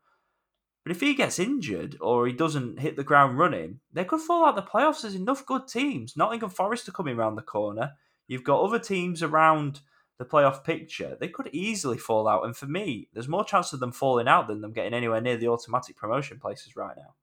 But 0.84 0.92
if 0.92 1.00
he 1.00 1.14
gets 1.14 1.38
injured 1.38 1.98
or 2.00 2.26
he 2.26 2.32
doesn't 2.32 2.80
hit 2.80 2.96
the 2.96 3.04
ground 3.04 3.38
running, 3.38 3.80
they 3.92 4.04
could 4.04 4.20
fall 4.20 4.46
out 4.46 4.56
the 4.56 4.62
playoffs. 4.62 5.02
There's 5.02 5.14
enough 5.14 5.44
good 5.44 5.68
teams. 5.68 6.16
Nottingham 6.16 6.48
Forest 6.48 6.88
are 6.88 6.92
coming 6.92 7.18
around 7.18 7.34
the 7.34 7.42
corner. 7.42 7.92
You've 8.26 8.44
got 8.44 8.62
other 8.62 8.78
teams 8.78 9.22
around 9.22 9.80
the 10.18 10.24
playoff 10.24 10.64
picture. 10.64 11.18
They 11.20 11.28
could 11.28 11.50
easily 11.52 11.98
fall 11.98 12.26
out. 12.26 12.46
And 12.46 12.56
for 12.56 12.66
me, 12.66 13.08
there's 13.12 13.28
more 13.28 13.44
chance 13.44 13.74
of 13.74 13.80
them 13.80 13.92
falling 13.92 14.28
out 14.28 14.48
than 14.48 14.62
them 14.62 14.72
getting 14.72 14.94
anywhere 14.94 15.20
near 15.20 15.36
the 15.36 15.48
automatic 15.48 15.96
promotion 15.96 16.38
places 16.38 16.76
right 16.76 16.96
now. 16.96 17.14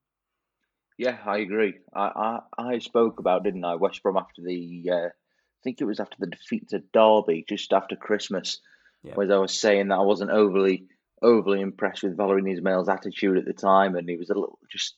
Yeah, 0.98 1.18
I 1.26 1.38
agree. 1.38 1.76
I, 1.94 2.40
I, 2.58 2.74
I 2.74 2.80
spoke 2.80 3.20
about, 3.20 3.44
didn't 3.44 3.64
I, 3.64 3.76
West 3.76 4.02
Brom 4.02 4.18
after 4.18 4.42
the, 4.42 4.90
uh, 4.92 5.08
I 5.08 5.62
think 5.64 5.80
it 5.80 5.86
was 5.86 6.00
after 6.00 6.18
the 6.20 6.28
defeat 6.28 6.70
to 6.70 6.80
Derby, 6.92 7.46
just 7.48 7.72
after 7.72 7.96
Christmas, 7.96 8.60
yeah. 9.04 9.14
where 9.14 9.32
I 9.32 9.38
was 9.38 9.60
saying 9.60 9.90
that 9.90 10.00
I 10.00 10.04
wasn't 10.04 10.32
overly 10.32 10.88
overly 11.22 11.62
impressed 11.62 12.04
with 12.04 12.16
Valérien 12.16 12.56
Ismaël's 12.56 12.90
attitude 12.90 13.38
at 13.38 13.46
the 13.46 13.54
time, 13.54 13.96
and 13.96 14.08
he 14.08 14.18
was 14.18 14.30
a 14.30 14.36
little 14.36 14.60
just 14.72 14.96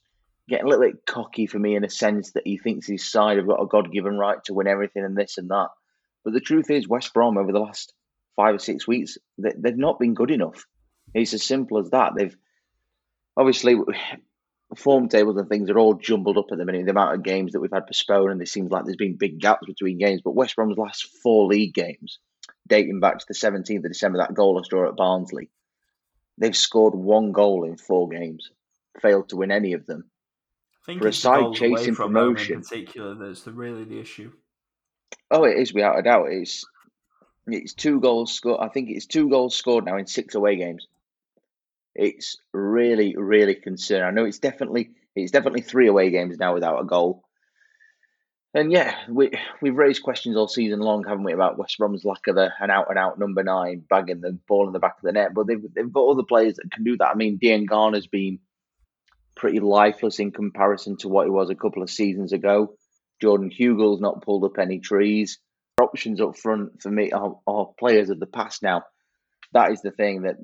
getting 0.50 0.66
a 0.66 0.70
little 0.70 0.86
bit 0.86 1.06
cocky 1.06 1.48
for 1.48 1.60
me 1.60 1.76
in 1.76 1.84
a 1.84 1.90
sense 1.90 2.32
that 2.32 2.46
he 2.46 2.58
thinks 2.58 2.88
his 2.88 3.10
side 3.10 3.38
have 3.38 3.48
got 3.48 3.62
a 3.62 3.68
God 3.68 3.92
given 3.92 4.18
right 4.18 4.44
to 4.46 4.54
win 4.54 4.68
everything 4.68 5.04
and 5.06 5.16
this 5.16 5.38
and 5.38 5.50
that. 5.50 5.70
But 6.24 6.34
the 6.34 6.42
truth 6.42 6.70
is, 6.70 6.88
West 6.88 7.14
Brom 7.14 7.38
over 7.38 7.52
the 7.52 7.60
last 7.60 7.94
five 8.36 8.56
or 8.56 8.60
six 8.60 8.88
weeks, 8.88 9.18
they, 9.38 9.54
they've 9.58 9.78
not 9.78 10.00
been 10.00 10.14
good 10.14 10.32
enough. 10.32 10.66
It's 11.14 11.34
as 11.34 11.44
simple 11.44 11.78
as 11.78 11.92
that. 11.92 12.14
They've 12.16 12.36
obviously 13.38 13.76
form 14.76 15.10
tables 15.10 15.38
and 15.38 15.50
things 15.50 15.70
are 15.70 15.80
all 15.80 15.96
jumbled 15.96 16.38
up 16.38 16.52
at 16.52 16.58
the 16.58 16.66
minute. 16.66 16.86
The 16.86 16.92
amount 16.92 17.16
of 17.16 17.24
games 17.24 17.54
that 17.54 17.60
we've 17.60 17.72
had 17.72 17.88
postponed, 17.88 18.32
and 18.32 18.42
it 18.42 18.48
seems 18.48 18.72
like 18.72 18.86
there's 18.86 18.96
been 18.96 19.18
big 19.18 19.40
gaps 19.40 19.66
between 19.66 19.98
games. 19.98 20.22
But 20.24 20.36
West 20.36 20.56
Brom's 20.56 20.78
last 20.78 21.08
four 21.24 21.48
league 21.48 21.74
games, 21.74 22.20
dating 22.68 23.00
back 23.00 23.20
to 23.20 23.26
the 23.28 23.34
17th 23.34 23.86
of 23.86 23.92
December, 23.92 24.20
that 24.20 24.34
goalless 24.34 24.70
draw 24.70 24.88
at 24.88 24.96
Barnsley, 24.96 25.50
They've 26.40 26.56
scored 26.56 26.96
one 26.96 27.34
goal 27.34 27.66
in 27.66 27.76
four 27.76 28.08
games, 28.08 28.50
failed 29.02 29.30
to 29.30 29.36
win 29.36 29.52
any 29.52 29.74
of 29.74 29.86
them. 29.86 30.10
I 30.84 30.86
think 30.86 31.02
For 31.02 31.10
a 31.10 31.14
side 31.14 31.54
chasing 31.54 31.96
promotion, 31.96 32.56
in 32.56 32.62
particular, 32.62 33.14
that's 33.14 33.44
the, 33.44 33.52
really 33.52 33.84
the 33.84 34.00
issue. 34.00 34.32
Oh, 35.30 35.44
it 35.44 35.58
is 35.58 35.74
without 35.74 36.00
a 36.00 36.02
doubt. 36.02 36.28
It's 36.32 36.66
it's 37.46 37.74
two 37.74 38.00
goals 38.00 38.32
scored. 38.32 38.62
I 38.62 38.70
think 38.70 38.90
it's 38.90 39.06
two 39.06 39.30
goals 39.30 39.56
scored 39.56 39.86
now 39.86 39.98
in 39.98 40.08
six 40.08 40.34
away 40.34 40.56
games. 40.56 40.88
It's 41.96 42.38
really, 42.54 43.16
really 43.18 43.56
concerning. 43.56 44.08
I 44.08 44.12
know 44.12 44.26
it's 44.26 44.40
definitely 44.40 44.92
it's 45.16 45.32
definitely 45.32 45.62
three 45.62 45.88
away 45.88 46.12
games 46.12 46.38
now 46.38 46.54
without 46.54 46.82
a 46.82 46.86
goal. 46.86 47.24
And 48.54 48.72
yeah, 48.72 48.96
we 49.08 49.32
we've 49.62 49.76
raised 49.76 50.02
questions 50.02 50.36
all 50.36 50.48
season 50.48 50.80
long, 50.80 51.04
haven't 51.04 51.24
we, 51.24 51.34
about 51.34 51.58
West 51.58 51.78
Brom's 51.78 52.04
lack 52.04 52.28
of 52.28 52.38
a, 52.38 52.52
an 52.60 52.72
out 52.72 52.88
and 52.90 52.98
out 52.98 53.20
number 53.20 53.44
nine, 53.44 53.84
bagging 53.88 54.22
the 54.22 54.40
ball 54.48 54.68
in 54.68 54.74
the 54.74 54.80
back 54.80 54.96
of 54.98 55.04
the 55.04 55.12
net. 55.12 55.34
But 55.36 55.48
they've 55.48 55.62
they've 55.76 55.92
got 55.92 56.08
other 56.08 56.24
players 56.24 56.56
that 56.56 56.72
can 56.72 56.84
do 56.84 56.98
that. 56.98 57.10
I 57.10 57.16
mean, 57.16 57.38
Diangana's 57.38 58.08
been 58.08 58.40
pretty 59.36 59.60
lifeless 59.60 60.20
in 60.20 60.32
comparison 60.32 60.98
to 60.98 61.08
what 61.08 61.26
he 61.26 61.32
was 61.32 61.50
a 61.50 61.56
couple 61.56 61.84
of 61.84 61.90
seasons 61.90 62.34
ago. 62.34 62.76
Jordan 63.22 63.52
Hugill's 63.52 64.02
not 64.02 64.24
pulled 64.24 64.44
up 64.46 64.58
any 64.58 64.80
trees. 64.80 65.40
Options 65.80 66.20
up 66.20 66.38
front 66.38 66.82
for 66.82 66.90
me 66.90 67.12
are, 67.12 67.40
are 67.48 67.70
players 67.80 68.10
of 68.10 68.20
the 68.20 68.26
past 68.26 68.64
now. 68.64 68.84
That 69.54 69.72
is 69.72 69.82
the 69.82 69.92
thing 69.92 70.24
that 70.24 70.38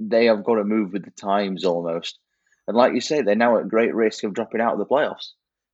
they, 0.00 0.26
have 0.26 0.44
got 0.44 0.56
to 0.56 0.64
move 0.64 0.92
with 0.92 1.04
the 1.04 1.10
times 1.10 1.64
almost. 1.64 2.18
And 2.66 2.76
like 2.76 2.94
you 2.94 3.00
say, 3.00 3.22
they're 3.22 3.34
now 3.34 3.58
at 3.58 3.68
great 3.68 3.94
risk 3.94 4.24
of 4.24 4.34
dropping 4.34 4.60
out 4.60 4.72
of 4.72 4.78
the 4.78 4.86
playoffs. 4.86 5.32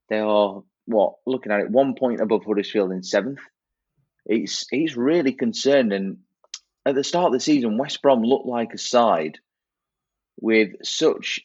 They 0.09 0.18
are 0.18 0.62
what 0.87 1.14
looking 1.26 1.52
at 1.52 1.61
it, 1.61 1.70
one 1.70 1.94
point 1.94 2.20
above 2.20 2.44
Huddersfield 2.44 2.92
in 2.92 3.02
seventh. 3.02 3.38
It's 4.26 4.66
it's 4.70 4.96
really 4.96 5.33
concerned. 5.33 5.92
And 5.92 6.18
at 6.85 6.94
the 6.94 7.04
start 7.04 7.26
of 7.26 7.33
the 7.33 7.40
season, 7.40 7.78
West 7.78 8.02
Brom 8.02 8.22
looked 8.22 8.46
like 8.46 8.74
a 8.74 8.78
side 8.78 9.38
with 10.40 10.70
such 10.83 11.40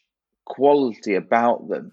quality 0.45 1.15
about 1.15 1.67
them. 1.69 1.91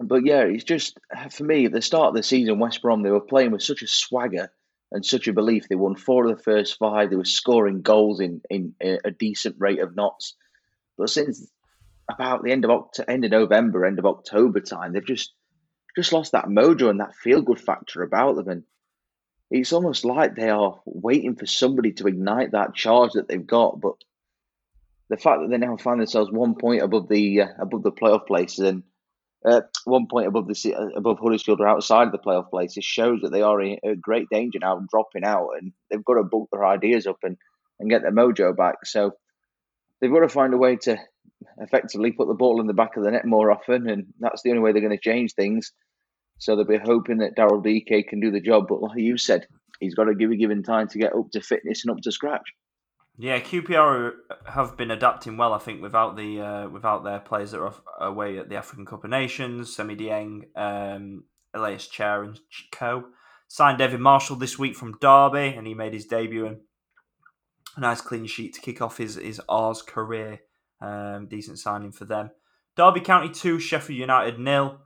But 0.00 0.24
yeah, 0.24 0.42
it's 0.42 0.64
just 0.64 0.98
for 1.30 1.44
me 1.44 1.66
at 1.66 1.72
the 1.72 1.82
start 1.82 2.08
of 2.08 2.14
the 2.14 2.22
season, 2.22 2.58
West 2.58 2.80
Brom 2.82 3.02
they 3.02 3.10
were 3.10 3.20
playing 3.20 3.50
with 3.50 3.62
such 3.62 3.82
a 3.82 3.88
swagger 3.88 4.50
and 4.90 5.04
such 5.04 5.28
a 5.28 5.32
belief. 5.32 5.68
They 5.68 5.76
won 5.76 5.96
four 5.96 6.26
of 6.26 6.36
the 6.36 6.42
first 6.42 6.78
five. 6.78 7.10
They 7.10 7.16
were 7.16 7.24
scoring 7.24 7.82
goals 7.82 8.20
in 8.20 8.40
in 8.50 8.74
a 8.80 9.10
decent 9.10 9.56
rate 9.58 9.80
of 9.80 9.96
knots. 9.96 10.34
But 10.96 11.10
since 11.10 11.46
about 12.10 12.42
the 12.42 12.52
end 12.52 12.64
of 12.64 12.70
Oct- 12.70 13.04
end 13.06 13.24
of 13.24 13.30
November, 13.30 13.84
end 13.84 13.98
of 13.98 14.06
October 14.06 14.60
time, 14.60 14.92
they've 14.92 15.04
just 15.04 15.32
just 15.96 16.12
lost 16.12 16.32
that 16.32 16.46
mojo 16.46 16.90
and 16.90 17.00
that 17.00 17.14
feel 17.14 17.42
good 17.42 17.60
factor 17.60 18.02
about 18.02 18.36
them. 18.36 18.48
And 18.48 18.62
it's 19.50 19.72
almost 19.72 20.04
like 20.04 20.34
they 20.34 20.50
are 20.50 20.80
waiting 20.84 21.36
for 21.36 21.46
somebody 21.46 21.92
to 21.92 22.06
ignite 22.06 22.52
that 22.52 22.74
charge 22.74 23.12
that 23.12 23.28
they've 23.28 23.46
got. 23.46 23.80
But 23.80 23.94
the 25.08 25.16
fact 25.16 25.40
that 25.40 25.50
they 25.50 25.58
now 25.58 25.76
find 25.76 26.00
themselves 26.00 26.30
one 26.30 26.54
point 26.54 26.82
above 26.82 27.08
the 27.08 27.42
uh, 27.42 27.48
above 27.58 27.82
the 27.82 27.92
playoff 27.92 28.26
places 28.26 28.60
and 28.60 28.82
uh, 29.44 29.60
one 29.84 30.06
point 30.10 30.26
above 30.26 30.48
the 30.48 30.92
above 30.96 31.18
Huddersfield 31.20 31.60
or 31.60 31.68
outside 31.68 32.08
of 32.08 32.12
the 32.12 32.18
playoff 32.18 32.50
places 32.50 32.84
shows 32.84 33.20
that 33.22 33.30
they 33.30 33.42
are 33.42 33.60
in 33.60 33.78
great 34.00 34.26
danger 34.30 34.58
now 34.60 34.76
of 34.76 34.88
dropping 34.88 35.24
out, 35.24 35.50
and 35.60 35.72
they've 35.90 36.04
got 36.04 36.14
to 36.14 36.24
book 36.24 36.48
their 36.50 36.66
ideas 36.66 37.06
up 37.06 37.18
and, 37.22 37.36
and 37.78 37.90
get 37.90 38.02
their 38.02 38.12
mojo 38.12 38.56
back. 38.56 38.84
So 38.84 39.12
they've 40.00 40.12
got 40.12 40.20
to 40.20 40.28
find 40.28 40.54
a 40.54 40.58
way 40.58 40.76
to 40.76 40.98
effectively 41.58 42.12
put 42.12 42.28
the 42.28 42.34
ball 42.34 42.60
in 42.60 42.66
the 42.66 42.74
back 42.74 42.96
of 42.96 43.04
the 43.04 43.10
net 43.10 43.24
more 43.24 43.50
often, 43.50 43.88
and 43.88 44.06
that's 44.18 44.42
the 44.42 44.50
only 44.50 44.62
way 44.62 44.72
they're 44.72 44.82
going 44.82 44.98
to 44.98 45.10
change 45.10 45.34
things. 45.34 45.72
So 46.38 46.54
they'll 46.54 46.64
be 46.64 46.78
hoping 46.78 47.18
that 47.18 47.36
Daryl 47.36 47.62
Dike 47.62 48.08
can 48.08 48.20
do 48.20 48.30
the 48.30 48.40
job. 48.40 48.66
But 48.68 48.82
like 48.82 48.98
you 48.98 49.18
said, 49.18 49.46
he's 49.80 49.94
got 49.94 50.04
to 50.04 50.14
give 50.14 50.30
a 50.30 50.36
given 50.36 50.62
time 50.62 50.88
to 50.88 50.98
get 50.98 51.14
up 51.14 51.30
to 51.32 51.40
fitness 51.40 51.84
and 51.84 51.96
up 51.96 52.02
to 52.02 52.12
scratch. 52.12 52.54
Yeah, 53.20 53.40
QPR 53.40 54.12
have 54.46 54.76
been 54.76 54.92
adapting 54.92 55.36
well, 55.36 55.52
I 55.52 55.58
think, 55.58 55.82
without 55.82 56.16
the 56.16 56.40
uh, 56.40 56.68
without 56.68 57.02
their 57.02 57.18
players 57.18 57.50
that 57.50 57.60
are 57.60 57.74
away 57.98 58.38
at 58.38 58.48
the 58.48 58.54
African 58.54 58.86
Cup 58.86 59.02
of 59.02 59.10
Nations, 59.10 59.74
Seny 59.74 59.96
Dieng, 59.96 60.44
um, 60.56 61.24
Ilias 61.52 61.88
Chair, 61.88 62.22
and 62.22 62.38
co. 62.70 63.06
Signed 63.48 63.78
David 63.78 63.98
Marshall 63.98 64.36
this 64.36 64.56
week 64.56 64.76
from 64.76 64.98
Derby, 65.00 65.56
and 65.56 65.66
he 65.66 65.74
made 65.74 65.94
his 65.94 66.06
debut 66.06 66.46
and 66.46 66.58
a 67.76 67.80
nice 67.80 68.00
clean 68.00 68.26
sheet 68.26 68.54
to 68.54 68.60
kick 68.60 68.80
off 68.80 68.98
his 68.98 69.16
his 69.16 69.40
R's 69.48 69.82
career. 69.82 70.38
Um, 70.80 71.26
decent 71.26 71.58
signing 71.58 71.90
for 71.90 72.04
them. 72.04 72.30
Derby 72.76 73.00
County 73.00 73.30
two, 73.30 73.58
Sheffield 73.58 73.98
United 73.98 74.38
nil. 74.38 74.78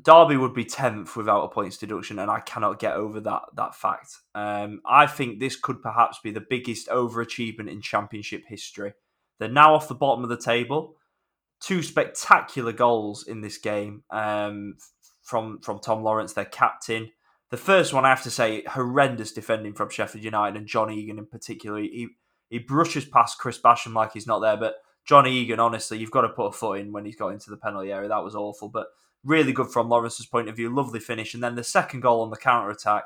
Derby 0.00 0.36
would 0.36 0.54
be 0.54 0.64
tenth 0.64 1.16
without 1.16 1.44
a 1.44 1.48
points 1.48 1.76
deduction, 1.76 2.18
and 2.18 2.30
I 2.30 2.40
cannot 2.40 2.78
get 2.78 2.94
over 2.94 3.20
that 3.20 3.42
that 3.56 3.74
fact. 3.74 4.18
Um, 4.34 4.80
I 4.86 5.06
think 5.06 5.38
this 5.38 5.56
could 5.56 5.82
perhaps 5.82 6.18
be 6.22 6.30
the 6.30 6.44
biggest 6.48 6.88
overachievement 6.88 7.70
in 7.70 7.80
Championship 7.80 8.44
history. 8.46 8.94
They're 9.38 9.48
now 9.48 9.74
off 9.74 9.88
the 9.88 9.94
bottom 9.94 10.22
of 10.22 10.30
the 10.30 10.36
table. 10.36 10.96
Two 11.60 11.82
spectacular 11.82 12.72
goals 12.72 13.26
in 13.26 13.40
this 13.40 13.58
game 13.58 14.02
um, 14.10 14.76
from 15.22 15.60
from 15.60 15.80
Tom 15.80 16.02
Lawrence, 16.02 16.32
their 16.32 16.44
captain. 16.44 17.10
The 17.50 17.56
first 17.56 17.92
one, 17.92 18.04
I 18.04 18.08
have 18.08 18.24
to 18.24 18.30
say, 18.30 18.62
horrendous 18.64 19.32
defending 19.32 19.74
from 19.74 19.90
Sheffield 19.90 20.24
United 20.24 20.56
and 20.56 20.66
John 20.66 20.90
Egan 20.90 21.18
in 21.18 21.26
particular. 21.26 21.80
He 21.80 22.08
he 22.48 22.58
brushes 22.58 23.04
past 23.04 23.38
Chris 23.38 23.58
Basham 23.58 23.94
like 23.94 24.12
he's 24.12 24.26
not 24.26 24.40
there, 24.40 24.56
but 24.56 24.76
John 25.04 25.26
Egan, 25.26 25.60
honestly, 25.60 25.98
you've 25.98 26.10
got 26.10 26.22
to 26.22 26.28
put 26.30 26.46
a 26.46 26.52
foot 26.52 26.80
in 26.80 26.92
when 26.92 27.04
he's 27.04 27.16
got 27.16 27.28
into 27.28 27.50
the 27.50 27.56
penalty 27.56 27.92
area. 27.92 28.08
That 28.08 28.24
was 28.24 28.34
awful, 28.34 28.68
but 28.68 28.86
Really 29.24 29.52
good 29.52 29.70
from 29.70 29.88
Lawrence's 29.88 30.26
point 30.26 30.48
of 30.48 30.56
view. 30.56 30.74
Lovely 30.74 31.00
finish. 31.00 31.34
And 31.34 31.42
then 31.42 31.54
the 31.54 31.64
second 31.64 32.00
goal 32.00 32.22
on 32.22 32.30
the 32.30 32.36
counter 32.36 32.70
attack. 32.70 33.04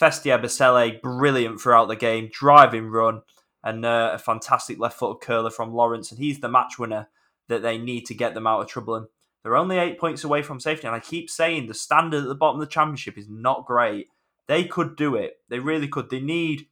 Festy 0.00 0.36
Ebosele, 0.36 1.00
brilliant 1.02 1.60
throughout 1.60 1.88
the 1.88 1.96
game. 1.96 2.30
Driving 2.32 2.86
run 2.86 3.22
and 3.62 3.84
uh, 3.84 4.12
a 4.14 4.18
fantastic 4.18 4.78
left 4.78 4.98
footed 4.98 5.22
curler 5.22 5.50
from 5.50 5.74
Lawrence. 5.74 6.10
And 6.10 6.18
he's 6.18 6.40
the 6.40 6.48
match 6.48 6.78
winner 6.78 7.08
that 7.48 7.62
they 7.62 7.76
need 7.76 8.06
to 8.06 8.14
get 8.14 8.34
them 8.34 8.46
out 8.46 8.62
of 8.62 8.68
trouble. 8.68 8.94
And 8.94 9.06
they're 9.42 9.56
only 9.56 9.78
eight 9.78 9.98
points 9.98 10.24
away 10.24 10.42
from 10.42 10.60
safety. 10.60 10.86
And 10.86 10.96
I 10.96 11.00
keep 11.00 11.28
saying 11.28 11.66
the 11.66 11.74
standard 11.74 12.22
at 12.22 12.28
the 12.28 12.34
bottom 12.34 12.60
of 12.60 12.66
the 12.66 12.72
championship 12.72 13.18
is 13.18 13.28
not 13.28 13.66
great. 13.66 14.08
They 14.46 14.64
could 14.64 14.96
do 14.96 15.14
it. 15.14 15.38
They 15.48 15.58
really 15.58 15.88
could. 15.88 16.10
They 16.10 16.20
need 16.20 16.66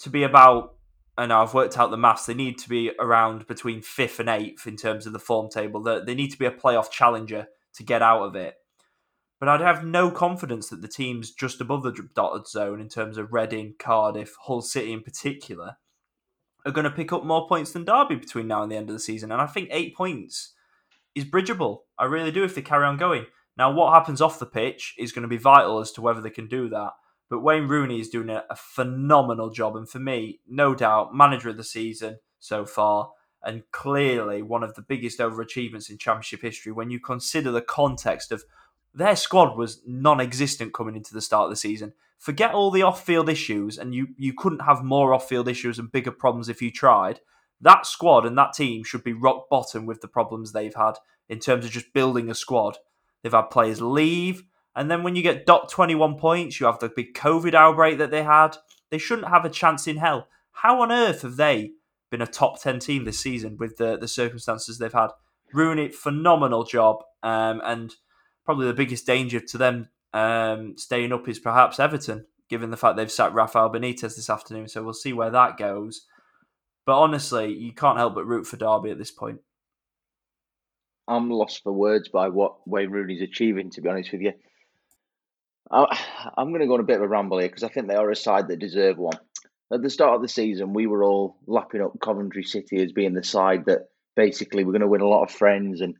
to 0.00 0.10
be 0.10 0.24
about 0.24 0.74
and 1.18 1.32
I've 1.32 1.52
worked 1.52 1.76
out 1.76 1.90
the 1.90 1.96
maths. 1.96 2.26
They 2.26 2.34
need 2.34 2.58
to 2.58 2.68
be 2.68 2.92
around 3.00 3.48
between 3.48 3.82
fifth 3.82 4.20
and 4.20 4.28
eighth 4.28 4.68
in 4.68 4.76
terms 4.76 5.04
of 5.04 5.12
the 5.12 5.18
form 5.18 5.50
table. 5.50 5.82
They 5.82 6.14
need 6.14 6.30
to 6.30 6.38
be 6.38 6.46
a 6.46 6.50
playoff 6.52 6.92
challenger 6.92 7.48
to 7.74 7.82
get 7.82 8.02
out 8.02 8.22
of 8.22 8.36
it. 8.36 8.54
But 9.40 9.48
I'd 9.48 9.60
have 9.60 9.84
no 9.84 10.10
confidence 10.10 10.68
that 10.68 10.82
the 10.82 10.88
teams 10.88 11.30
just 11.30 11.60
above 11.60 11.84
the 11.84 11.92
dotted 12.14 12.48
zone, 12.48 12.80
in 12.80 12.88
terms 12.88 13.16
of 13.18 13.32
Reading, 13.32 13.74
Cardiff, 13.78 14.34
Hull 14.42 14.62
City 14.62 14.92
in 14.92 15.02
particular, 15.02 15.76
are 16.66 16.72
going 16.72 16.84
to 16.84 16.90
pick 16.90 17.12
up 17.12 17.24
more 17.24 17.46
points 17.46 17.72
than 17.72 17.84
Derby 17.84 18.16
between 18.16 18.48
now 18.48 18.62
and 18.62 18.72
the 18.72 18.76
end 18.76 18.90
of 18.90 18.94
the 18.94 19.00
season. 19.00 19.30
And 19.30 19.40
I 19.40 19.46
think 19.46 19.68
eight 19.70 19.94
points 19.94 20.54
is 21.14 21.24
bridgeable. 21.24 21.84
I 21.98 22.06
really 22.06 22.32
do 22.32 22.44
if 22.44 22.54
they 22.54 22.62
carry 22.62 22.84
on 22.84 22.96
going. 22.96 23.26
Now, 23.56 23.72
what 23.72 23.92
happens 23.92 24.20
off 24.20 24.38
the 24.38 24.46
pitch 24.46 24.94
is 24.98 25.12
going 25.12 25.22
to 25.22 25.28
be 25.28 25.36
vital 25.36 25.78
as 25.80 25.92
to 25.92 26.00
whether 26.00 26.20
they 26.20 26.30
can 26.30 26.48
do 26.48 26.68
that. 26.70 26.92
But 27.30 27.40
Wayne 27.40 27.68
Rooney 27.68 28.00
is 28.00 28.08
doing 28.08 28.30
a, 28.30 28.44
phenomenal 28.56 29.50
job. 29.50 29.76
And 29.76 29.88
for 29.88 29.98
me, 29.98 30.40
no 30.48 30.74
doubt, 30.74 31.14
manager 31.14 31.50
of 31.50 31.56
the 31.56 31.64
season 31.64 32.18
so 32.38 32.64
far 32.64 33.10
and 33.42 33.62
clearly 33.70 34.42
one 34.42 34.62
of 34.62 34.74
the 34.74 34.82
biggest 34.82 35.18
overachievements 35.18 35.90
in 35.90 35.98
championship 35.98 36.42
history 36.42 36.72
when 36.72 36.90
you 36.90 36.98
consider 36.98 37.50
the 37.50 37.62
context 37.62 38.32
of 38.32 38.44
their 38.94 39.16
squad 39.16 39.56
was 39.56 39.82
non-existent 39.86 40.74
coming 40.74 40.96
into 40.96 41.14
the 41.14 41.20
start 41.20 41.44
of 41.44 41.50
the 41.50 41.56
season. 41.56 41.92
Forget 42.18 42.52
all 42.52 42.72
the 42.72 42.82
off-field 42.82 43.28
issues, 43.28 43.78
and 43.78 43.94
you 43.94 44.08
you 44.16 44.32
couldn't 44.32 44.62
have 44.62 44.82
more 44.82 45.14
off-field 45.14 45.46
issues 45.46 45.78
and 45.78 45.92
bigger 45.92 46.10
problems 46.10 46.48
if 46.48 46.60
you 46.60 46.72
tried. 46.72 47.20
That 47.60 47.86
squad 47.86 48.26
and 48.26 48.36
that 48.38 48.54
team 48.54 48.82
should 48.82 49.04
be 49.04 49.12
rock 49.12 49.48
bottom 49.48 49.86
with 49.86 50.00
the 50.00 50.08
problems 50.08 50.52
they've 50.52 50.74
had 50.74 50.94
in 51.28 51.38
terms 51.38 51.64
of 51.64 51.70
just 51.70 51.92
building 51.92 52.28
a 52.28 52.34
squad. 52.34 52.78
They've 53.22 53.32
had 53.32 53.50
players 53.50 53.80
leave, 53.80 54.42
and 54.74 54.90
then 54.90 55.04
when 55.04 55.14
you 55.14 55.22
get 55.22 55.46
dot 55.46 55.68
twenty 55.68 55.94
one 55.94 56.16
points, 56.16 56.58
you 56.58 56.66
have 56.66 56.80
the 56.80 56.88
big 56.88 57.14
COVID 57.14 57.54
outbreak 57.54 57.98
that 57.98 58.10
they 58.10 58.24
had. 58.24 58.56
They 58.90 58.98
shouldn't 58.98 59.28
have 59.28 59.44
a 59.44 59.50
chance 59.50 59.86
in 59.86 59.98
hell. 59.98 60.26
How 60.50 60.80
on 60.80 60.90
earth 60.90 61.22
have 61.22 61.36
they 61.36 61.72
been 62.10 62.22
a 62.22 62.26
top 62.26 62.60
10 62.60 62.78
team 62.78 63.04
this 63.04 63.20
season 63.20 63.56
with 63.58 63.76
the, 63.76 63.96
the 63.96 64.08
circumstances 64.08 64.78
they've 64.78 64.92
had. 64.92 65.08
Rooney, 65.52 65.88
phenomenal 65.88 66.64
job. 66.64 67.02
Um, 67.22 67.60
and 67.64 67.94
probably 68.44 68.66
the 68.66 68.74
biggest 68.74 69.06
danger 69.06 69.40
to 69.40 69.58
them 69.58 69.88
um, 70.12 70.76
staying 70.76 71.12
up 71.12 71.28
is 71.28 71.38
perhaps 71.38 71.78
Everton, 71.78 72.26
given 72.48 72.70
the 72.70 72.76
fact 72.76 72.96
they've 72.96 73.10
sacked 73.10 73.34
Rafael 73.34 73.70
Benitez 73.70 74.16
this 74.16 74.30
afternoon. 74.30 74.68
So 74.68 74.82
we'll 74.82 74.94
see 74.94 75.12
where 75.12 75.30
that 75.30 75.56
goes. 75.56 76.06
But 76.86 76.98
honestly, 76.98 77.52
you 77.52 77.74
can't 77.74 77.98
help 77.98 78.14
but 78.14 78.26
root 78.26 78.46
for 78.46 78.56
Derby 78.56 78.90
at 78.90 78.98
this 78.98 79.10
point. 79.10 79.40
I'm 81.06 81.30
lost 81.30 81.62
for 81.62 81.72
words 81.72 82.08
by 82.08 82.28
what 82.28 82.56
Wayne 82.66 82.90
Rooney's 82.90 83.22
achieving, 83.22 83.70
to 83.70 83.80
be 83.80 83.88
honest 83.88 84.12
with 84.12 84.20
you. 84.20 84.32
I, 85.70 85.98
am 86.38 86.48
going 86.48 86.60
to 86.60 86.66
go 86.66 86.74
on 86.74 86.80
a 86.80 86.84
bit 86.84 86.96
of 86.96 87.02
a 87.02 87.08
ramble 87.08 87.38
here 87.38 87.48
because 87.48 87.62
I 87.62 87.68
think 87.68 87.88
they 87.88 87.94
are 87.94 88.10
a 88.10 88.16
side 88.16 88.48
that 88.48 88.58
deserve 88.58 88.96
one 88.96 89.18
at 89.72 89.82
the 89.82 89.90
start 89.90 90.16
of 90.16 90.22
the 90.22 90.28
season, 90.28 90.72
we 90.72 90.86
were 90.86 91.04
all 91.04 91.36
lapping 91.46 91.82
up 91.82 91.98
Coventry 92.00 92.42
City 92.42 92.82
as 92.82 92.92
being 92.92 93.14
the 93.14 93.22
side 93.22 93.66
that 93.66 93.88
basically 94.16 94.64
we're 94.64 94.72
going 94.72 94.80
to 94.80 94.88
win 94.88 95.00
a 95.00 95.08
lot 95.08 95.24
of 95.24 95.30
friends 95.30 95.80
and 95.80 95.94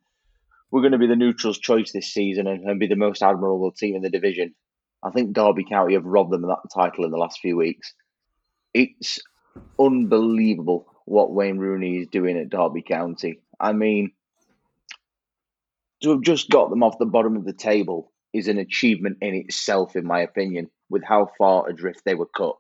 we're 0.71 0.81
going 0.81 0.93
to 0.93 0.99
be 0.99 1.07
the 1.07 1.17
neutral's 1.17 1.59
choice 1.59 1.93
this 1.93 2.13
season 2.13 2.47
and, 2.47 2.65
and 2.65 2.81
be 2.81 2.87
the 2.87 2.97
most 2.97 3.23
admirable 3.23 3.73
team 3.73 3.97
in 3.97 4.03
the 4.03 4.11
division. 4.11 4.55
I 5.03 5.11
think 5.11 5.33
Derby 5.33 5.65
County 5.65 5.95
have 5.95 6.05
robbed 6.05 6.33
them 6.33 6.45
of 6.45 6.51
that 6.51 6.75
title 6.75 7.05
in 7.05 7.11
the 7.11 7.19
last 7.19 7.41
few 7.41 7.57
weeks. 7.57 7.95
It's 8.75 9.19
unbelievable 9.79 10.87
what 11.05 11.33
Wayne 11.33 11.59
Rooney 11.59 11.99
is 11.99 12.09
doing 12.09 12.39
at 12.39 12.51
Derby 12.51 12.83
County. 12.83 13.41
I 13.61 13.73
mean, 13.73 14.13
to 16.03 16.11
have 16.11 16.23
just 16.23 16.51
got 16.51 16.71
them 16.71 16.83
off 16.83 16.99
the 16.99 17.07
bottom 17.07 17.37
of 17.37 17.45
the 17.45 17.53
table 17.53 18.13
is 18.33 18.49
an 18.49 18.59
achievement 18.59 19.19
in 19.21 19.35
itself, 19.35 19.97
in 19.97 20.07
my 20.07 20.21
opinion, 20.21 20.71
with 20.91 21.03
how 21.05 21.31
far 21.39 21.69
adrift 21.69 22.03
they 22.05 22.15
were 22.15 22.27
cut 22.27 22.57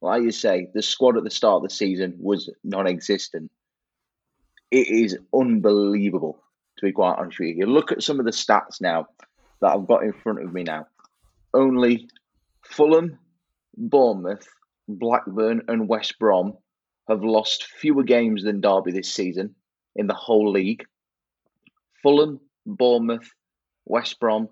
like 0.00 0.22
you 0.22 0.30
say, 0.30 0.68
the 0.74 0.82
squad 0.82 1.16
at 1.16 1.24
the 1.24 1.30
start 1.30 1.56
of 1.56 1.62
the 1.62 1.74
season 1.74 2.16
was 2.18 2.50
non 2.64 2.86
existent. 2.86 3.50
it 4.70 4.88
is 4.88 5.18
unbelievable, 5.34 6.38
to 6.78 6.86
be 6.86 6.92
quite 6.92 7.16
honest 7.18 7.38
with 7.38 7.48
you. 7.48 7.54
You 7.56 7.66
look 7.66 7.90
at 7.92 8.02
some 8.02 8.18
of 8.18 8.26
the 8.26 8.32
stats 8.32 8.80
now 8.80 9.08
that 9.60 9.72
I've 9.72 9.86
got 9.86 10.04
in 10.04 10.12
front 10.12 10.42
of 10.42 10.52
me 10.52 10.62
now. 10.62 10.86
Only 11.52 12.08
Fulham, 12.62 13.18
Bournemouth, 13.76 14.46
Blackburn, 14.86 15.62
and 15.68 15.88
West 15.88 16.18
Brom 16.18 16.54
have 17.08 17.24
lost 17.24 17.64
fewer 17.64 18.02
games 18.02 18.44
than 18.44 18.60
Derby 18.60 18.92
this 18.92 19.12
season 19.12 19.54
in 19.96 20.06
the 20.06 20.14
whole 20.14 20.52
league. 20.52 20.84
Fulham, 22.02 22.40
Bournemouth, 22.66 23.32
West 23.86 24.20
Brom 24.20 24.48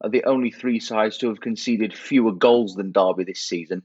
are 0.00 0.10
the 0.10 0.24
only 0.24 0.50
three 0.50 0.80
sides 0.80 1.18
to 1.18 1.28
have 1.28 1.40
conceded 1.40 1.94
fewer 1.96 2.32
goals 2.32 2.74
than 2.74 2.92
Derby 2.92 3.24
this 3.24 3.40
season. 3.40 3.82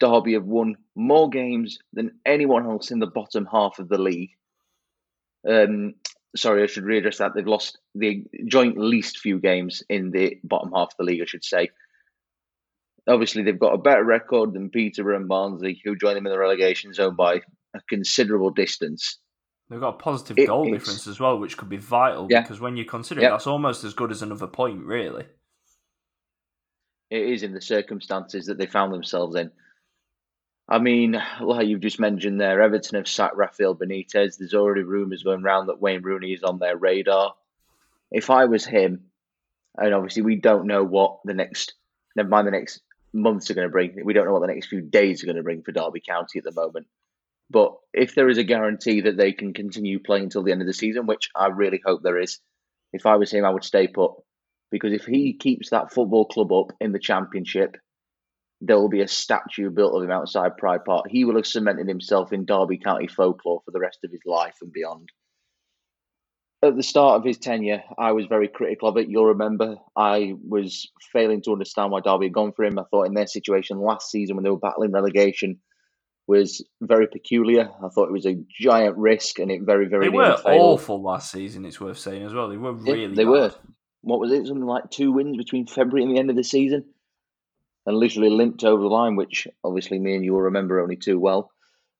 Derby 0.00 0.34
have 0.34 0.44
won 0.44 0.76
more 0.94 1.28
games 1.28 1.78
than 1.92 2.18
anyone 2.24 2.66
else 2.66 2.90
in 2.90 2.98
the 2.98 3.06
bottom 3.06 3.46
half 3.50 3.78
of 3.78 3.88
the 3.88 3.98
league. 3.98 4.30
Um, 5.48 5.94
sorry, 6.36 6.62
I 6.62 6.66
should 6.66 6.84
readdress 6.84 7.18
that. 7.18 7.34
They've 7.34 7.46
lost 7.46 7.78
the 7.94 8.24
joint 8.46 8.78
least 8.78 9.18
few 9.18 9.38
games 9.38 9.82
in 9.88 10.10
the 10.10 10.38
bottom 10.44 10.72
half 10.72 10.88
of 10.88 10.96
the 10.98 11.04
league, 11.04 11.22
I 11.22 11.26
should 11.26 11.44
say. 11.44 11.70
Obviously, 13.08 13.42
they've 13.42 13.58
got 13.58 13.74
a 13.74 13.78
better 13.78 14.04
record 14.04 14.52
than 14.52 14.70
Peterborough 14.70 15.16
and 15.16 15.28
Barnsley, 15.28 15.80
who 15.84 15.96
joined 15.96 16.16
them 16.16 16.26
in 16.26 16.32
the 16.32 16.38
relegation 16.38 16.92
zone 16.92 17.16
by 17.16 17.40
a 17.74 17.80
considerable 17.88 18.50
distance. 18.50 19.18
They've 19.70 19.80
got 19.80 19.94
a 19.94 19.98
positive 19.98 20.38
it, 20.38 20.46
goal 20.46 20.70
difference 20.70 21.06
as 21.06 21.20
well, 21.20 21.38
which 21.38 21.56
could 21.56 21.68
be 21.68 21.76
vital 21.76 22.26
yeah. 22.30 22.40
because 22.40 22.60
when 22.60 22.76
you 22.76 22.84
consider 22.84 23.20
it, 23.20 23.28
that's 23.28 23.46
almost 23.46 23.84
as 23.84 23.94
good 23.94 24.10
as 24.10 24.22
another 24.22 24.46
point, 24.46 24.84
really. 24.84 25.26
It 27.10 27.22
is 27.22 27.42
in 27.42 27.52
the 27.52 27.60
circumstances 27.60 28.46
that 28.46 28.58
they 28.58 28.66
found 28.66 28.92
themselves 28.92 29.36
in. 29.36 29.50
I 30.68 30.78
mean, 30.78 31.20
like 31.40 31.66
you've 31.66 31.80
just 31.80 31.98
mentioned 31.98 32.40
there, 32.40 32.60
Everton 32.60 32.96
have 32.96 33.08
sacked 33.08 33.36
Rafael 33.36 33.74
Benitez. 33.74 34.36
There's 34.36 34.54
already 34.54 34.82
rumours 34.82 35.22
going 35.22 35.42
around 35.42 35.68
that 35.68 35.80
Wayne 35.80 36.02
Rooney 36.02 36.34
is 36.34 36.42
on 36.42 36.58
their 36.58 36.76
radar. 36.76 37.34
If 38.10 38.28
I 38.28 38.44
was 38.44 38.66
him, 38.66 39.04
and 39.78 39.94
obviously 39.94 40.22
we 40.22 40.36
don't 40.36 40.66
know 40.66 40.84
what 40.84 41.20
the 41.24 41.32
next, 41.32 41.74
never 42.16 42.28
mind 42.28 42.46
the 42.46 42.52
next 42.52 42.82
months 43.14 43.50
are 43.50 43.54
going 43.54 43.66
to 43.66 43.72
bring. 43.72 44.04
We 44.04 44.12
don't 44.12 44.26
know 44.26 44.32
what 44.32 44.40
the 44.40 44.52
next 44.52 44.66
few 44.66 44.82
days 44.82 45.22
are 45.22 45.26
going 45.26 45.36
to 45.36 45.42
bring 45.42 45.62
for 45.62 45.72
Derby 45.72 46.00
County 46.00 46.38
at 46.38 46.44
the 46.44 46.52
moment. 46.52 46.86
But 47.50 47.74
if 47.94 48.14
there 48.14 48.28
is 48.28 48.36
a 48.36 48.44
guarantee 48.44 49.00
that 49.02 49.16
they 49.16 49.32
can 49.32 49.54
continue 49.54 49.98
playing 50.00 50.24
until 50.24 50.42
the 50.42 50.52
end 50.52 50.60
of 50.60 50.66
the 50.66 50.74
season, 50.74 51.06
which 51.06 51.30
I 51.34 51.46
really 51.46 51.80
hope 51.82 52.02
there 52.02 52.18
is, 52.18 52.40
if 52.92 53.06
I 53.06 53.16
was 53.16 53.30
him, 53.30 53.46
I 53.46 53.50
would 53.50 53.64
stay 53.64 53.88
put. 53.88 54.12
Because 54.70 54.92
if 54.92 55.06
he 55.06 55.32
keeps 55.32 55.70
that 55.70 55.94
football 55.94 56.26
club 56.26 56.52
up 56.52 56.72
in 56.78 56.92
the 56.92 56.98
championship, 56.98 57.78
there 58.60 58.76
will 58.76 58.88
be 58.88 59.02
a 59.02 59.08
statue 59.08 59.70
built 59.70 59.94
of 59.94 60.02
him 60.02 60.10
outside 60.10 60.56
Pride 60.56 60.84
Park. 60.84 61.06
He 61.08 61.24
will 61.24 61.36
have 61.36 61.46
cemented 61.46 61.88
himself 61.88 62.32
in 62.32 62.44
Derby 62.44 62.78
County 62.78 63.06
folklore 63.06 63.62
for 63.64 63.70
the 63.70 63.80
rest 63.80 63.98
of 64.04 64.10
his 64.10 64.22
life 64.26 64.56
and 64.60 64.72
beyond. 64.72 65.08
At 66.60 66.74
the 66.74 66.82
start 66.82 67.20
of 67.20 67.24
his 67.24 67.38
tenure, 67.38 67.84
I 67.96 68.10
was 68.12 68.26
very 68.26 68.48
critical 68.48 68.88
of 68.88 68.96
it. 68.96 69.08
You'll 69.08 69.26
remember 69.26 69.76
I 69.94 70.34
was 70.42 70.90
failing 71.12 71.40
to 71.42 71.52
understand 71.52 71.92
why 71.92 72.00
Derby 72.00 72.26
had 72.26 72.32
gone 72.32 72.52
for 72.52 72.64
him. 72.64 72.80
I 72.80 72.84
thought 72.90 73.06
in 73.06 73.14
their 73.14 73.28
situation 73.28 73.78
last 73.78 74.10
season 74.10 74.34
when 74.34 74.42
they 74.42 74.50
were 74.50 74.58
battling 74.58 74.90
relegation 74.90 75.60
was 76.26 76.64
very 76.82 77.06
peculiar. 77.06 77.70
I 77.82 77.88
thought 77.88 78.08
it 78.08 78.12
was 78.12 78.26
a 78.26 78.36
giant 78.60 78.96
risk 78.98 79.38
and 79.38 79.52
it 79.52 79.62
very, 79.62 79.86
very 79.86 80.06
They 80.06 80.16
were 80.16 80.36
awful 80.44 81.00
last 81.00 81.30
season, 81.30 81.64
it's 81.64 81.80
worth 81.80 81.98
saying 81.98 82.24
as 82.24 82.34
well. 82.34 82.48
They 82.48 82.56
were 82.56 82.72
really 82.72 83.06
They 83.14 83.22
bad. 83.22 83.30
were. 83.30 83.54
What 84.02 84.18
was 84.18 84.32
it? 84.32 84.46
Something 84.46 84.66
like 84.66 84.90
two 84.90 85.12
wins 85.12 85.36
between 85.36 85.66
February 85.66 86.02
and 86.02 86.14
the 86.14 86.18
end 86.18 86.30
of 86.30 86.36
the 86.36 86.44
season? 86.44 86.84
And 87.88 87.96
literally 87.96 88.28
limped 88.28 88.64
over 88.64 88.82
the 88.82 88.88
line, 88.88 89.16
which 89.16 89.48
obviously 89.64 89.98
me 89.98 90.14
and 90.14 90.22
you 90.22 90.34
will 90.34 90.42
remember 90.42 90.78
only 90.78 90.96
too 90.96 91.18
well 91.18 91.50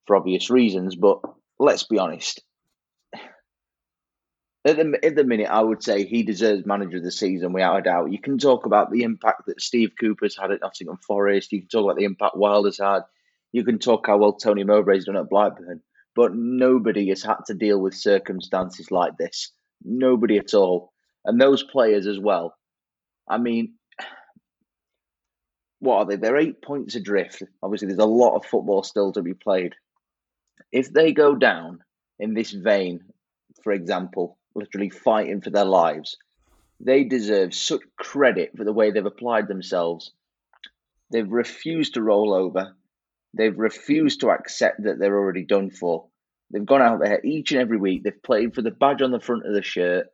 for 0.06 0.16
obvious 0.16 0.50
reasons. 0.50 0.94
But 0.94 1.22
let's 1.58 1.84
be 1.84 1.98
honest. 1.98 2.42
At 4.66 4.76
the, 4.76 4.98
at 5.02 5.16
the 5.16 5.24
minute, 5.24 5.48
I 5.48 5.62
would 5.62 5.82
say 5.82 6.04
he 6.04 6.24
deserves 6.24 6.66
manager 6.66 6.98
of 6.98 7.04
the 7.04 7.10
season 7.10 7.54
without 7.54 7.78
a 7.78 7.82
doubt. 7.82 8.12
You 8.12 8.20
can 8.20 8.36
talk 8.36 8.66
about 8.66 8.90
the 8.92 9.02
impact 9.02 9.46
that 9.46 9.62
Steve 9.62 9.92
Cooper's 9.98 10.36
had 10.36 10.50
at 10.50 10.60
Nottingham 10.60 10.98
Forest. 10.98 11.52
You 11.52 11.60
can 11.60 11.68
talk 11.68 11.84
about 11.84 11.96
the 11.96 12.04
impact 12.04 12.36
Wilder's 12.36 12.78
had. 12.78 13.04
You 13.52 13.64
can 13.64 13.78
talk 13.78 14.08
how 14.08 14.18
well 14.18 14.34
Tony 14.34 14.64
Mowbray's 14.64 15.06
done 15.06 15.16
at 15.16 15.30
Blackburn. 15.30 15.80
But 16.14 16.34
nobody 16.34 17.08
has 17.08 17.22
had 17.22 17.38
to 17.46 17.54
deal 17.54 17.80
with 17.80 17.94
circumstances 17.94 18.90
like 18.90 19.16
this. 19.16 19.52
Nobody 19.82 20.36
at 20.36 20.52
all. 20.52 20.92
And 21.24 21.40
those 21.40 21.62
players 21.62 22.06
as 22.06 22.18
well. 22.18 22.54
I 23.26 23.38
mean, 23.38 23.77
what 25.80 25.96
are 25.96 26.04
they? 26.06 26.16
They're 26.16 26.36
eight 26.36 26.62
points 26.62 26.94
adrift. 26.94 27.42
Obviously, 27.62 27.88
there's 27.88 27.98
a 27.98 28.06
lot 28.06 28.36
of 28.36 28.46
football 28.46 28.82
still 28.82 29.12
to 29.12 29.22
be 29.22 29.34
played. 29.34 29.74
If 30.72 30.92
they 30.92 31.12
go 31.12 31.34
down 31.34 31.80
in 32.18 32.34
this 32.34 32.50
vein, 32.50 33.00
for 33.62 33.72
example, 33.72 34.38
literally 34.54 34.90
fighting 34.90 35.40
for 35.40 35.50
their 35.50 35.64
lives, 35.64 36.16
they 36.80 37.04
deserve 37.04 37.54
such 37.54 37.82
credit 37.96 38.52
for 38.56 38.64
the 38.64 38.72
way 38.72 38.90
they've 38.90 39.04
applied 39.04 39.48
themselves. 39.48 40.12
They've 41.10 41.30
refused 41.30 41.94
to 41.94 42.02
roll 42.02 42.34
over. 42.34 42.74
They've 43.34 43.58
refused 43.58 44.20
to 44.20 44.30
accept 44.30 44.82
that 44.84 44.98
they're 44.98 45.18
already 45.18 45.44
done 45.44 45.70
for. 45.70 46.06
They've 46.50 46.64
gone 46.64 46.82
out 46.82 47.00
there 47.00 47.20
each 47.24 47.52
and 47.52 47.60
every 47.60 47.76
week. 47.78 48.02
They've 48.02 48.22
played 48.22 48.54
for 48.54 48.62
the 48.62 48.70
badge 48.70 49.02
on 49.02 49.10
the 49.10 49.20
front 49.20 49.46
of 49.46 49.54
the 49.54 49.62
shirt. 49.62 50.06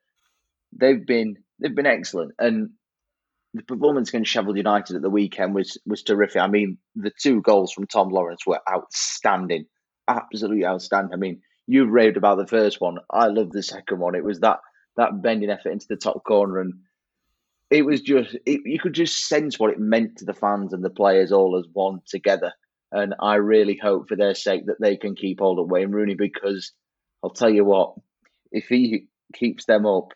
They've 0.73 1.05
been 1.05 1.37
they've 1.61 1.75
been 1.75 1.87
excellent. 1.87 2.33
And 2.39 2.71
the 3.55 3.63
performance 3.63 4.09
against 4.09 4.31
Sheffield 4.33 4.57
United 4.57 4.97
at 4.97 5.03
the 5.03 5.11
weekend 5.11 5.55
was 5.55 5.79
was 5.87 6.03
terrific. 6.03 6.43
I 6.43 6.49
mean, 6.49 6.77
the 6.97 7.13
two 7.23 7.41
goals 7.41 7.73
from 7.73 7.87
Tom 7.87 8.09
Lawrence 8.09 8.45
were 8.45 8.61
outstanding, 8.69 9.67
absolutely 10.09 10.67
outstanding. 10.67 11.15
I 11.15 11.17
mean, 11.17 11.41
you've 11.67 11.91
raved 11.91 12.17
about 12.17 12.39
the 12.39 12.49
first 12.49 12.81
one. 12.81 12.99
I 13.11 13.29
love 13.29 13.53
the 13.53 13.63
second 13.63 14.01
one. 14.01 14.17
It 14.17 14.25
was 14.25 14.41
that 14.41 14.59
that 14.97 15.23
bending 15.23 15.51
effort 15.51 15.71
into 15.71 15.87
the 15.89 15.97
top 15.97 16.25
corner, 16.25 16.61
and 16.61 16.75
it 17.71 17.83
was 17.83 18.01
just 18.01 18.37
it, 18.45 18.61
you 18.65 18.81
could 18.81 18.93
just 18.93 19.27
sense 19.29 19.59
what 19.59 19.71
it 19.71 19.79
meant 19.79 20.19
to 20.19 20.25
the 20.25 20.35
fans 20.35 20.73
and 20.73 20.85
the 20.85 20.91
players 20.91 21.31
all 21.31 21.57
as 21.57 21.67
one 21.73 22.01
together. 22.07 22.53
And 22.91 23.15
I 23.21 23.37
really 23.37 23.79
hope 23.81 24.09
for 24.09 24.17
their 24.17 24.35
sake 24.35 24.67
that 24.67 24.81
they 24.81 24.97
can 24.97 25.15
keep 25.15 25.41
hold 25.41 25.59
of 25.59 25.71
Wayne 25.71 25.91
Rooney 25.91 26.15
because 26.15 26.73
I'll 27.23 27.31
tell 27.31 27.51
you 27.51 27.65
what, 27.65 27.95
if 28.53 28.67
he 28.67 29.07
keeps 29.33 29.65
them 29.65 29.87
up, 29.87 30.13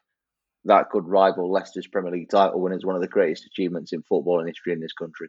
that 0.69 0.91
could 0.91 1.09
rival 1.09 1.51
Leicester's 1.51 1.87
Premier 1.87 2.13
League 2.13 2.31
title 2.31 2.61
win 2.61 2.73
as 2.73 2.85
one 2.85 2.95
of 2.95 3.01
the 3.01 3.09
greatest 3.09 3.47
achievements 3.47 3.93
in 3.93 4.03
football 4.03 4.45
history 4.45 4.73
in 4.73 4.81
this 4.81 4.93
country. 4.93 5.29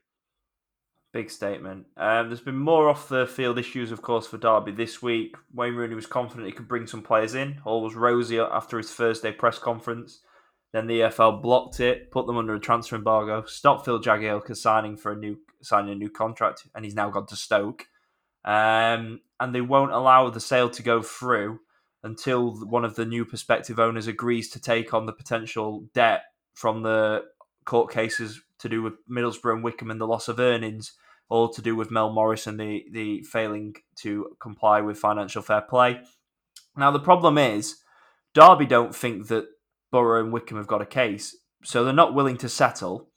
Big 1.11 1.31
statement. 1.31 1.87
Um, 1.97 2.27
there's 2.27 2.41
been 2.41 2.57
more 2.57 2.87
off 2.87 3.09
the 3.09 3.25
field 3.25 3.57
issues, 3.57 3.91
of 3.91 4.01
course, 4.01 4.27
for 4.27 4.37
Derby 4.37 4.71
this 4.71 5.01
week. 5.01 5.35
Wayne 5.53 5.73
Rooney 5.73 5.95
was 5.95 6.05
confident 6.05 6.45
he 6.45 6.51
could 6.51 6.67
bring 6.67 6.85
some 6.85 7.01
players 7.01 7.33
in. 7.33 7.61
All 7.65 7.81
was 7.81 7.95
rosy 7.95 8.37
after 8.37 8.77
his 8.77 8.91
Thursday 8.91 9.31
press 9.31 9.57
conference. 9.57 10.19
Then 10.71 10.85
the 10.85 10.99
EFL 10.99 11.41
blocked 11.41 11.79
it, 11.79 12.11
put 12.11 12.27
them 12.27 12.37
under 12.37 12.53
a 12.53 12.59
transfer 12.59 12.95
embargo, 12.95 13.43
stopped 13.45 13.85
Phil 13.85 13.99
Jagielka 13.99 14.55
signing 14.55 14.97
for 14.97 15.13
a 15.13 15.17
new 15.17 15.37
signing 15.61 15.93
a 15.93 15.95
new 15.95 16.09
contract, 16.11 16.67
and 16.75 16.85
he's 16.85 16.93
now 16.93 17.09
gone 17.09 17.25
to 17.27 17.35
Stoke. 17.35 17.87
Um, 18.45 19.21
and 19.39 19.55
they 19.55 19.61
won't 19.61 19.91
allow 19.91 20.29
the 20.29 20.39
sale 20.39 20.69
to 20.69 20.83
go 20.83 21.01
through 21.01 21.59
until 22.03 22.51
one 22.65 22.85
of 22.85 22.95
the 22.95 23.05
new 23.05 23.25
prospective 23.25 23.79
owners 23.79 24.07
agrees 24.07 24.49
to 24.49 24.59
take 24.59 24.93
on 24.93 25.05
the 25.05 25.13
potential 25.13 25.85
debt 25.93 26.23
from 26.53 26.83
the 26.83 27.23
court 27.65 27.91
cases 27.91 28.41
to 28.59 28.69
do 28.69 28.81
with 28.81 28.93
Middlesbrough 29.09 29.53
and 29.53 29.63
Wycombe 29.63 29.91
and 29.91 30.01
the 30.01 30.07
loss 30.07 30.27
of 30.27 30.39
earnings, 30.39 30.93
all 31.29 31.49
to 31.49 31.61
do 31.61 31.75
with 31.75 31.91
Mel 31.91 32.11
Morris 32.11 32.47
and 32.47 32.59
the, 32.59 32.85
the 32.91 33.21
failing 33.23 33.75
to 33.97 34.35
comply 34.39 34.81
with 34.81 34.97
financial 34.97 35.41
fair 35.41 35.61
play. 35.61 36.01
Now, 36.75 36.91
the 36.91 36.99
problem 36.99 37.37
is, 37.37 37.77
Derby 38.33 38.65
don't 38.65 38.95
think 38.95 39.27
that 39.27 39.45
Borough 39.91 40.23
and 40.23 40.31
Wycombe 40.31 40.57
have 40.57 40.67
got 40.67 40.81
a 40.81 40.85
case, 40.85 41.35
so 41.63 41.83
they're 41.83 41.93
not 41.93 42.13
willing 42.13 42.37
to 42.37 42.49
settle, 42.49 43.09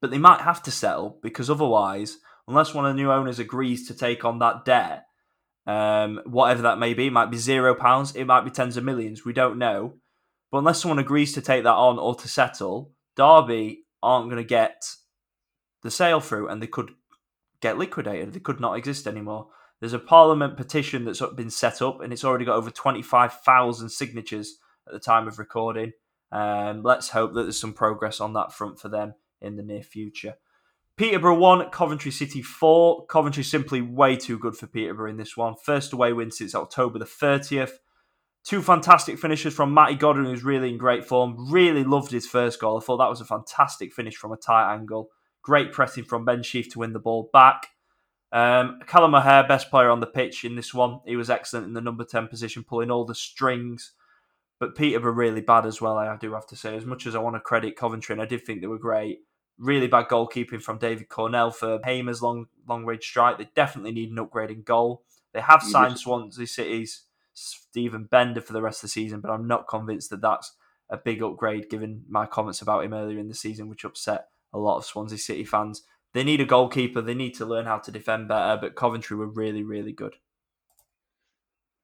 but 0.00 0.10
they 0.10 0.18
might 0.18 0.42
have 0.42 0.62
to 0.64 0.70
settle 0.70 1.18
because 1.22 1.50
otherwise, 1.50 2.18
unless 2.46 2.74
one 2.74 2.86
of 2.86 2.94
the 2.94 3.02
new 3.02 3.10
owners 3.10 3.38
agrees 3.38 3.86
to 3.88 3.94
take 3.94 4.24
on 4.24 4.38
that 4.38 4.64
debt, 4.64 5.07
um, 5.68 6.22
whatever 6.24 6.62
that 6.62 6.78
may 6.78 6.94
be. 6.94 7.08
It 7.08 7.12
might 7.12 7.30
be 7.30 7.36
zero 7.36 7.74
pounds, 7.74 8.16
it 8.16 8.24
might 8.24 8.44
be 8.44 8.50
tens 8.50 8.76
of 8.76 8.84
millions. 8.84 9.24
We 9.24 9.34
don't 9.34 9.58
know. 9.58 9.94
But 10.50 10.58
unless 10.58 10.80
someone 10.80 10.98
agrees 10.98 11.34
to 11.34 11.42
take 11.42 11.62
that 11.64 11.74
on 11.74 11.98
or 11.98 12.14
to 12.14 12.26
settle, 12.26 12.92
Derby 13.16 13.84
aren't 14.02 14.30
going 14.30 14.42
to 14.42 14.48
get 14.48 14.82
the 15.82 15.90
sale 15.90 16.20
through 16.20 16.48
and 16.48 16.62
they 16.62 16.66
could 16.66 16.92
get 17.60 17.76
liquidated. 17.76 18.32
They 18.32 18.40
could 18.40 18.60
not 18.60 18.78
exist 18.78 19.06
anymore. 19.06 19.48
There's 19.78 19.92
a 19.92 19.98
parliament 19.98 20.56
petition 20.56 21.04
that's 21.04 21.20
been 21.36 21.50
set 21.50 21.82
up 21.82 22.00
and 22.00 22.12
it's 22.14 22.24
already 22.24 22.46
got 22.46 22.56
over 22.56 22.70
25,000 22.70 23.90
signatures 23.90 24.56
at 24.86 24.94
the 24.94 24.98
time 24.98 25.28
of 25.28 25.38
recording. 25.38 25.92
Um, 26.32 26.82
let's 26.82 27.10
hope 27.10 27.34
that 27.34 27.42
there's 27.42 27.60
some 27.60 27.74
progress 27.74 28.20
on 28.20 28.32
that 28.32 28.54
front 28.54 28.80
for 28.80 28.88
them 28.88 29.14
in 29.42 29.56
the 29.56 29.62
near 29.62 29.82
future. 29.82 30.36
Peterborough 30.98 31.38
1, 31.38 31.70
Coventry 31.70 32.10
City 32.10 32.42
4. 32.42 33.06
Coventry 33.06 33.44
simply 33.44 33.80
way 33.80 34.16
too 34.16 34.36
good 34.36 34.56
for 34.56 34.66
Peterborough 34.66 35.08
in 35.08 35.16
this 35.16 35.36
one. 35.36 35.54
First 35.54 35.92
away 35.92 36.12
win 36.12 36.32
since 36.32 36.56
October 36.56 36.98
the 36.98 37.04
30th. 37.04 37.70
Two 38.42 38.60
fantastic 38.60 39.16
finishes 39.16 39.54
from 39.54 39.72
Matty 39.72 39.94
Godden, 39.94 40.24
who's 40.24 40.42
really 40.42 40.70
in 40.70 40.76
great 40.76 41.04
form. 41.04 41.52
Really 41.52 41.84
loved 41.84 42.10
his 42.10 42.26
first 42.26 42.60
goal. 42.60 42.76
I 42.76 42.80
thought 42.80 42.96
that 42.96 43.08
was 43.08 43.20
a 43.20 43.24
fantastic 43.24 43.92
finish 43.92 44.16
from 44.16 44.32
a 44.32 44.36
tight 44.36 44.74
angle. 44.74 45.10
Great 45.40 45.72
pressing 45.72 46.02
from 46.02 46.24
Ben 46.24 46.42
Sheaf 46.42 46.68
to 46.72 46.80
win 46.80 46.94
the 46.94 46.98
ball 46.98 47.30
back. 47.32 47.68
Um, 48.32 48.80
Callum 48.88 49.14
O'Hare, 49.14 49.46
best 49.46 49.70
player 49.70 49.90
on 49.90 50.00
the 50.00 50.06
pitch 50.06 50.44
in 50.44 50.56
this 50.56 50.74
one. 50.74 50.98
He 51.06 51.14
was 51.14 51.30
excellent 51.30 51.68
in 51.68 51.74
the 51.74 51.80
number 51.80 52.02
10 52.02 52.26
position, 52.26 52.64
pulling 52.64 52.90
all 52.90 53.04
the 53.04 53.14
strings. 53.14 53.92
But 54.58 54.74
Peterborough 54.74 55.12
really 55.12 55.42
bad 55.42 55.64
as 55.64 55.80
well, 55.80 55.96
I 55.96 56.16
do 56.16 56.34
have 56.34 56.48
to 56.48 56.56
say. 56.56 56.76
As 56.76 56.84
much 56.84 57.06
as 57.06 57.14
I 57.14 57.20
want 57.20 57.36
to 57.36 57.40
credit 57.40 57.76
Coventry, 57.76 58.14
and 58.14 58.20
I 58.20 58.26
did 58.26 58.44
think 58.44 58.60
they 58.60 58.66
were 58.66 58.80
great, 58.80 59.20
really 59.58 59.88
bad 59.88 60.08
goalkeeping 60.08 60.62
from 60.62 60.78
David 60.78 61.08
Cornell 61.08 61.50
for 61.50 61.80
Hamer's 61.84 62.22
long 62.22 62.46
long 62.66 62.84
range 62.84 63.04
strike. 63.04 63.38
They 63.38 63.48
definitely 63.54 63.92
need 63.92 64.10
an 64.10 64.18
upgrade 64.18 64.50
in 64.50 64.62
goal. 64.62 65.02
They 65.32 65.40
have 65.40 65.62
signed 65.62 65.98
Swansea 65.98 66.46
City's 66.46 67.02
Steven 67.34 68.04
Benda 68.04 68.40
for 68.40 68.52
the 68.52 68.62
rest 68.62 68.78
of 68.78 68.82
the 68.82 68.92
season, 68.92 69.20
but 69.20 69.30
I'm 69.30 69.46
not 69.46 69.68
convinced 69.68 70.10
that 70.10 70.20
that's 70.20 70.54
a 70.90 70.96
big 70.96 71.22
upgrade 71.22 71.68
given 71.68 72.04
my 72.08 72.26
comments 72.26 72.62
about 72.62 72.84
him 72.84 72.94
earlier 72.94 73.18
in 73.18 73.28
the 73.28 73.34
season, 73.34 73.68
which 73.68 73.84
upset 73.84 74.28
a 74.52 74.58
lot 74.58 74.78
of 74.78 74.84
Swansea 74.84 75.18
City 75.18 75.44
fans. 75.44 75.82
They 76.14 76.24
need 76.24 76.40
a 76.40 76.46
goalkeeper. 76.46 77.02
They 77.02 77.14
need 77.14 77.34
to 77.34 77.44
learn 77.44 77.66
how 77.66 77.78
to 77.78 77.92
defend 77.92 78.28
better, 78.28 78.58
but 78.60 78.74
Coventry 78.74 79.16
were 79.16 79.28
really, 79.28 79.62
really 79.62 79.92
good. 79.92 80.16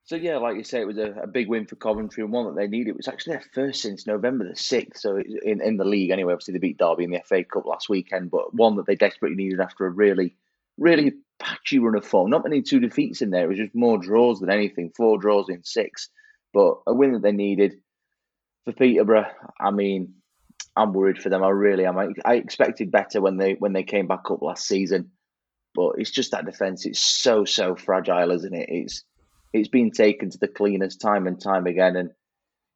So 0.06 0.16
yeah, 0.16 0.36
like 0.36 0.56
you 0.56 0.64
say, 0.64 0.80
it 0.80 0.86
was 0.86 0.98
a, 0.98 1.12
a 1.22 1.26
big 1.26 1.48
win 1.48 1.66
for 1.66 1.76
Coventry 1.76 2.22
and 2.22 2.32
one 2.32 2.44
that 2.46 2.56
they 2.56 2.68
needed. 2.68 2.90
It 2.90 2.96
was 2.96 3.08
actually 3.08 3.34
their 3.34 3.44
first 3.54 3.80
since 3.80 4.06
November 4.06 4.46
the 4.46 4.54
sixth. 4.54 5.00
So 5.00 5.16
in 5.16 5.62
in 5.62 5.78
the 5.78 5.84
league 5.84 6.10
anyway. 6.10 6.34
Obviously 6.34 6.52
they 6.52 6.58
beat 6.58 6.78
Derby 6.78 7.04
in 7.04 7.10
the 7.10 7.22
FA 7.24 7.42
Cup 7.42 7.64
last 7.64 7.88
weekend, 7.88 8.30
but 8.30 8.54
one 8.54 8.76
that 8.76 8.86
they 8.86 8.96
desperately 8.96 9.36
needed 9.36 9.60
after 9.60 9.86
a 9.86 9.90
really, 9.90 10.36
really 10.76 11.14
patchy 11.38 11.78
run 11.78 11.96
of 11.96 12.04
form. 12.04 12.30
Not 12.30 12.44
many 12.44 12.60
two 12.60 12.80
defeats 12.80 13.22
in 13.22 13.30
there. 13.30 13.44
It 13.44 13.48
was 13.48 13.58
just 13.58 13.74
more 13.74 13.96
draws 13.96 14.40
than 14.40 14.50
anything. 14.50 14.92
Four 14.94 15.18
draws 15.18 15.48
in 15.48 15.64
six, 15.64 16.10
but 16.52 16.80
a 16.86 16.92
win 16.92 17.12
that 17.12 17.22
they 17.22 17.32
needed 17.32 17.80
for 18.66 18.72
Peterborough. 18.72 19.30
I 19.58 19.70
mean, 19.70 20.16
I'm 20.76 20.92
worried 20.92 21.22
for 21.22 21.30
them. 21.30 21.42
I 21.42 21.48
really 21.48 21.86
am. 21.86 21.96
I, 21.96 22.08
I 22.26 22.34
expected 22.34 22.92
better 22.92 23.22
when 23.22 23.38
they 23.38 23.54
when 23.54 23.72
they 23.72 23.84
came 23.84 24.06
back 24.06 24.30
up 24.30 24.42
last 24.42 24.66
season, 24.66 25.12
but 25.74 25.92
it's 25.96 26.10
just 26.10 26.32
that 26.32 26.44
defense. 26.44 26.84
It's 26.84 27.00
so 27.00 27.46
so 27.46 27.74
fragile, 27.74 28.32
isn't 28.32 28.54
it? 28.54 28.68
It's 28.68 29.02
it's 29.54 29.68
been 29.68 29.92
taken 29.92 30.30
to 30.30 30.38
the 30.38 30.48
cleaners 30.48 30.96
time 30.96 31.26
and 31.28 31.40
time 31.40 31.66
again. 31.66 31.94
And 31.96 32.10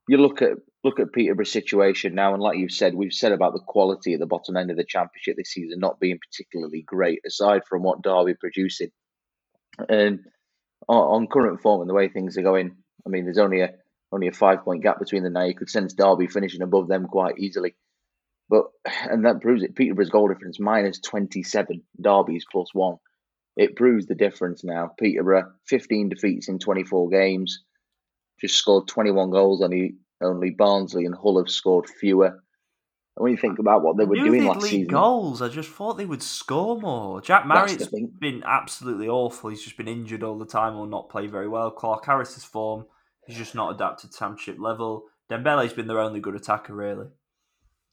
you 0.09 0.16
look 0.16 0.41
at 0.41 0.53
look 0.85 1.01
at 1.01 1.12
Peterborough's 1.12 1.51
situation 1.51 2.14
now, 2.14 2.33
and 2.33 2.43
like 2.43 2.57
you've 2.57 2.70
said, 2.70 2.95
we've 2.95 3.12
said 3.12 3.33
about 3.33 3.53
the 3.53 3.61
quality 3.61 4.14
at 4.14 4.20
the 4.20 4.26
bottom 4.26 4.57
end 4.57 4.70
of 4.70 4.76
the 4.76 4.85
championship 4.85 5.37
this 5.37 5.51
season 5.51 5.81
not 5.81 5.99
being 5.99 6.18
particularly 6.18 6.83
great, 6.83 7.20
aside 7.26 7.62
from 7.68 7.83
what 7.83 8.01
Derby 8.01 8.35
producing. 8.35 8.91
And 9.89 10.20
on, 10.89 11.26
current 11.26 11.61
form 11.61 11.83
and 11.83 11.91
the 11.91 11.95
way 11.95 12.09
things 12.09 12.39
are 12.39 12.43
going, 12.43 12.76
I 13.05 13.11
mean, 13.11 13.24
there's 13.24 13.39
only 13.39 13.61
a 13.61 13.70
only 14.12 14.29
a 14.29 14.33
five 14.33 14.62
point 14.62 14.85
gap 14.85 15.01
between 15.01 15.24
them 15.24 15.33
now. 15.33 15.45
You 15.45 15.55
could 15.57 15.68
sense 15.68 15.93
Derby 15.93 16.29
finishing 16.29 16.62
above 16.62 16.87
them 16.87 17.07
quite 17.07 17.39
easily. 17.39 17.74
But 18.49 18.66
and 18.85 19.24
that 19.24 19.43
proves 19.43 19.64
it. 19.64 19.74
Peterborough's 19.74 20.11
goal 20.11 20.29
difference 20.29 20.61
minus 20.61 21.01
twenty 21.01 21.43
seven, 21.43 21.83
Derby's 22.01 22.47
plus 22.51 22.68
one 22.72 22.99
it 23.59 23.77
proves 23.77 24.07
the 24.07 24.15
difference 24.15 24.65
now. 24.65 24.93
Peterborough, 24.99 25.53
15 25.67 26.09
defeats 26.09 26.49
in 26.49 26.59
24 26.59 27.11
games, 27.11 27.65
just 28.41 28.57
scored 28.57 28.89
21 28.89 29.31
goals. 29.31 29.63
Only 29.63 29.97
only 30.21 30.51
Barnsley 30.51 31.05
and 31.05 31.15
Hull 31.15 31.39
have 31.39 31.51
scored 31.51 31.89
fewer. 31.89 32.27
And 32.27 33.23
when 33.25 33.33
you 33.33 33.39
think 33.39 33.59
about 33.59 33.83
what 33.83 33.97
they 33.97 34.05
were 34.05 34.17
doing 34.17 34.45
last 34.45 34.63
season, 34.63 34.89
goals. 34.89 35.43
I 35.43 35.49
just 35.49 35.71
thought 35.71 35.99
they 35.99 36.07
would 36.07 36.23
score 36.23 36.81
more. 36.81 37.21
Jack 37.21 37.47
Marriott's 37.47 37.89
been 38.21 38.43
absolutely 38.47 39.09
awful. 39.09 39.51
He's 39.51 39.63
just 39.63 39.77
been 39.77 39.89
injured 39.89 40.23
all 40.23 40.39
the 40.39 40.47
time 40.47 40.77
or 40.77 40.87
not 40.87 41.09
played 41.09 41.31
very 41.31 41.49
well. 41.49 41.71
Clarke-Harris's 41.71 42.45
form 42.45 42.87
he's 43.29 43.37
just 43.37 43.55
not 43.55 43.75
adapted 43.75 44.11
to 44.11 44.19
championship 44.19 44.57
level. 44.59 45.05
Dembele's 45.31 45.75
been 45.75 45.87
their 45.87 46.01
only 46.01 46.19
good 46.19 46.35
attacker, 46.35 46.75
really. 46.75 47.07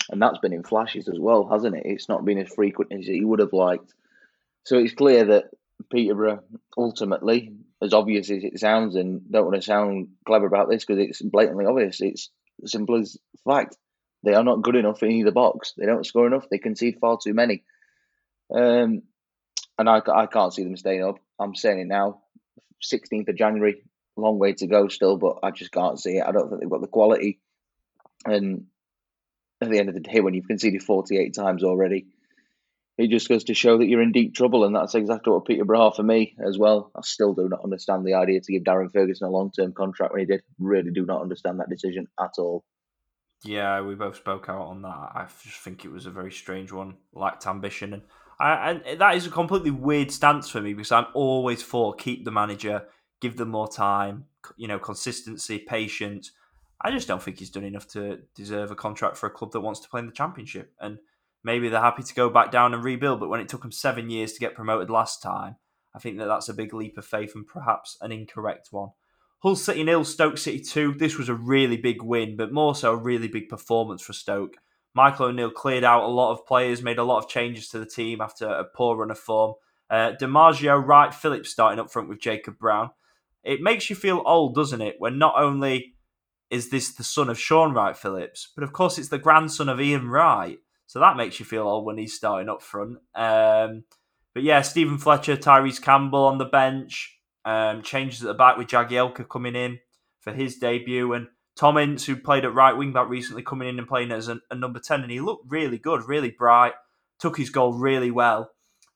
And 0.10 0.22
that's 0.22 0.40
been 0.40 0.54
in 0.54 0.64
flashes 0.64 1.08
as 1.08 1.20
well, 1.20 1.48
hasn't 1.48 1.76
it? 1.76 1.84
It's 1.86 2.10
not 2.10 2.26
been 2.26 2.38
as 2.40 2.54
frequent 2.54 2.94
as 2.94 3.06
he 3.06 3.24
would 3.24 3.40
have 3.40 3.54
liked. 3.54 3.94
So 4.66 4.78
it's 4.78 4.94
clear 4.94 5.26
that 5.26 5.46
Peterborough 5.92 6.44
ultimately, 6.78 7.54
as 7.82 7.94
obvious 7.94 8.32
as 8.32 8.44
it 8.44 8.60
sounds, 8.60 8.96
and 8.96 9.22
don't 9.32 9.46
want 9.46 9.56
to 9.56 9.62
sound 9.62 10.10
clever 10.26 10.48
about 10.48 10.70
this 10.70 10.84
because 10.84 11.04
it's 11.04 11.22
blatantly 11.22 11.66
obvious. 11.66 12.02
It's 12.02 12.30
simple 12.66 13.00
as 13.00 13.18
fact. 13.48 13.78
They 14.24 14.34
are 14.34 14.44
not 14.44 14.64
good 14.64 14.76
enough 14.76 15.04
in 15.04 15.12
either 15.12 15.32
box. 15.32 15.74
They 15.78 15.86
don't 15.86 16.06
score 16.06 16.26
enough. 16.26 16.50
They 16.50 16.58
concede 16.58 16.98
far 17.00 17.20
too 17.24 17.36
many. 17.36 17.64
Um, 18.54 19.04
and 19.78 19.90
I, 19.90 20.02
I 20.14 20.26
can't 20.26 20.54
see 20.54 20.64
them 20.64 20.78
staying 20.78 21.04
up. 21.04 21.18
I'm 21.40 21.54
saying 21.54 21.80
it 21.80 21.88
now. 21.88 22.22
16th 22.84 23.30
of 23.30 23.38
January, 23.38 23.84
long 24.18 24.40
way 24.40 24.54
to 24.54 24.68
go 24.68 24.88
still, 24.88 25.18
but 25.18 25.38
I 25.44 25.52
just 25.52 25.72
can't 25.72 26.00
see 26.00 26.18
it. 26.18 26.26
I 26.26 26.32
don't 26.32 26.50
think 26.50 26.62
they've 26.62 26.70
got 26.70 26.82
the 26.82 26.88
quality. 26.88 27.40
And 28.26 28.66
at 29.62 29.70
the 29.70 29.78
end 29.78 29.90
of 29.90 29.96
the 29.96 30.02
day, 30.02 30.22
when 30.22 30.34
you've 30.34 30.48
conceded 30.48 30.82
48 30.82 31.36
times 31.36 31.64
already, 31.64 32.08
it 32.98 33.10
just 33.10 33.28
goes 33.28 33.44
to 33.46 33.54
show 33.54 33.78
that 33.78 33.88
you're 33.88 34.02
in 34.02 34.12
deep 34.12 34.34
trouble, 34.34 34.64
and 34.64 34.76
that's 34.76 34.96
exactly 34.96 35.34
what 35.34 35.46
Peterborough 35.46 35.92
for 35.92 36.04
me 36.04 36.36
as 36.46 36.58
well. 36.58 36.92
I 36.96 37.02
still 37.04 37.34
do 37.34 37.50
not 37.50 37.64
understand 37.64 38.06
the 38.06 38.14
idea 38.14 38.40
to 38.40 38.52
give 38.52 38.64
Darren 38.64 38.92
Ferguson 38.92 39.28
a 39.28 39.32
long 39.32 39.52
term 39.52 39.74
contract 39.74 40.14
when 40.14 40.22
he 40.22 40.26
did. 40.26 40.44
Really 40.60 40.92
do 40.92 41.06
not 41.06 41.22
understand 41.22 41.60
that 41.60 41.70
decision 41.70 42.08
at 42.20 42.32
all. 42.38 42.64
Yeah, 43.44 43.82
we 43.82 43.96
both 43.96 44.16
spoke 44.16 44.48
out 44.48 44.68
on 44.68 44.82
that. 44.84 44.88
I 44.88 45.28
just 45.44 45.60
think 45.60 45.84
it 45.84 45.92
was 45.92 46.06
a 46.06 46.12
very 46.12 46.32
strange 46.32 46.72
one, 46.72 46.96
lacked 47.14 47.46
ambition, 47.46 47.94
and 47.94 48.02
I, 48.40 48.72
and 48.72 49.00
that 49.00 49.16
is 49.16 49.28
a 49.28 49.32
completely 49.32 49.72
weird 49.72 50.10
stance 50.12 50.50
for 50.50 50.62
me 50.62 50.74
because 50.74 50.92
I'm 50.92 51.08
always 51.14 51.62
for 51.62 51.94
keep 51.94 52.24
the 52.24 52.32
manager, 52.32 52.84
give 53.20 53.36
them 53.36 53.50
more 53.50 53.68
time, 53.68 54.26
you 54.56 54.68
know, 54.68 54.80
consistency, 54.80 55.60
patience. 55.60 56.32
I 56.82 56.92
just 56.92 57.08
don't 57.08 57.22
think 57.22 57.40
he's 57.40 57.50
done 57.50 57.64
enough 57.64 57.88
to 57.90 58.20
deserve 58.36 58.72
a 58.72 58.76
contract 58.76 59.18
for 59.18 59.28
a 59.28 59.32
club 59.32 59.52
that 59.52 59.62
wants 59.62 59.80
to 59.82 59.90
play 59.90 60.00
in 60.00 60.06
the 60.06 60.14
championship, 60.14 60.74
and 60.80 60.98
maybe 61.46 61.70
they're 61.70 61.80
happy 61.80 62.04
to 62.04 62.14
go 62.14 62.30
back 62.30 62.52
down 62.52 62.74
and 62.74 62.84
rebuild. 62.84 63.22
But 63.22 63.30
when 63.30 63.40
it 63.40 63.48
took 63.48 63.62
them 63.62 63.72
seven 63.72 64.10
years 64.10 64.34
to 64.34 64.40
get 64.40 64.56
promoted 64.56 64.90
last 64.90 65.22
time, 65.22 65.56
I 65.94 66.00
think 66.00 66.18
that 66.18 66.26
that's 66.26 66.50
a 66.50 66.54
big 66.54 66.74
leap 66.74 66.98
of 66.98 67.06
faith 67.06 67.34
and 67.36 67.48
perhaps 67.48 67.98
an 68.02 68.12
incorrect 68.12 68.70
one. 68.72 68.90
Hull 69.40 69.56
City 69.56 69.84
nil, 69.84 70.04
Stoke 70.04 70.38
City 70.38 70.60
two. 70.60 70.94
This 70.94 71.18
was 71.18 71.30
a 71.30 71.36
really 71.36 71.78
big 71.78 72.02
win, 72.02 72.36
but 72.36 72.52
more 72.52 72.76
so 72.76 72.92
a 72.92 72.98
really 72.98 73.28
big 73.28 73.48
performance 73.48 74.02
for 74.02 74.14
Stoke. 74.14 74.56
Michael 74.94 75.28
O'Neill 75.28 75.52
cleared 75.52 75.84
out 75.84 76.04
a 76.04 76.08
lot 76.08 76.32
of 76.32 76.46
players, 76.46 76.82
made 76.82 76.98
a 76.98 77.04
lot 77.04 77.20
of 77.20 77.30
changes 77.30 77.70
to 77.70 77.80
the 77.80 77.86
team 77.86 78.22
after 78.22 78.48
a 78.48 78.64
poor 78.64 78.98
run 78.98 79.12
of 79.12 79.20
form. 79.20 79.54
Uh, 79.90 80.12
D'Margio, 80.12 80.84
Wright, 80.84 81.14
Phillips 81.14 81.52
starting 81.52 81.80
up 81.80 81.92
front 81.92 82.10
with 82.10 82.20
Jacob 82.20 82.58
Brown. 82.58 82.90
It 83.44 83.62
makes 83.62 83.90
you 83.90 83.96
feel 83.96 84.24
old, 84.26 84.56
doesn't 84.56 84.82
it? 84.82 84.96
When 84.98 85.20
not 85.20 85.36
only 85.38 85.96
is 86.50 86.70
this 86.70 86.94
the 86.94 87.04
son 87.04 87.30
of 87.30 87.40
Shaun 87.40 87.74
Wright-Phillips, 87.74 88.52
but 88.56 88.64
of 88.64 88.74
course 88.74 88.98
it's 88.98 89.10
the 89.10 89.20
grandson 89.20 89.70
of 89.70 89.80
Ian 89.82 90.08
Wright. 90.10 90.60
So 90.88 91.00
that 91.00 91.18
makes 91.18 91.40
you 91.40 91.46
feel 91.46 91.68
old 91.68 91.86
when 91.86 91.98
he's 91.98 92.14
starting 92.14 92.50
up 92.50 92.62
front. 92.62 92.98
Um, 93.16 93.84
but 94.34 94.44
yeah, 94.44 94.62
Steven 94.62 94.98
Fletcher, 94.98 95.38
Tyrese 95.38 95.82
Campbell 95.82 96.26
on 96.26 96.38
the 96.38 96.46
bench, 96.46 97.20
um, 97.46 97.82
changes 97.82 98.22
at 98.22 98.28
the 98.28 98.34
back 98.34 98.58
with 98.58 98.68
Jagielka 98.68 99.28
coming 99.30 99.56
in 99.56 99.80
for 100.20 100.34
his 100.34 100.58
debut, 100.58 101.14
and 101.14 101.28
Tom 101.56 101.78
Ince, 101.78 102.06
who 102.06 102.16
played 102.16 102.44
at 102.44 102.54
right 102.54 102.76
wing 102.76 102.92
back 102.92 103.08
recently, 103.08 103.44
coming 103.44 103.70
in 103.70 103.80
and 103.80 103.88
playing 103.88 104.12
as 104.12 104.28
a, 104.28 104.40
a, 104.52 104.56
number 104.56 104.80
10, 104.80 105.02
and 105.02 105.12
he 105.12 105.22
looked 105.22 105.46
really 105.50 105.78
good, 105.78 106.08
really 106.08 106.32
bright, 106.32 106.74
took 107.20 107.38
his 107.38 107.50
goal 107.50 107.74
really 107.74 108.12
well. 108.12 108.52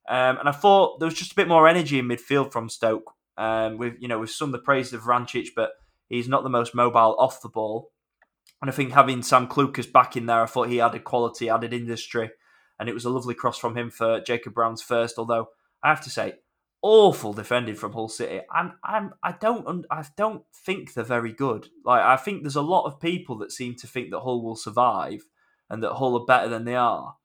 Um, 0.09 0.37
and 0.39 0.49
I 0.49 0.51
thought 0.51 0.99
there 0.99 1.07
was 1.07 1.17
just 1.17 1.33
a 1.33 1.35
bit 1.35 1.47
more 1.47 1.67
energy 1.67 1.99
in 1.99 2.07
midfield 2.07 2.51
from 2.51 2.67
Stoke, 2.67 3.13
um, 3.37 3.77
with 3.77 3.93
you 3.99 4.07
know 4.07 4.19
with 4.19 4.31
some 4.31 4.49
of 4.49 4.53
the 4.53 4.65
praise 4.65 4.91
of 4.91 5.03
Vrancic, 5.03 5.49
but 5.55 5.71
he's 6.09 6.27
not 6.27 6.43
the 6.43 6.49
most 6.49 6.73
mobile 6.73 7.15
off 7.19 7.41
the 7.41 7.49
ball. 7.49 7.91
And 8.61 8.69
I 8.69 8.73
think 8.73 8.91
having 8.91 9.23
Sam 9.23 9.47
Clucas 9.47 9.91
back 9.91 10.17
in 10.17 10.25
there, 10.25 10.43
I 10.43 10.45
thought 10.45 10.69
he 10.69 10.81
added 10.81 11.03
quality, 11.03 11.49
added 11.49 11.73
industry, 11.73 12.29
and 12.79 12.89
it 12.89 12.93
was 12.93 13.05
a 13.05 13.09
lovely 13.09 13.33
cross 13.33 13.57
from 13.57 13.77
him 13.77 13.89
for 13.89 14.19
Jacob 14.21 14.53
Brown's 14.53 14.81
first. 14.81 15.17
Although 15.17 15.49
I 15.81 15.89
have 15.89 16.01
to 16.01 16.09
say, 16.09 16.35
awful 16.81 17.33
defending 17.33 17.75
from 17.75 17.93
Hull 17.93 18.09
City. 18.09 18.41
I'm, 18.51 18.73
I'm, 18.83 19.13
I 19.23 19.33
don't, 19.33 19.85
I 19.91 20.05
don't 20.17 20.43
think 20.65 20.93
they're 20.93 21.03
very 21.03 21.33
good. 21.33 21.67
Like 21.83 22.01
I 22.01 22.15
think 22.17 22.43
there's 22.43 22.55
a 22.55 22.61
lot 22.61 22.85
of 22.85 22.99
people 22.99 23.37
that 23.39 23.51
seem 23.51 23.75
to 23.75 23.87
think 23.87 24.11
that 24.11 24.21
Hull 24.21 24.43
will 24.43 24.55
survive 24.55 25.23
and 25.69 25.83
that 25.83 25.93
Hull 25.93 26.19
are 26.19 26.25
better 26.25 26.49
than 26.49 26.65
they 26.65 26.75
are. 26.75 27.15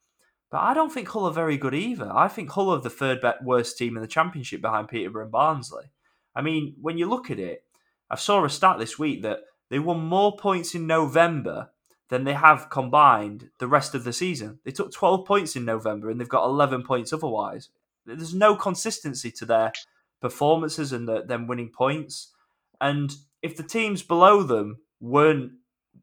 But 0.51 0.59
I 0.59 0.75
don't 0.75 0.93
think 0.93 1.09
Hull 1.09 1.27
are 1.27 1.33
very 1.33 1.57
good 1.57 1.75
either. 1.75 2.11
I 2.13 2.29
think 2.29 2.51
Hull 2.51 2.71
are 2.71 2.81
the 2.81 2.91
third 2.91 3.21
worst 3.43 3.77
team 3.77 3.97
in 3.97 4.03
the 4.03 4.09
championship 4.09 4.61
behind 4.61 4.89
Peterborough 4.89 5.25
and 5.25 5.33
Barnsley. 5.33 5.87
I 6.35 6.43
mean, 6.43 6.77
when 6.81 6.99
you 6.99 7.09
look 7.09 7.31
at 7.31 7.39
it, 7.39 7.65
I 8.11 8.17
saw 8.17 8.45
a 8.45 8.51
stat 8.51 8.79
this 8.79 8.99
week 8.99 9.23
that 9.23 9.41
they 9.75 9.81
won 9.81 10.05
more 10.05 10.37
points 10.37 10.77
in 10.77 10.87
November 10.87 11.71
than 12.09 12.23
they 12.23 12.35
have 12.35 12.71
combined 12.71 13.51
the 13.59 13.67
rest 13.67 13.93
of 13.93 14.05
the 14.05 14.13
season. 14.13 14.61
They 14.65 14.71
took 14.71 14.93
12 14.93 15.27
points 15.27 15.57
in 15.57 15.65
November 15.65 16.09
and 16.09 16.21
they've 16.21 16.29
got 16.29 16.45
11 16.45 16.85
points 16.85 17.13
otherwise. 17.13 17.71
There's 18.07 18.33
no 18.33 18.55
consistency 18.55 19.33
to 19.33 19.45
their 19.45 19.73
performances 20.21 20.93
and 20.93 21.09
the, 21.09 21.25
them 21.25 21.49
winning 21.49 21.73
points. 21.77 22.33
And 22.81 23.13
if 23.43 23.57
the 23.57 23.65
teams 23.65 24.05
below 24.05 24.45
them 24.45 24.79
weren't 25.01 25.55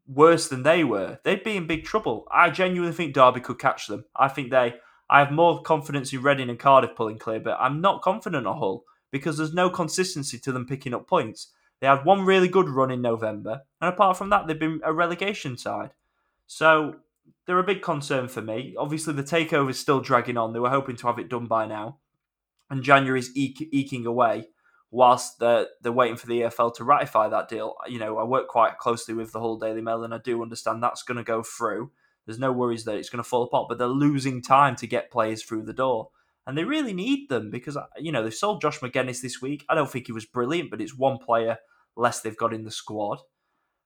worse 0.06 0.48
than 0.48 0.64
they 0.64 0.84
were, 0.84 1.20
they'd 1.24 1.42
be 1.42 1.56
in 1.56 1.66
big 1.66 1.84
trouble. 1.84 2.28
I 2.30 2.50
genuinely 2.50 2.94
think 2.94 3.14
Derby 3.14 3.40
could 3.40 3.58
catch 3.58 3.86
them. 3.86 4.04
I 4.14 4.28
think 4.28 4.50
they. 4.50 4.74
I 5.08 5.20
have 5.20 5.32
more 5.32 5.62
confidence 5.62 6.12
in 6.12 6.20
Reading 6.20 6.50
and 6.50 6.58
Cardiff 6.58 6.94
pulling 6.94 7.18
clear, 7.18 7.40
but 7.40 7.56
I'm 7.58 7.80
not 7.80 8.02
confident 8.02 8.46
on 8.46 8.58
Hull 8.58 8.84
because 9.10 9.38
there's 9.38 9.54
no 9.54 9.70
consistency 9.70 10.38
to 10.40 10.52
them 10.52 10.66
picking 10.66 10.92
up 10.92 11.08
points. 11.08 11.54
They 11.82 11.88
had 11.88 12.04
one 12.04 12.24
really 12.24 12.46
good 12.46 12.68
run 12.68 12.92
in 12.92 13.02
November, 13.02 13.62
and 13.80 13.92
apart 13.92 14.16
from 14.16 14.30
that, 14.30 14.46
they've 14.46 14.56
been 14.56 14.80
a 14.84 14.92
relegation 14.92 15.58
side. 15.58 15.90
So 16.46 16.94
they're 17.44 17.58
a 17.58 17.64
big 17.64 17.82
concern 17.82 18.28
for 18.28 18.40
me. 18.40 18.76
Obviously, 18.78 19.14
the 19.14 19.24
takeover 19.24 19.70
is 19.70 19.80
still 19.80 19.98
dragging 19.98 20.36
on. 20.36 20.52
They 20.52 20.60
were 20.60 20.70
hoping 20.70 20.94
to 20.94 21.08
have 21.08 21.18
it 21.18 21.28
done 21.28 21.46
by 21.46 21.66
now. 21.66 21.98
and 22.70 22.84
January's 22.84 23.36
eke, 23.36 23.68
eking 23.72 24.06
away 24.06 24.46
whilst 24.92 25.40
they're, 25.40 25.66
they're 25.80 25.90
waiting 25.90 26.16
for 26.16 26.28
the 26.28 26.42
EFL 26.42 26.72
to 26.76 26.84
ratify 26.84 27.28
that 27.28 27.48
deal. 27.48 27.74
You 27.88 27.98
know, 27.98 28.16
I 28.16 28.22
work 28.22 28.46
quite 28.46 28.78
closely 28.78 29.14
with 29.14 29.32
the 29.32 29.40
Hull 29.40 29.58
Daily 29.58 29.80
Mail 29.80 30.04
and 30.04 30.14
I 30.14 30.18
do 30.18 30.40
understand 30.40 30.82
that's 30.84 31.02
going 31.02 31.16
to 31.16 31.24
go 31.24 31.42
through. 31.42 31.90
There's 32.26 32.38
no 32.38 32.52
worries 32.52 32.84
that 32.84 32.94
it's 32.94 33.10
going 33.10 33.22
to 33.22 33.28
fall 33.28 33.42
apart, 33.42 33.66
but 33.68 33.78
they're 33.78 33.88
losing 33.88 34.40
time 34.40 34.76
to 34.76 34.86
get 34.86 35.10
players 35.10 35.42
through 35.42 35.64
the 35.64 35.72
door. 35.72 36.10
And 36.46 36.56
they 36.56 36.64
really 36.64 36.92
need 36.92 37.28
them 37.28 37.50
because, 37.50 37.76
you 37.98 38.12
know, 38.12 38.22
they've 38.22 38.32
sold 38.32 38.60
Josh 38.60 38.78
Magennis 38.78 39.20
this 39.20 39.42
week. 39.42 39.64
I 39.68 39.74
don't 39.74 39.90
think 39.90 40.06
he 40.06 40.12
was 40.12 40.26
brilliant, 40.26 40.70
but 40.70 40.80
it's 40.80 40.96
one 40.96 41.18
player 41.18 41.58
less 41.96 42.20
they've 42.20 42.36
got 42.36 42.54
in 42.54 42.64
the 42.64 42.70
squad. 42.70 43.20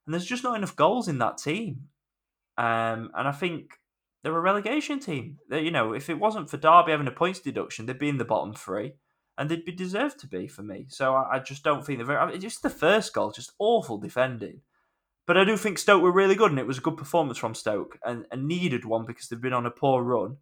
And 0.06 0.14
there's 0.14 0.24
just 0.24 0.44
not 0.44 0.56
enough 0.56 0.76
goals 0.76 1.08
in 1.08 1.18
that 1.18 1.38
team. 1.38 1.88
Um, 2.56 3.10
and 3.14 3.28
I 3.28 3.32
think 3.32 3.80
they're 4.22 4.36
a 4.36 4.40
relegation 4.40 4.98
team. 4.98 5.38
They, 5.48 5.62
you 5.62 5.70
know, 5.70 5.92
if 5.92 6.08
it 6.08 6.18
wasn't 6.18 6.50
for 6.50 6.56
Derby 6.56 6.92
having 6.92 7.06
a 7.06 7.12
points 7.12 7.40
deduction, 7.40 7.86
they'd 7.86 7.98
be 7.98 8.08
in 8.08 8.18
the 8.18 8.24
bottom 8.24 8.54
three, 8.54 8.94
and 9.36 9.48
they'd 9.48 9.64
be 9.64 9.72
deserved 9.72 10.18
to 10.20 10.26
be 10.26 10.46
for 10.46 10.62
me. 10.62 10.86
So 10.88 11.14
I, 11.14 11.36
I 11.36 11.38
just 11.38 11.62
don't 11.62 11.84
think 11.84 11.98
they're 11.98 12.06
very. 12.06 12.38
Just 12.38 12.62
the 12.62 12.70
first 12.70 13.12
goal, 13.12 13.30
just 13.30 13.52
awful 13.58 13.98
defending. 13.98 14.62
But 15.26 15.36
I 15.36 15.44
do 15.44 15.56
think 15.56 15.78
Stoke 15.78 16.02
were 16.02 16.12
really 16.12 16.36
good, 16.36 16.50
and 16.50 16.60
it 16.60 16.66
was 16.66 16.78
a 16.78 16.82
good 16.82 16.96
performance 16.96 17.36
from 17.36 17.54
Stoke, 17.54 17.98
and, 18.04 18.26
and 18.30 18.46
needed 18.46 18.84
one 18.84 19.04
because 19.04 19.28
they've 19.28 19.40
been 19.40 19.52
on 19.52 19.66
a 19.66 19.70
poor 19.70 20.02
run. 20.02 20.38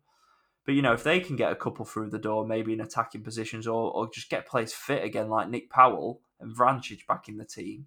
But 0.66 0.74
you 0.74 0.82
know, 0.82 0.92
if 0.92 1.04
they 1.04 1.20
can 1.20 1.36
get 1.36 1.52
a 1.52 1.56
couple 1.56 1.84
through 1.84 2.10
the 2.10 2.18
door, 2.18 2.46
maybe 2.46 2.72
in 2.72 2.80
attacking 2.80 3.22
positions, 3.22 3.66
or, 3.66 3.90
or 3.92 4.10
just 4.10 4.30
get 4.30 4.46
players 4.46 4.72
fit 4.72 5.02
again, 5.02 5.28
like 5.28 5.48
Nick 5.48 5.70
Powell 5.70 6.20
and 6.44 6.56
Vrancic 6.56 7.06
back 7.06 7.28
in 7.28 7.36
the 7.36 7.44
team, 7.44 7.86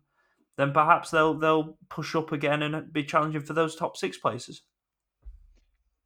then 0.58 0.74
perhaps 0.74 1.12
they'll 1.12 1.34
they'll 1.34 1.78
push 1.89 2.16
up 2.16 2.32
again 2.32 2.62
and 2.62 2.91
be 2.91 3.03
challenging 3.03 3.41
for 3.41 3.53
those 3.53 3.76
top 3.76 3.95
six 3.95 4.18
places. 4.18 4.64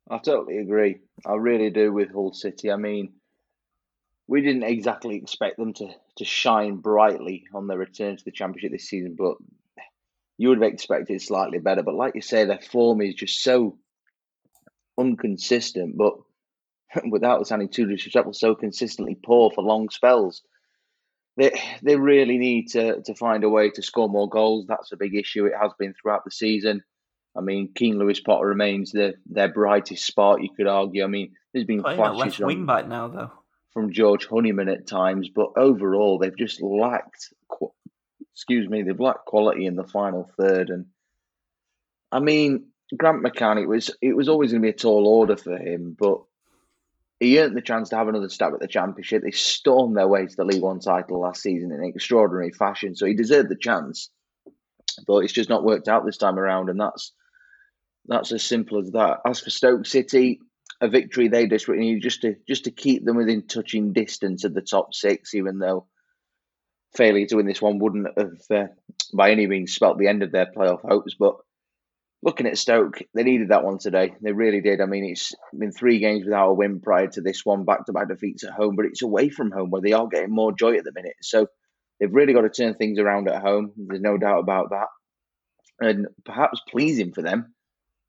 I 0.09 0.17
totally 0.17 0.57
agree. 0.57 0.99
I 1.25 1.35
really 1.35 1.69
do 1.69 1.93
with 1.93 2.11
Hull 2.11 2.33
City. 2.33 2.71
I 2.71 2.75
mean, 2.75 3.13
we 4.27 4.41
didn't 4.41 4.63
exactly 4.63 5.15
expect 5.15 5.57
them 5.57 5.73
to, 5.75 5.89
to 6.17 6.25
shine 6.25 6.77
brightly 6.77 7.45
on 7.53 7.67
their 7.67 7.77
return 7.77 8.17
to 8.17 8.25
the 8.25 8.31
championship 8.31 8.71
this 8.71 8.89
season, 8.89 9.15
but 9.17 9.35
you 10.37 10.49
would 10.49 10.61
have 10.61 10.73
expected 10.73 11.21
slightly 11.21 11.59
better. 11.59 11.83
But 11.83 11.95
like 11.95 12.15
you 12.15 12.21
say, 12.21 12.45
their 12.45 12.59
form 12.59 13.01
is 13.01 13.15
just 13.15 13.41
so 13.41 13.77
inconsistent, 14.99 15.97
but 15.97 16.13
without 17.09 17.47
sounding 17.47 17.69
too 17.69 17.85
disrespectful, 17.85 18.33
so 18.33 18.55
consistently 18.55 19.15
poor 19.15 19.51
for 19.51 19.63
long 19.63 19.89
spells. 19.89 20.41
They 21.41 21.59
they 21.81 21.95
really 21.95 22.37
need 22.37 22.67
to, 22.69 23.01
to 23.01 23.15
find 23.15 23.43
a 23.43 23.49
way 23.49 23.71
to 23.71 23.81
score 23.81 24.07
more 24.07 24.29
goals. 24.29 24.67
That's 24.67 24.91
a 24.91 24.97
big 24.97 25.15
issue. 25.15 25.45
It 25.45 25.53
has 25.59 25.71
been 25.79 25.95
throughout 25.99 26.23
the 26.23 26.29
season. 26.29 26.83
I 27.35 27.41
mean, 27.41 27.71
Keane 27.73 27.97
Lewis 27.97 28.19
Potter 28.19 28.45
remains 28.45 28.91
the, 28.91 29.15
their 29.25 29.51
brightest 29.51 30.05
spark, 30.05 30.41
you 30.43 30.49
could 30.55 30.67
argue. 30.67 31.03
I 31.03 31.07
mean, 31.07 31.31
there's 31.51 31.65
been 31.65 31.81
Playing 31.81 31.97
flashes 31.97 32.19
left 32.19 32.39
wing 32.41 32.65
back 32.67 32.87
now, 32.87 33.07
though, 33.07 33.31
from 33.73 33.91
George 33.91 34.27
Honeyman 34.27 34.69
at 34.69 34.85
times, 34.85 35.29
but 35.33 35.53
overall, 35.57 36.19
they've 36.19 36.37
just 36.37 36.61
lacked. 36.61 37.33
Excuse 38.33 38.69
me, 38.69 38.83
they've 38.83 38.99
lacked 38.99 39.25
quality 39.25 39.65
in 39.65 39.75
the 39.75 39.83
final 39.83 40.29
third, 40.37 40.69
and 40.69 40.87
I 42.11 42.19
mean, 42.19 42.67
Grant 42.95 43.23
McCann, 43.23 43.61
it 43.61 43.67
was 43.67 43.89
it 44.01 44.15
was 44.15 44.29
always 44.29 44.51
going 44.51 44.61
to 44.61 44.65
be 44.65 44.71
a 44.71 44.77
tall 44.77 45.07
order 45.07 45.37
for 45.37 45.57
him, 45.57 45.95
but 45.97 46.21
he 47.21 47.39
earned 47.39 47.55
the 47.55 47.61
chance 47.61 47.89
to 47.89 47.95
have 47.95 48.07
another 48.07 48.29
stab 48.29 48.51
at 48.55 48.59
the 48.59 48.67
championship. 48.67 49.21
They 49.21 49.29
stormed 49.29 49.95
their 49.95 50.07
way 50.07 50.25
to 50.25 50.35
the 50.35 50.43
League 50.43 50.63
One 50.63 50.79
title 50.79 51.21
last 51.21 51.43
season 51.43 51.71
in 51.71 51.77
an 51.77 51.91
extraordinary 51.93 52.51
fashion, 52.51 52.95
so 52.95 53.05
he 53.05 53.13
deserved 53.13 53.49
the 53.49 53.55
chance. 53.55 54.09
But 55.05 55.19
it's 55.19 55.31
just 55.31 55.47
not 55.49 55.63
worked 55.63 55.87
out 55.87 56.03
this 56.03 56.17
time 56.17 56.39
around, 56.39 56.69
and 56.69 56.79
that's 56.79 57.13
that's 58.07 58.31
as 58.31 58.43
simple 58.43 58.79
as 58.79 58.89
that. 58.93 59.19
As 59.23 59.39
for 59.39 59.51
Stoke 59.51 59.85
City, 59.85 60.39
a 60.81 60.89
victory 60.89 61.27
they 61.27 61.45
desperately 61.45 61.93
need 61.93 62.01
just 62.01 62.21
to 62.21 62.37
just 62.47 62.63
to 62.63 62.71
keep 62.71 63.05
them 63.05 63.17
within 63.17 63.45
touching 63.45 63.93
distance 63.93 64.43
of 64.43 64.55
the 64.55 64.61
top 64.61 64.95
six, 64.95 65.35
even 65.35 65.59
though 65.59 65.85
failure 66.95 67.27
to 67.27 67.35
win 67.35 67.45
this 67.45 67.61
one 67.61 67.77
wouldn't 67.77 68.07
have 68.17 68.41
uh, 68.49 68.67
by 69.13 69.29
any 69.29 69.45
means 69.45 69.73
spelt 69.73 69.99
the 69.99 70.07
end 70.07 70.23
of 70.23 70.31
their 70.31 70.47
playoff 70.47 70.81
hopes. 70.81 71.13
But 71.13 71.35
looking 72.23 72.47
at 72.47 72.57
Stoke, 72.57 73.01
they 73.13 73.23
needed 73.23 73.49
that 73.49 73.63
one 73.63 73.77
today. 73.79 74.15
They 74.21 74.31
really 74.31 74.61
did. 74.61 74.81
I 74.81 74.85
mean, 74.85 75.05
it's 75.05 75.33
been 75.57 75.71
three 75.71 75.99
games 75.99 76.25
without 76.25 76.49
a 76.49 76.53
win 76.53 76.79
prior 76.79 77.07
to 77.07 77.21
this 77.21 77.45
one, 77.45 77.65
back 77.65 77.85
to 77.85 77.93
back 77.93 78.07
defeats 78.07 78.43
at 78.43 78.53
home, 78.53 78.75
but 78.75 78.85
it's 78.85 79.01
away 79.01 79.29
from 79.29 79.51
home 79.51 79.69
where 79.69 79.81
they 79.81 79.93
are 79.93 80.07
getting 80.07 80.33
more 80.33 80.51
joy 80.51 80.77
at 80.77 80.83
the 80.83 80.93
minute. 80.93 81.15
So 81.21 81.47
they've 81.99 82.13
really 82.13 82.33
got 82.33 82.41
to 82.41 82.49
turn 82.49 82.75
things 82.75 82.99
around 82.99 83.27
at 83.27 83.41
home. 83.41 83.71
There's 83.75 84.01
no 84.01 84.17
doubt 84.17 84.39
about 84.39 84.69
that. 84.69 84.87
And 85.79 86.07
perhaps 86.25 86.61
pleasing 86.69 87.11
for 87.11 87.21
them 87.21 87.55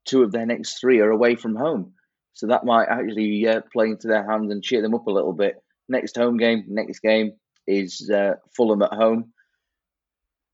two 0.04 0.22
of 0.22 0.32
their 0.32 0.46
next 0.46 0.80
three 0.80 1.00
are 1.00 1.10
away 1.10 1.36
from 1.36 1.56
home. 1.56 1.94
So 2.34 2.46
that 2.48 2.64
might 2.64 2.88
actually 2.88 3.46
uh, 3.46 3.60
play 3.72 3.88
into 3.88 4.08
their 4.08 4.28
hands 4.28 4.50
and 4.50 4.62
cheer 4.62 4.82
them 4.82 4.94
up 4.94 5.06
a 5.06 5.12
little 5.12 5.32
bit. 5.32 5.56
Next 5.88 6.16
home 6.16 6.38
game, 6.38 6.64
next 6.68 7.00
game 7.00 7.32
is 7.66 8.10
uh, 8.12 8.34
Fulham 8.56 8.82
at 8.82 8.92
home. 8.92 9.32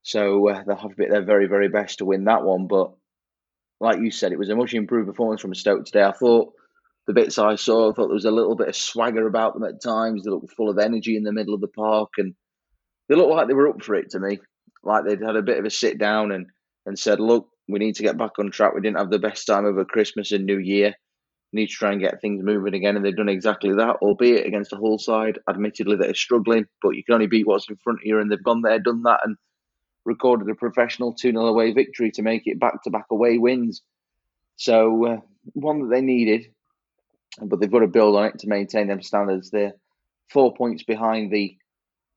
So 0.02 0.48
uh, 0.48 0.64
they'll 0.64 0.76
have 0.76 0.90
to 0.90 0.96
be 0.96 1.06
their 1.06 1.22
very, 1.22 1.46
very 1.46 1.68
best 1.68 1.98
to 1.98 2.04
win 2.04 2.24
that 2.24 2.42
one. 2.42 2.66
But 2.66 2.92
like 3.80 4.00
you 4.00 4.10
said, 4.10 4.32
it 4.32 4.38
was 4.38 4.48
a 4.50 4.56
much 4.56 4.74
improved 4.74 5.08
performance 5.08 5.40
from 5.40 5.54
Stoke 5.54 5.84
today. 5.84 6.02
I 6.02 6.12
thought 6.12 6.52
the 7.06 7.12
bits 7.12 7.38
I 7.38 7.54
saw, 7.54 7.90
I 7.90 7.94
thought 7.94 8.08
there 8.08 8.14
was 8.14 8.24
a 8.24 8.30
little 8.30 8.56
bit 8.56 8.68
of 8.68 8.76
swagger 8.76 9.26
about 9.26 9.54
them 9.54 9.64
at 9.64 9.82
times. 9.82 10.24
They 10.24 10.30
looked 10.30 10.52
full 10.52 10.68
of 10.68 10.78
energy 10.78 11.16
in 11.16 11.22
the 11.22 11.32
middle 11.32 11.54
of 11.54 11.60
the 11.60 11.68
park, 11.68 12.10
and 12.18 12.34
they 13.08 13.14
looked 13.14 13.30
like 13.30 13.48
they 13.48 13.54
were 13.54 13.68
up 13.68 13.82
for 13.82 13.94
it 13.94 14.10
to 14.10 14.20
me. 14.20 14.38
Like 14.82 15.04
they'd 15.04 15.22
had 15.22 15.36
a 15.36 15.42
bit 15.42 15.58
of 15.58 15.64
a 15.64 15.70
sit 15.70 15.98
down 15.98 16.32
and 16.32 16.46
and 16.86 16.98
said, 16.98 17.20
"Look, 17.20 17.48
we 17.68 17.78
need 17.78 17.96
to 17.96 18.02
get 18.02 18.18
back 18.18 18.38
on 18.38 18.50
track. 18.50 18.74
We 18.74 18.80
didn't 18.80 18.98
have 18.98 19.10
the 19.10 19.18
best 19.18 19.46
time 19.46 19.64
over 19.64 19.84
Christmas 19.84 20.32
and 20.32 20.44
New 20.44 20.58
Year. 20.58 20.94
We 21.52 21.60
need 21.60 21.68
to 21.68 21.74
try 21.74 21.92
and 21.92 22.00
get 22.00 22.20
things 22.20 22.42
moving 22.44 22.74
again, 22.74 22.96
and 22.96 23.04
they've 23.04 23.16
done 23.16 23.28
exactly 23.28 23.74
that, 23.74 23.96
albeit 24.02 24.46
against 24.46 24.72
a 24.72 24.76
Hull 24.76 24.98
side, 24.98 25.38
admittedly, 25.48 25.96
that 25.96 26.10
is 26.10 26.20
struggling, 26.20 26.66
but 26.82 26.90
you 26.90 27.02
can 27.04 27.14
only 27.14 27.26
beat 27.26 27.46
what's 27.46 27.68
in 27.70 27.76
front 27.76 28.00
of 28.00 28.04
you, 28.04 28.18
and 28.20 28.30
they've 28.30 28.42
gone 28.42 28.60
there, 28.62 28.78
done 28.78 29.02
that, 29.04 29.20
and 29.24 29.36
recorded 30.04 30.48
a 30.48 30.54
professional 30.54 31.12
2 31.12 31.32
0 31.32 31.46
away 31.46 31.72
victory 31.72 32.10
to 32.12 32.22
make 32.22 32.46
it 32.46 32.58
back 32.58 32.82
to 32.84 32.90
back 32.90 33.06
away 33.10 33.38
wins. 33.38 33.82
So, 34.56 35.06
uh, 35.06 35.16
one 35.52 35.82
that 35.82 35.94
they 35.94 36.00
needed, 36.00 36.46
but 37.40 37.60
they've 37.60 37.70
got 37.70 37.80
to 37.80 37.86
build 37.86 38.16
on 38.16 38.26
it 38.26 38.38
to 38.40 38.48
maintain 38.48 38.88
them 38.88 39.02
standards. 39.02 39.50
They're 39.50 39.74
four 40.30 40.54
points 40.54 40.82
behind 40.82 41.32
the 41.32 41.56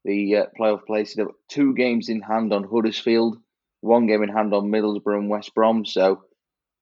the 0.03 0.37
uh, 0.37 0.45
playoff 0.59 0.85
place. 0.85 1.13
They've 1.13 1.25
got 1.25 1.35
two 1.47 1.75
games 1.75 2.09
in 2.09 2.21
hand 2.21 2.53
on 2.53 2.63
Huddersfield 2.63 3.37
one 3.81 4.05
game 4.07 4.23
in 4.23 4.29
hand 4.29 4.53
on 4.53 4.71
Middlesbrough 4.71 5.17
and 5.17 5.29
West 5.29 5.53
Brom. 5.53 5.85
So, 5.85 6.23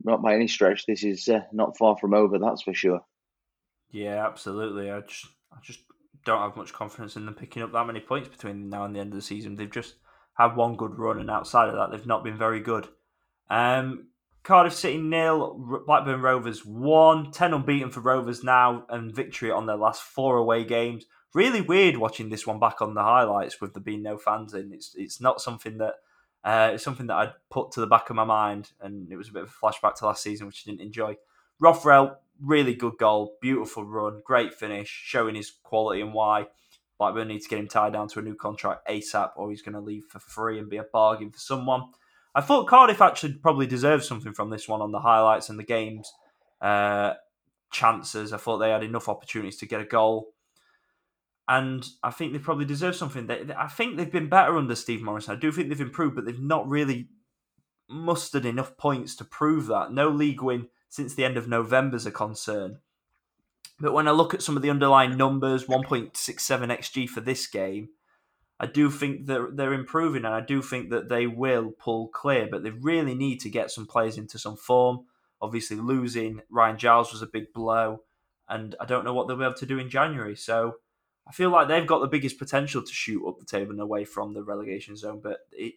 not 0.03 0.21
by 0.21 0.35
any 0.35 0.47
stretch, 0.47 0.85
this 0.85 1.03
is 1.03 1.27
uh, 1.27 1.41
not 1.51 1.77
far 1.77 1.97
from 1.97 2.13
over. 2.13 2.37
That's 2.37 2.61
for 2.61 2.73
sure. 2.73 3.01
Yeah, 3.89 4.25
absolutely. 4.25 4.91
I 4.91 5.01
just, 5.01 5.25
I 5.51 5.57
just 5.63 5.79
don't 6.25 6.41
have 6.41 6.55
much 6.55 6.73
confidence 6.73 7.15
in 7.15 7.25
them 7.25 7.33
picking 7.33 7.63
up 7.63 7.71
that 7.71 7.87
many 7.87 8.01
points 8.01 8.29
between 8.29 8.69
now 8.69 8.85
and 8.85 8.95
the 8.95 8.99
end 8.99 9.13
of 9.13 9.15
the 9.15 9.21
season. 9.21 9.55
They've 9.55 9.71
just 9.71 9.95
had 10.39 10.55
one 10.55 10.75
good 10.75 10.97
run, 10.97 11.19
and 11.19 11.29
outside 11.29 11.67
of 11.67 11.75
that, 11.75 11.91
they've 11.91 12.07
not 12.07 12.23
been 12.23 12.37
very 12.37 12.61
good. 12.61 12.87
Um, 13.49 14.07
Cardiff 14.43 14.73
City 14.73 14.97
nil, 14.97 15.81
Blackburn 15.85 16.21
Rovers 16.21 16.65
one, 16.65 17.31
10 17.31 17.53
unbeaten 17.53 17.91
for 17.91 17.99
Rovers 17.99 18.43
now, 18.43 18.85
and 18.89 19.13
victory 19.13 19.51
on 19.51 19.65
their 19.65 19.75
last 19.75 20.01
four 20.01 20.37
away 20.37 20.63
games. 20.63 21.05
Really 21.33 21.61
weird 21.61 21.97
watching 21.97 22.29
this 22.29 22.47
one 22.47 22.59
back 22.59 22.81
on 22.81 22.95
the 22.95 23.03
highlights 23.03 23.59
with 23.59 23.73
there 23.73 23.83
being 23.83 24.01
no 24.01 24.17
fans 24.17 24.53
in. 24.53 24.71
It's 24.73 24.95
it's 24.95 25.21
not 25.21 25.41
something 25.41 25.77
that 25.77 25.95
uh, 26.43 26.71
it's 26.73 26.83
something 26.83 27.07
that 27.07 27.17
I'd 27.17 27.33
put 27.51 27.71
to 27.73 27.81
the 27.81 27.87
back 27.87 28.09
of 28.09 28.15
my 28.15 28.23
mind, 28.23 28.71
and 28.81 29.11
it 29.11 29.17
was 29.17 29.29
a 29.29 29.33
bit 29.33 29.43
of 29.43 29.49
a 29.49 29.65
flashback 29.65 29.95
to 29.95 30.05
last 30.05 30.23
season, 30.23 30.47
which 30.47 30.63
I 30.65 30.71
didn't 30.71 30.85
enjoy. 30.85 31.17
Rothwell, 31.59 32.21
really 32.41 32.73
good 32.73 32.97
goal, 32.97 33.35
beautiful 33.41 33.83
run, 33.83 34.21
great 34.25 34.53
finish, 34.53 34.87
showing 34.87 35.35
his 35.35 35.51
quality 35.51 36.01
and 36.01 36.13
why 36.13 36.47
Blackburn 36.99 37.29
need 37.29 37.41
to 37.41 37.49
get 37.49 37.59
him 37.59 37.67
tied 37.67 37.93
down 37.93 38.07
to 38.09 38.19
a 38.19 38.21
new 38.21 38.35
contract 38.35 38.87
ASAP, 38.87 39.31
or 39.35 39.49
he's 39.49 39.63
going 39.63 39.73
to 39.73 39.79
leave 39.79 40.03
for 40.09 40.19
free 40.19 40.59
and 40.59 40.69
be 40.69 40.77
a 40.77 40.83
bargain 40.83 41.31
for 41.31 41.39
someone. 41.39 41.83
I 42.35 42.41
thought 42.41 42.67
Cardiff 42.67 43.01
actually 43.01 43.33
probably 43.33 43.65
deserved 43.65 44.03
something 44.03 44.33
from 44.33 44.51
this 44.51 44.67
one 44.67 44.81
on 44.81 44.91
the 44.91 44.99
highlights 44.99 45.49
and 45.49 45.57
the 45.57 45.63
games 45.63 46.11
uh, 46.61 47.13
chances. 47.71 48.33
I 48.33 48.37
thought 48.37 48.59
they 48.59 48.69
had 48.69 48.83
enough 48.83 49.09
opportunities 49.09 49.57
to 49.57 49.65
get 49.65 49.81
a 49.81 49.85
goal 49.85 50.33
and 51.49 51.83
I 52.03 52.11
think 52.11 52.31
they 52.31 52.39
probably 52.39 52.65
deserve 52.65 52.95
something. 52.95 53.25
They, 53.25 53.47
I 53.57 53.67
think 53.67 53.97
they've 53.97 54.11
been 54.11 54.29
better 54.29 54.55
under 54.55 54.75
Steve 54.75 55.01
Morison. 55.01 55.35
I 55.35 55.39
do 55.39 55.51
think 55.51 55.67
they've 55.67 55.81
improved, 55.81 56.15
but 56.15 56.25
they've 56.25 56.39
not 56.39 56.69
really 56.69 57.09
mustered 57.89 58.45
enough 58.45 58.77
points 58.77 59.15
to 59.15 59.25
prove 59.25 59.65
that. 59.65 59.91
No 59.91 60.09
league 60.09 60.43
win 60.43 60.67
since 60.89 61.15
the 61.15 61.25
end 61.25 61.37
of 61.37 61.47
November 61.47 61.97
is 61.97 62.05
a 62.05 62.11
concern. 62.11 62.77
But 63.79 63.93
when 63.93 64.07
I 64.07 64.11
look 64.11 64.33
at 64.33 64.41
some 64.41 64.55
of 64.55 64.61
the 64.61 64.69
underlying 64.69 65.15
numbers, 65.17 65.65
1.67 65.65 66.11
xG 66.11 67.09
for 67.09 67.21
this 67.21 67.47
game, 67.47 67.89
I 68.59 68.65
do 68.65 68.91
think 68.91 69.27
that 69.27 69.55
they're 69.55 69.73
improving, 69.73 70.25
and 70.25 70.33
I 70.33 70.41
do 70.41 70.61
think 70.61 70.89
that 70.89 71.07
they 71.07 71.27
will 71.27 71.71
pull 71.71 72.09
clear. 72.09 72.47
But 72.51 72.63
they 72.63 72.71
really 72.71 73.15
need 73.15 73.39
to 73.41 73.49
get 73.49 73.71
some 73.71 73.87
players 73.87 74.17
into 74.17 74.37
some 74.37 74.57
form. 74.57 75.05
Obviously, 75.41 75.77
losing 75.77 76.41
Ryan 76.49 76.77
Giles 76.77 77.13
was 77.13 77.21
a 77.21 77.27
big 77.27 77.53
blow, 77.53 78.01
and 78.49 78.75
I 78.81 78.85
don't 78.85 79.05
know 79.05 79.13
what 79.13 79.27
they'll 79.27 79.37
be 79.37 79.45
able 79.45 79.53
to 79.53 79.65
do 79.65 79.79
in 79.79 79.89
January. 79.89 80.35
So 80.35 80.75
I 81.25 81.31
feel 81.31 81.51
like 81.51 81.69
they've 81.69 81.87
got 81.87 81.99
the 81.99 82.07
biggest 82.07 82.37
potential 82.37 82.81
to 82.81 82.93
shoot 82.93 83.25
up 83.25 83.39
the 83.39 83.45
table 83.45 83.71
and 83.71 83.79
away 83.79 84.03
from 84.03 84.33
the 84.33 84.43
relegation 84.43 84.97
zone, 84.97 85.21
but 85.23 85.37
it, 85.51 85.75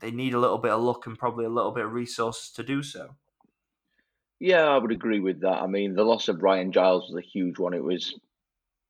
they 0.00 0.10
need 0.10 0.34
a 0.34 0.38
little 0.38 0.58
bit 0.58 0.72
of 0.72 0.82
luck 0.82 1.06
and 1.06 1.18
probably 1.18 1.44
a 1.44 1.50
little 1.50 1.72
bit 1.72 1.84
of 1.84 1.92
resources 1.92 2.50
to 2.52 2.64
do 2.64 2.82
so. 2.82 3.14
Yeah, 4.40 4.64
I 4.64 4.78
would 4.78 4.92
agree 4.92 5.20
with 5.20 5.40
that. 5.40 5.62
I 5.62 5.66
mean, 5.66 5.94
the 5.94 6.04
loss 6.04 6.28
of 6.28 6.42
Ryan 6.42 6.72
Giles 6.72 7.08
was 7.10 7.22
a 7.22 7.26
huge 7.26 7.58
one. 7.58 7.74
It 7.74 7.82
was 7.82 8.14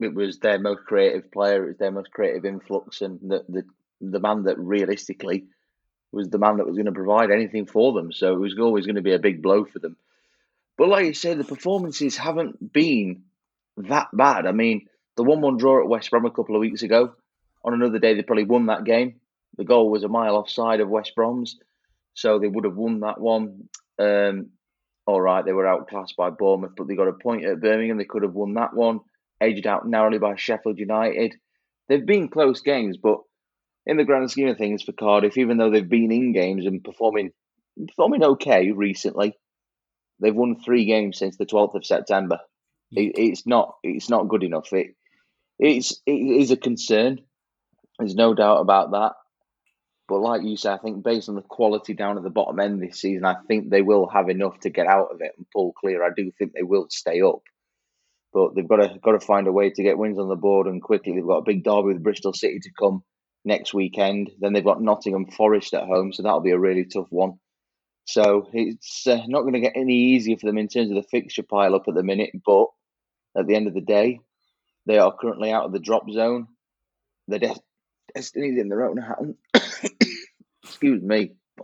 it 0.00 0.14
was 0.14 0.38
their 0.38 0.58
most 0.58 0.84
creative 0.84 1.30
player, 1.30 1.64
it 1.64 1.68
was 1.68 1.76
their 1.78 1.92
most 1.92 2.10
creative 2.10 2.44
influx, 2.44 3.02
and 3.02 3.20
the 3.20 3.44
the, 3.48 3.64
the 4.00 4.20
man 4.20 4.44
that 4.44 4.58
realistically 4.58 5.44
was 6.12 6.28
the 6.30 6.38
man 6.38 6.56
that 6.56 6.66
was 6.66 6.76
going 6.76 6.86
to 6.86 6.92
provide 6.92 7.30
anything 7.30 7.66
for 7.66 7.92
them. 7.92 8.12
So 8.12 8.32
it 8.32 8.38
was 8.38 8.58
always 8.58 8.86
going 8.86 8.96
to 8.96 9.02
be 9.02 9.14
a 9.14 9.18
big 9.18 9.42
blow 9.42 9.64
for 9.64 9.78
them. 9.78 9.96
But 10.76 10.88
like 10.88 11.06
you 11.06 11.14
say, 11.14 11.34
the 11.34 11.44
performances 11.44 12.16
haven't 12.16 12.72
been 12.72 13.24
that 13.76 14.08
bad. 14.12 14.46
I 14.46 14.52
mean, 14.52 14.86
the 15.16 15.24
one-one 15.24 15.56
draw 15.56 15.80
at 15.80 15.88
West 15.88 16.10
Brom 16.10 16.24
a 16.24 16.30
couple 16.30 16.56
of 16.56 16.60
weeks 16.60 16.82
ago. 16.82 17.14
On 17.64 17.74
another 17.74 17.98
day, 17.98 18.14
they 18.14 18.22
probably 18.22 18.44
won 18.44 18.66
that 18.66 18.84
game. 18.84 19.20
The 19.56 19.64
goal 19.64 19.90
was 19.90 20.04
a 20.04 20.08
mile 20.08 20.36
offside 20.36 20.80
of 20.80 20.88
West 20.88 21.14
Brom's, 21.14 21.58
so 22.14 22.38
they 22.38 22.48
would 22.48 22.64
have 22.64 22.76
won 22.76 23.00
that 23.00 23.20
one. 23.20 23.68
Um, 23.98 24.50
all 25.06 25.20
right, 25.20 25.44
they 25.44 25.52
were 25.52 25.66
outclassed 25.66 26.16
by 26.16 26.30
Bournemouth, 26.30 26.72
but 26.76 26.88
they 26.88 26.94
got 26.94 27.08
a 27.08 27.12
point 27.12 27.44
at 27.44 27.60
Birmingham. 27.60 27.98
They 27.98 28.04
could 28.04 28.22
have 28.22 28.34
won 28.34 28.54
that 28.54 28.74
one, 28.74 29.00
edged 29.40 29.66
out 29.66 29.86
narrowly 29.86 30.18
by 30.18 30.36
Sheffield 30.36 30.78
United. 30.78 31.34
They've 31.88 32.04
been 32.04 32.28
close 32.28 32.62
games, 32.62 32.96
but 32.96 33.18
in 33.86 33.98
the 33.98 34.04
grand 34.04 34.30
scheme 34.30 34.48
of 34.48 34.56
things 34.56 34.82
for 34.82 34.92
Cardiff, 34.92 35.36
even 35.36 35.58
though 35.58 35.70
they've 35.70 35.88
been 35.88 36.10
in 36.10 36.32
games 36.32 36.64
and 36.64 36.82
performing 36.82 37.32
performing 37.88 38.22
okay 38.22 38.70
recently, 38.70 39.34
they've 40.20 40.34
won 40.34 40.60
three 40.60 40.86
games 40.86 41.18
since 41.18 41.36
the 41.36 41.44
twelfth 41.44 41.74
of 41.74 41.84
September. 41.84 42.38
It, 42.92 43.12
it's 43.16 43.46
not 43.46 43.74
it's 43.82 44.08
not 44.08 44.28
good 44.28 44.42
enough. 44.42 44.72
It 44.72 44.94
it's 45.58 46.00
it 46.06 46.12
is 46.12 46.50
a 46.50 46.56
concern. 46.56 47.18
There's 47.98 48.14
no 48.14 48.34
doubt 48.34 48.60
about 48.60 48.92
that. 48.92 49.12
But 50.06 50.18
like 50.18 50.42
you 50.42 50.56
said, 50.56 50.74
I 50.74 50.78
think 50.78 51.02
based 51.02 51.28
on 51.28 51.34
the 51.34 51.42
quality 51.42 51.94
down 51.94 52.18
at 52.18 52.22
the 52.22 52.30
bottom 52.30 52.60
end 52.60 52.82
this 52.82 53.00
season, 53.00 53.24
I 53.24 53.36
think 53.48 53.70
they 53.70 53.80
will 53.80 54.06
have 54.08 54.28
enough 54.28 54.60
to 54.60 54.70
get 54.70 54.86
out 54.86 55.08
of 55.12 55.20
it 55.20 55.32
and 55.36 55.46
pull 55.50 55.72
clear. 55.72 56.04
I 56.04 56.10
do 56.14 56.30
think 56.38 56.52
they 56.52 56.62
will 56.62 56.86
stay 56.90 57.22
up, 57.22 57.40
but 58.32 58.54
they've 58.54 58.68
got 58.68 58.76
to 58.76 58.98
got 59.02 59.12
to 59.12 59.20
find 59.20 59.46
a 59.46 59.52
way 59.52 59.70
to 59.70 59.82
get 59.82 59.96
wins 59.96 60.18
on 60.18 60.28
the 60.28 60.36
board 60.36 60.66
and 60.66 60.82
quickly. 60.82 61.14
They've 61.14 61.26
got 61.26 61.38
a 61.38 61.44
big 61.44 61.64
derby 61.64 61.94
with 61.94 62.02
Bristol 62.02 62.34
City 62.34 62.58
to 62.60 62.70
come 62.78 63.02
next 63.46 63.72
weekend. 63.72 64.30
Then 64.38 64.52
they've 64.52 64.64
got 64.64 64.82
Nottingham 64.82 65.30
Forest 65.30 65.72
at 65.72 65.84
home, 65.84 66.12
so 66.12 66.22
that'll 66.22 66.40
be 66.40 66.50
a 66.50 66.58
really 66.58 66.84
tough 66.84 67.08
one. 67.10 67.38
So 68.06 68.48
it's 68.52 69.06
uh, 69.06 69.22
not 69.26 69.42
going 69.42 69.54
to 69.54 69.60
get 69.60 69.72
any 69.76 69.94
easier 69.94 70.36
for 70.36 70.46
them 70.46 70.58
in 70.58 70.68
terms 70.68 70.90
of 70.90 70.96
the 70.96 71.08
fixture 71.10 71.42
pile 71.42 71.74
up 71.74 71.88
at 71.88 71.94
the 71.94 72.02
minute. 72.02 72.30
But 72.44 72.66
at 73.36 73.46
the 73.46 73.54
end 73.54 73.68
of 73.68 73.74
the 73.74 73.80
day, 73.80 74.20
they 74.86 74.98
are 74.98 75.16
currently 75.18 75.50
out 75.50 75.64
of 75.64 75.72
the 75.72 75.78
drop 75.78 76.10
zone. 76.10 76.48
Their 77.28 77.38
de- 77.38 77.56
destiny's 78.14 78.58
in 78.58 78.68
their 78.68 78.84
own 78.84 78.96
hands. 78.96 79.36
Excuse 80.62 81.02
me. 81.02 81.32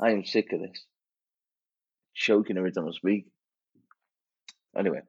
I 0.00 0.10
am 0.10 0.24
sick 0.24 0.52
of 0.52 0.60
this. 0.60 0.84
Choking 2.14 2.56
every 2.58 2.72
time 2.72 2.88
I 2.88 2.92
speak. 2.92 3.26
Anyway. 4.76 5.00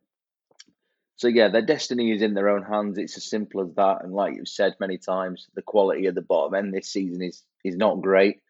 So 1.18 1.28
yeah, 1.28 1.50
their 1.50 1.62
destiny 1.62 2.12
is 2.12 2.24
in 2.24 2.34
their 2.34 2.50
own 2.50 2.64
hands. 2.64 2.98
It's 2.98 3.16
as 3.16 3.30
simple 3.30 3.62
as 3.62 3.76
that. 3.76 4.04
And 4.04 4.12
like 4.12 4.34
you've 4.36 4.48
said 4.48 4.74
many 4.80 4.98
times, 4.98 5.48
the 5.54 5.62
quality 5.62 6.08
at 6.08 6.16
the 6.16 6.22
bottom 6.22 6.56
end 6.56 6.74
this 6.74 6.90
season 6.90 7.22
is 7.22 7.44
is 7.64 7.78
not 7.78 8.02
great. 8.02 8.42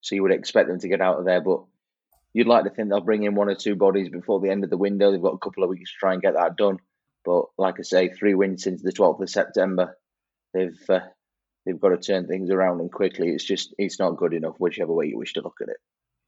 So 0.00 0.16
you 0.16 0.22
would 0.22 0.32
expect 0.32 0.68
them 0.68 0.80
to 0.80 0.88
get 0.88 1.00
out 1.00 1.18
of 1.18 1.24
there, 1.24 1.40
but 1.40 1.60
you'd 2.32 2.48
like 2.48 2.64
to 2.64 2.70
think 2.70 2.88
they'll 2.88 3.00
bring 3.00 3.22
in 3.22 3.36
one 3.36 3.48
or 3.48 3.54
two 3.54 3.76
bodies 3.76 4.08
before 4.08 4.40
the 4.40 4.50
end 4.50 4.64
of 4.64 4.70
the 4.70 4.76
window. 4.76 5.12
They've 5.12 5.22
got 5.22 5.34
a 5.34 5.38
couple 5.38 5.62
of 5.62 5.70
weeks 5.70 5.92
to 5.92 5.98
try 5.98 6.12
and 6.14 6.22
get 6.22 6.34
that 6.34 6.56
done. 6.56 6.78
But 7.26 7.46
like 7.58 7.74
I 7.80 7.82
say, 7.82 8.08
three 8.08 8.34
wins 8.34 8.62
since 8.62 8.82
the 8.82 8.92
12th 8.92 9.20
of 9.20 9.28
September. 9.28 9.98
They've 10.54 10.78
uh, 10.88 11.00
they've 11.66 11.80
got 11.80 11.88
to 11.88 11.98
turn 11.98 12.26
things 12.26 12.50
around 12.50 12.80
and 12.80 12.90
quickly. 12.90 13.30
It's 13.30 13.44
just 13.44 13.74
it's 13.76 13.98
not 13.98 14.16
good 14.16 14.32
enough, 14.32 14.54
whichever 14.58 14.94
way 14.94 15.06
you 15.06 15.18
wish 15.18 15.34
to 15.34 15.42
look 15.42 15.56
at 15.60 15.68
it. 15.68 15.76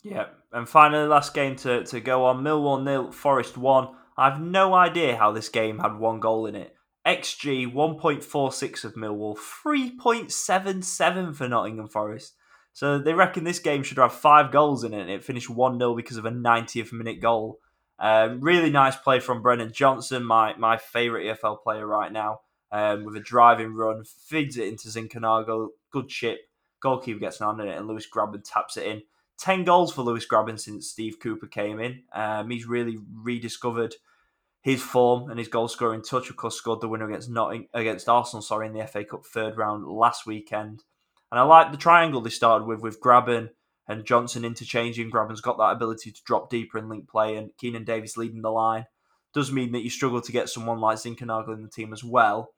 Yeah, 0.02 0.26
and 0.52 0.68
finally, 0.68 1.06
last 1.06 1.32
game 1.34 1.56
to, 1.56 1.84
to 1.84 2.00
go 2.00 2.26
on: 2.26 2.42
Millwall 2.42 2.82
nil, 2.82 3.12
Forest 3.12 3.56
one. 3.56 3.88
I've 4.16 4.40
no 4.40 4.74
idea 4.74 5.16
how 5.16 5.30
this 5.30 5.48
game 5.48 5.78
had 5.78 5.98
one 5.98 6.18
goal 6.18 6.46
in 6.46 6.56
it. 6.56 6.74
XG 7.06 7.72
1.46 7.72 8.84
of 8.84 8.94
Millwall, 8.94 9.38
3.77 9.64 11.34
for 11.34 11.48
Nottingham 11.48 11.88
Forest. 11.88 12.34
So 12.72 12.98
they 12.98 13.14
reckon 13.14 13.44
this 13.44 13.60
game 13.60 13.82
should 13.82 13.98
have 13.98 14.12
five 14.12 14.50
goals 14.52 14.84
in 14.84 14.92
it, 14.92 15.00
and 15.00 15.10
it 15.10 15.24
finished 15.24 15.48
1 15.48 15.78
0 15.78 15.94
because 15.94 16.16
of 16.16 16.24
a 16.24 16.30
90th 16.30 16.92
minute 16.92 17.22
goal. 17.22 17.60
Um, 17.98 18.40
really 18.40 18.70
nice 18.70 18.96
play 18.96 19.20
from 19.20 19.42
Brennan 19.42 19.72
Johnson, 19.72 20.24
my, 20.24 20.54
my 20.56 20.76
favourite 20.76 21.24
EFL 21.24 21.62
player 21.62 21.86
right 21.86 22.12
now, 22.12 22.40
um, 22.70 23.04
with 23.04 23.16
a 23.16 23.20
driving 23.20 23.74
run, 23.74 24.04
feeds 24.04 24.56
it 24.56 24.68
into 24.68 24.88
Zinckernagel, 24.88 25.68
good 25.90 26.08
chip. 26.08 26.40
Goalkeeper 26.80 27.18
gets 27.18 27.40
an 27.40 27.46
hand 27.46 27.60
in 27.60 27.68
it, 27.68 27.76
and 27.76 27.88
Lewis 27.88 28.06
Grabban 28.08 28.42
taps 28.44 28.76
it 28.76 28.86
in. 28.86 29.02
10 29.38 29.64
goals 29.64 29.92
for 29.92 30.02
Lewis 30.02 30.26
Grabban 30.26 30.58
since 30.58 30.88
Steve 30.88 31.18
Cooper 31.20 31.46
came 31.46 31.80
in. 31.80 32.02
Um, 32.12 32.50
he's 32.50 32.66
really 32.66 32.98
rediscovered 33.12 33.94
his 34.60 34.82
form 34.82 35.30
and 35.30 35.38
his 35.38 35.48
goal 35.48 35.68
scoring 35.68 36.02
touch. 36.02 36.30
Of 36.30 36.36
course, 36.36 36.56
scored 36.56 36.80
the 36.80 36.88
winner 36.88 37.08
against 37.08 37.30
Notting, 37.30 37.68
against 37.72 38.08
Arsenal, 38.08 38.42
sorry, 38.42 38.66
in 38.66 38.74
the 38.74 38.86
FA 38.86 39.04
Cup 39.04 39.24
third 39.24 39.56
round 39.56 39.86
last 39.86 40.26
weekend. 40.26 40.82
And 41.30 41.38
I 41.38 41.42
like 41.42 41.70
the 41.70 41.78
triangle 41.78 42.20
they 42.20 42.30
started 42.30 42.66
with, 42.66 42.80
with 42.80 43.00
Grabban 43.00 43.50
and 43.88 44.04
Johnson 44.04 44.44
interchanging. 44.44 45.10
Grabban's 45.10 45.40
got 45.40 45.56
that 45.58 45.72
ability 45.72 46.12
to 46.12 46.22
drop 46.24 46.50
deeper 46.50 46.78
and 46.78 46.88
link 46.88 47.08
play, 47.08 47.36
and 47.36 47.50
Keinan 47.60 47.86
Davis 47.86 48.16
leading 48.16 48.42
the 48.42 48.50
line. 48.50 48.86
Does 49.32 49.50
mean 49.50 49.72
that 49.72 49.82
you 49.82 49.90
struggle 49.90 50.20
to 50.20 50.32
get 50.32 50.48
someone 50.48 50.80
like 50.80 50.98
Zinckernagel 50.98 51.54
in 51.54 51.62
the 51.62 51.68
team 51.68 51.92
as 51.92 52.04
well. 52.04 52.52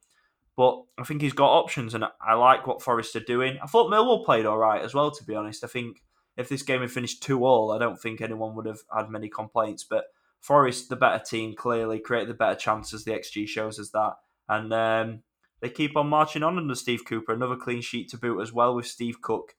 But 0.57 0.83
I 0.99 1.05
think 1.05 1.22
he's 1.22 1.33
got 1.33 1.57
options, 1.57 1.95
and 1.95 2.05
I 2.20 2.35
like 2.35 2.66
what 2.66 2.83
Forest 2.83 3.16
are 3.16 3.20
doing. 3.20 3.59
I 3.62 3.66
thought 3.66 3.91
Millwall 3.91 4.24
played 4.24 4.45
all 4.45 4.59
right 4.59 4.83
as 4.83 4.93
well, 4.93 5.11
to 5.11 5.24
be 5.24 5.35
honest. 5.35 5.64
I 5.64 5.68
think 5.68 6.03
if 6.37 6.49
this 6.49 6.62
game 6.62 6.81
had 6.81 6.91
finished 6.91 7.22
2 7.22 7.45
all, 7.45 7.72
I 7.72 7.78
don't 7.78 8.01
think 8.01 8.20
anyone 8.20 8.55
would 8.57 8.66
have 8.66 8.81
had 8.95 9.09
many 9.09 9.28
complaints. 9.28 9.85
But 9.85 10.07
Forest, 10.41 10.89
the 10.89 10.97
better 10.97 11.22
team, 11.22 11.55
clearly 11.55 12.01
created 12.01 12.28
the 12.28 12.35
better 12.35 12.57
chances. 12.57 13.05
The 13.05 13.12
XG 13.12 13.49
shows 13.49 13.78
us 13.78 13.91
that, 13.91 14.14
and 14.49 14.72
um, 14.72 15.22
they 15.61 15.70
keep 15.70 15.97
on 15.97 16.09
marching 16.09 16.43
on 16.43 16.59
under 16.59 16.74
Steve 16.74 17.05
Cooper. 17.07 17.33
Another 17.33 17.57
clean 17.57 17.83
sheet 17.83 18.11
to 18.11 18.18
boot 18.18 18.41
as 18.41 18.53
well 18.53 18.74
with 18.74 18.87
Steve 18.87 19.22
Cook 19.22 19.55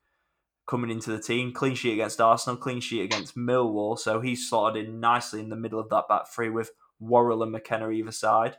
coming 0.66 0.90
into 0.90 1.10
the 1.10 1.20
team. 1.20 1.52
Clean 1.52 1.74
sheet 1.74 1.94
against 1.94 2.20
Arsenal, 2.20 2.56
clean 2.56 2.80
sheet 2.80 3.02
against 3.02 3.36
Millwall. 3.36 3.98
So 3.98 4.20
he's 4.20 4.48
slotted 4.48 4.86
in 4.86 5.00
nicely 5.00 5.40
in 5.40 5.48
the 5.48 5.56
middle 5.56 5.80
of 5.80 5.88
that 5.90 6.08
back 6.08 6.28
three 6.28 6.50
with 6.50 6.70
Worrall 7.00 7.42
and 7.42 7.52
McKenna 7.52 7.90
either 7.90 8.12
side. 8.12 8.56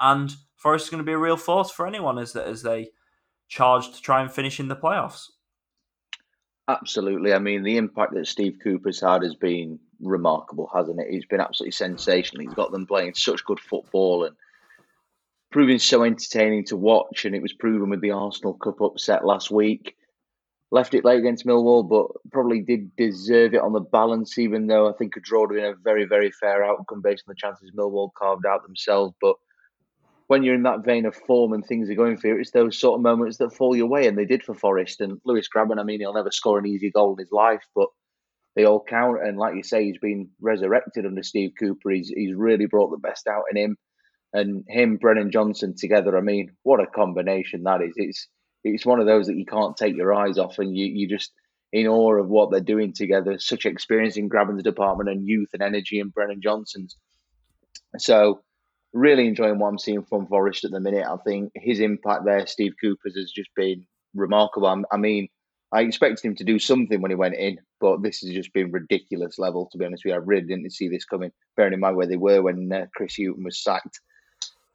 And 0.00 0.32
Forest 0.56 0.86
is 0.86 0.90
going 0.90 1.02
to 1.02 1.06
be 1.06 1.12
a 1.12 1.18
real 1.18 1.36
force 1.36 1.70
for 1.70 1.86
anyone 1.86 2.18
as, 2.18 2.36
as 2.36 2.62
they 2.62 2.90
charge 3.48 3.92
to 3.92 4.02
try 4.02 4.20
and 4.20 4.30
finish 4.30 4.60
in 4.60 4.68
the 4.68 4.76
playoffs. 4.76 5.26
Absolutely. 6.68 7.32
I 7.32 7.38
mean, 7.38 7.62
the 7.62 7.78
impact 7.78 8.12
that 8.14 8.26
Steve 8.26 8.58
Cooper's 8.62 9.00
had 9.00 9.22
has 9.22 9.34
been 9.34 9.78
remarkable, 10.00 10.70
hasn't 10.72 11.00
it? 11.00 11.10
He's 11.10 11.24
been 11.24 11.40
absolutely 11.40 11.72
sensational. 11.72 12.42
He's 12.42 12.54
got 12.54 12.72
them 12.72 12.86
playing 12.86 13.14
such 13.14 13.44
good 13.44 13.58
football 13.58 14.24
and 14.24 14.36
proving 15.50 15.78
so 15.78 16.02
entertaining 16.02 16.64
to 16.66 16.76
watch. 16.76 17.24
And 17.24 17.34
it 17.34 17.40
was 17.40 17.54
proven 17.54 17.88
with 17.88 18.02
the 18.02 18.10
Arsenal 18.10 18.52
Cup 18.52 18.82
upset 18.82 19.24
last 19.24 19.50
week. 19.50 19.96
Left 20.70 20.92
it 20.92 21.04
late 21.04 21.18
against 21.18 21.46
Millwall, 21.46 21.88
but 21.88 22.08
probably 22.30 22.60
did 22.60 22.94
deserve 22.96 23.54
it 23.54 23.62
on 23.62 23.72
the 23.72 23.80
balance, 23.80 24.36
even 24.38 24.66
though 24.66 24.88
I 24.88 24.92
think 24.92 25.16
a 25.16 25.20
draw 25.20 25.46
would 25.46 25.56
have 25.56 25.62
been 25.62 25.72
a 25.72 25.82
very, 25.82 26.04
very 26.04 26.30
fair 26.30 26.62
outcome 26.62 27.00
based 27.00 27.24
on 27.26 27.32
the 27.32 27.38
chances 27.38 27.70
Millwall 27.76 28.10
carved 28.18 28.44
out 28.44 28.64
themselves. 28.66 29.14
But 29.20 29.36
when 30.26 30.42
you're 30.42 30.54
in 30.54 30.64
that 30.64 30.84
vein 30.84 31.06
of 31.06 31.16
form 31.16 31.54
and 31.54 31.64
things 31.64 31.88
are 31.88 31.94
going 31.94 32.18
for 32.18 32.28
you, 32.28 32.38
it's 32.38 32.50
those 32.50 32.78
sort 32.78 32.98
of 32.98 33.02
moments 33.02 33.38
that 33.38 33.54
fall 33.54 33.74
your 33.74 33.86
way, 33.86 34.06
and 34.06 34.16
they 34.16 34.26
did 34.26 34.44
for 34.44 34.54
Forest. 34.54 35.00
And 35.00 35.18
Lewis 35.24 35.48
Grabban, 35.48 35.80
I 35.80 35.84
mean, 35.84 36.00
he'll 36.00 36.12
never 36.12 36.30
score 36.30 36.58
an 36.58 36.66
easy 36.66 36.90
goal 36.90 37.14
in 37.14 37.18
his 37.18 37.32
life, 37.32 37.64
but 37.74 37.88
they 38.54 38.64
all 38.64 38.84
count. 38.86 39.26
And 39.26 39.38
like 39.38 39.56
you 39.56 39.62
say, 39.62 39.84
he's 39.84 39.98
been 39.98 40.28
resurrected 40.38 41.06
under 41.06 41.22
Steve 41.22 41.52
Cooper. 41.58 41.90
He's 41.90 42.08
he's 42.08 42.34
really 42.34 42.66
brought 42.66 42.90
the 42.90 42.98
best 42.98 43.26
out 43.26 43.44
in 43.50 43.56
him, 43.56 43.76
and 44.34 44.64
him, 44.68 44.98
Brennan 44.98 45.30
Johnson 45.30 45.74
together. 45.78 46.18
I 46.18 46.20
mean, 46.20 46.50
what 46.62 46.82
a 46.82 46.86
combination 46.86 47.62
that 47.62 47.80
is! 47.80 47.94
It's 47.96 48.28
it's 48.64 48.86
one 48.86 49.00
of 49.00 49.06
those 49.06 49.26
that 49.26 49.36
you 49.36 49.46
can't 49.46 49.76
take 49.76 49.96
your 49.96 50.14
eyes 50.14 50.38
off, 50.38 50.58
and 50.58 50.76
you 50.76 50.86
you 50.86 51.08
just 51.08 51.32
in 51.72 51.86
awe 51.86 52.14
of 52.14 52.28
what 52.28 52.50
they're 52.50 52.60
doing 52.60 52.92
together. 52.92 53.38
Such 53.38 53.66
experience 53.66 54.16
in 54.16 54.28
Grabban's 54.28 54.62
department 54.62 55.10
and 55.10 55.26
youth 55.26 55.50
and 55.52 55.62
energy 55.62 56.00
in 56.00 56.08
Brennan 56.08 56.40
Johnson's. 56.40 56.96
So 57.98 58.42
really 58.92 59.26
enjoying 59.26 59.58
what 59.58 59.68
I'm 59.68 59.78
seeing 59.78 60.04
from 60.04 60.26
Forest 60.26 60.64
at 60.64 60.70
the 60.70 60.80
minute. 60.80 61.06
I 61.06 61.16
think 61.24 61.52
his 61.54 61.80
impact 61.80 62.24
there, 62.24 62.46
Steve 62.46 62.74
Cooper's, 62.80 63.16
has 63.16 63.30
just 63.30 63.50
been 63.54 63.86
remarkable. 64.14 64.84
I 64.90 64.96
mean, 64.96 65.28
I 65.72 65.82
expected 65.82 66.24
him 66.24 66.34
to 66.36 66.44
do 66.44 66.58
something 66.58 67.02
when 67.02 67.10
he 67.10 67.14
went 67.14 67.34
in, 67.34 67.58
but 67.80 68.02
this 68.02 68.20
has 68.20 68.30
just 68.30 68.52
been 68.54 68.72
ridiculous 68.72 69.38
level, 69.38 69.68
to 69.70 69.78
be 69.78 69.84
honest 69.84 70.04
with 70.04 70.12
you. 70.12 70.14
I 70.14 70.24
really 70.24 70.46
didn't 70.46 70.72
see 70.72 70.88
this 70.88 71.04
coming, 71.04 71.30
bearing 71.56 71.74
in 71.74 71.80
mind 71.80 71.96
where 71.96 72.06
they 72.06 72.16
were 72.16 72.40
when 72.40 72.72
uh, 72.72 72.86
Chris 72.94 73.16
Hughton 73.16 73.44
was 73.44 73.62
sacked. 73.62 74.00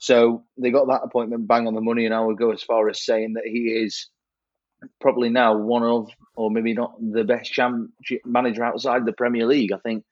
So 0.03 0.43
they 0.57 0.69
got 0.69 0.87
that 0.87 1.05
appointment 1.05 1.47
bang 1.47 1.65
on 1.65 1.75
the 1.75 1.79
money, 1.79 2.05
and 2.05 2.13
I 2.13 2.19
would 2.19 2.37
go 2.37 2.51
as 2.51 2.61
far 2.61 2.89
as 2.89 3.05
saying 3.05 3.35
that 3.35 3.45
he 3.45 3.69
is 3.69 4.09
probably 4.99 5.29
now 5.29 5.55
one 5.55 5.83
of, 5.83 6.09
or 6.35 6.51
maybe 6.51 6.73
not 6.73 6.95
the 6.99 7.23
best 7.23 7.57
manager 8.25 8.65
outside 8.65 9.05
the 9.05 9.13
Premier 9.13 9.45
League. 9.45 9.71
I 9.71 9.77
think 9.77 10.03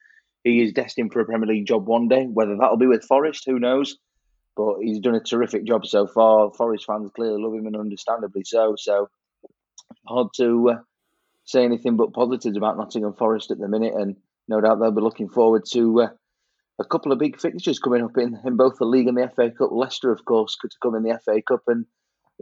he 0.46 0.62
is 0.62 0.72
destined 0.72 1.12
for 1.12 1.20
a 1.20 1.26
Premier 1.26 1.50
League 1.50 1.68
job 1.68 1.88
one 1.88 2.08
day. 2.08 2.24
Whether 2.24 2.56
that'll 2.56 2.78
be 2.78 2.88
with 2.88 3.04
Forest, 3.04 3.44
who 3.46 3.60
knows? 3.60 3.98
But 4.56 4.76
he's 4.80 5.00
done 5.00 5.16
a 5.16 5.20
terrific 5.20 5.66
job 5.66 5.86
so 5.86 6.08
far. 6.08 6.54
Forest 6.54 6.86
fans 6.86 7.12
clearly 7.14 7.44
love 7.44 7.54
him 7.54 7.68
and 7.68 7.76
understandably 7.76 8.46
so. 8.46 8.76
So 8.78 9.10
hard 10.08 10.30
to 10.38 10.70
uh, 10.70 10.80
say 11.44 11.66
anything 11.66 11.98
but 11.98 12.14
positives 12.14 12.56
about 12.56 12.78
Nottingham 12.78 13.16
Forest 13.16 13.52
at 13.52 13.60
the 13.60 13.68
minute, 13.68 13.96
and 13.96 14.16
no 14.48 14.62
doubt 14.62 14.80
they'll 14.80 14.92
be 14.92 15.02
looking 15.02 15.28
forward 15.28 15.66
to 15.74 16.04
uh, 16.04 16.10
a 16.82 16.88
couple 16.88 17.12
of 17.12 17.20
big 17.20 17.40
fixtures 17.40 17.80
coming 17.80 18.04
up 18.04 18.18
in, 18.18 18.40
in 18.46 18.58
both 18.58 18.78
the 18.78 18.86
league 18.86 19.08
and 19.08 19.18
the 19.18 19.32
FA 19.36 19.52
Cup. 19.52 19.72
Leicester, 19.72 20.12
of 20.12 20.26
course, 20.26 20.56
could 20.60 20.72
come 20.82 20.96
in 20.96 21.04
the 21.04 21.20
FA 21.24 21.42
Cup, 21.42 21.62
and 21.68 21.86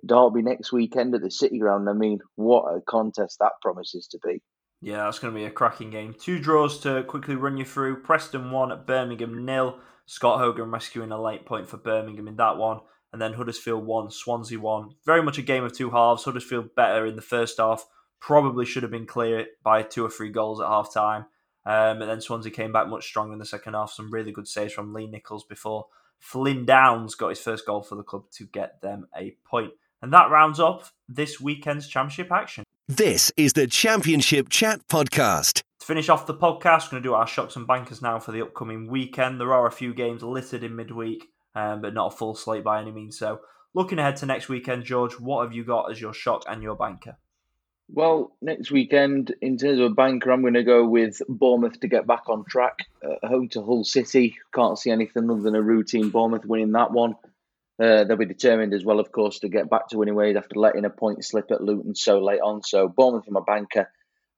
Derby 0.05 0.41
next 0.41 0.71
weekend 0.71 1.13
at 1.13 1.21
the 1.21 1.31
City 1.31 1.59
Ground. 1.59 1.89
I 1.89 1.93
mean, 1.93 2.19
what 2.35 2.63
a 2.63 2.81
contest 2.81 3.37
that 3.39 3.53
promises 3.61 4.07
to 4.07 4.19
be. 4.25 4.41
Yeah, 4.81 5.03
that's 5.03 5.19
going 5.19 5.33
to 5.33 5.39
be 5.39 5.45
a 5.45 5.51
cracking 5.51 5.89
game. 5.89 6.15
Two 6.17 6.39
draws 6.39 6.79
to 6.79 7.03
quickly 7.03 7.35
run 7.35 7.57
you 7.57 7.65
through. 7.65 8.01
Preston 8.01 8.49
1 8.49 8.71
at 8.71 8.87
Birmingham 8.87 9.45
nil. 9.45 9.77
Scott 10.05 10.39
Hogan 10.39 10.71
rescuing 10.71 11.11
a 11.11 11.21
late 11.21 11.45
point 11.45 11.67
for 11.67 11.77
Birmingham 11.77 12.27
in 12.27 12.37
that 12.37 12.57
one. 12.57 12.79
And 13.11 13.21
then 13.21 13.33
Huddersfield 13.33 13.85
1, 13.85 14.11
Swansea 14.11 14.59
1. 14.59 14.89
Very 15.05 15.21
much 15.21 15.37
a 15.37 15.41
game 15.41 15.63
of 15.63 15.73
two 15.73 15.89
halves. 15.89 16.23
Huddersfield 16.23 16.75
better 16.75 17.05
in 17.05 17.15
the 17.15 17.21
first 17.21 17.57
half. 17.57 17.85
Probably 18.21 18.65
should 18.65 18.83
have 18.83 18.91
been 18.91 19.05
clear 19.05 19.47
by 19.63 19.81
two 19.83 20.05
or 20.05 20.09
three 20.09 20.29
goals 20.29 20.61
at 20.61 20.67
half 20.67 20.93
time. 20.93 21.25
Um, 21.70 22.01
and 22.01 22.09
then 22.09 22.20
Swansea 22.20 22.51
came 22.51 22.72
back 22.72 22.88
much 22.88 23.05
stronger 23.05 23.34
in 23.34 23.38
the 23.38 23.45
second 23.45 23.76
half. 23.76 23.91
Some 23.91 24.09
really 24.09 24.32
good 24.32 24.47
saves 24.47 24.74
from 24.74 24.91
Lee 24.91 25.05
Nicholls 25.05 25.43
before 25.43 25.86
Flynn 26.17 26.65
Downes 26.65 27.13
got 27.13 27.30
his 27.30 27.39
first 27.39 27.63
goal 27.63 27.84
for 27.84 27.93
the 27.93 28.01
club 28.01 28.24
to 28.32 28.45
get 28.45 28.82
them 28.82 29.05
a 29.15 29.38
point. 29.45 29.74
And 30.01 30.11
that 30.11 30.32
rounds 30.32 30.59
off 30.59 30.93
this 31.07 31.39
weekend's 31.39 31.88
championship 31.88 32.32
action. 32.32 32.63
This 32.88 33.32
is 33.38 33.53
the 33.53 33.67
Championship 33.67 34.49
Chat 34.49 34.82
Podcast. 34.88 35.61
To 35.82 35.86
finish 35.86 36.09
off 36.09 36.26
the 36.26 36.34
podcast, 36.34 36.86
we're 36.88 36.93
going 36.93 37.03
to 37.03 37.09
do 37.09 37.13
our 37.13 37.28
shocks 37.28 37.55
and 37.55 37.67
bankers 37.67 38.01
now 38.01 38.17
for 38.17 38.32
the 38.32 38.41
upcoming 38.41 38.89
weekend. 38.89 39.39
There 39.39 39.53
are 39.53 39.67
a 39.67 39.72
few 39.72 39.93
games 39.93 40.24
littered 40.24 40.63
in 40.63 40.76
midweek, 40.76 41.28
um, 41.53 41.82
but 41.82 41.93
not 41.93 42.13
a 42.13 42.17
full 42.17 42.34
slate 42.34 42.63
by 42.63 42.82
any 42.82 42.91
means. 42.91 43.20
So, 43.20 43.41
looking 43.76 43.99
ahead 43.99 44.15
to 44.17 44.26
next 44.26 44.49
weekend, 44.49 44.86
George, 44.86 45.20
what 45.20 45.43
have 45.43 45.53
you 45.53 45.63
got 45.63 45.91
as 45.91 46.01
your 46.01 46.13
shock 46.13 46.45
and 46.49 46.63
your 46.63 46.76
banker? 46.76 47.17
Well, 47.91 48.35
next 48.39 48.69
weekend, 48.69 49.33
in 49.41 49.57
terms 49.57 49.79
of 49.79 49.85
a 49.91 49.93
banker, 49.93 50.31
I'm 50.31 50.41
going 50.41 50.53
to 50.53 50.63
go 50.63 50.87
with 50.87 51.23
Bournemouth 51.27 51.79
to 51.79 51.87
get 51.87 52.05
back 52.05 52.29
on 52.29 52.45
track. 52.45 52.77
Uh, 53.03 53.27
home 53.27 53.49
to 53.49 53.63
Hull 53.63 53.83
City. 53.83 54.37
Can't 54.53 54.77
see 54.77 54.91
anything 54.91 55.29
other 55.29 55.41
than 55.41 55.55
a 55.55 55.61
routine 55.61 56.09
Bournemouth 56.09 56.45
winning 56.45 56.73
that 56.73 56.91
one. 56.91 57.15
Uh, 57.81 58.03
they'll 58.03 58.15
be 58.15 58.25
determined 58.25 58.75
as 58.75 58.85
well, 58.85 58.99
of 58.99 59.11
course, 59.11 59.39
to 59.39 59.49
get 59.49 59.71
back 59.71 59.87
to 59.87 59.97
winning 59.97 60.13
ways 60.13 60.35
after 60.35 60.59
letting 60.59 60.85
a 60.85 60.89
point 60.91 61.25
slip 61.25 61.49
at 61.49 61.63
Luton 61.63 61.95
so 61.95 62.19
late 62.19 62.41
on. 62.41 62.61
So, 62.61 62.87
Bournemouth 62.87 63.25
for 63.25 63.31
my 63.31 63.41
banker. 63.45 63.89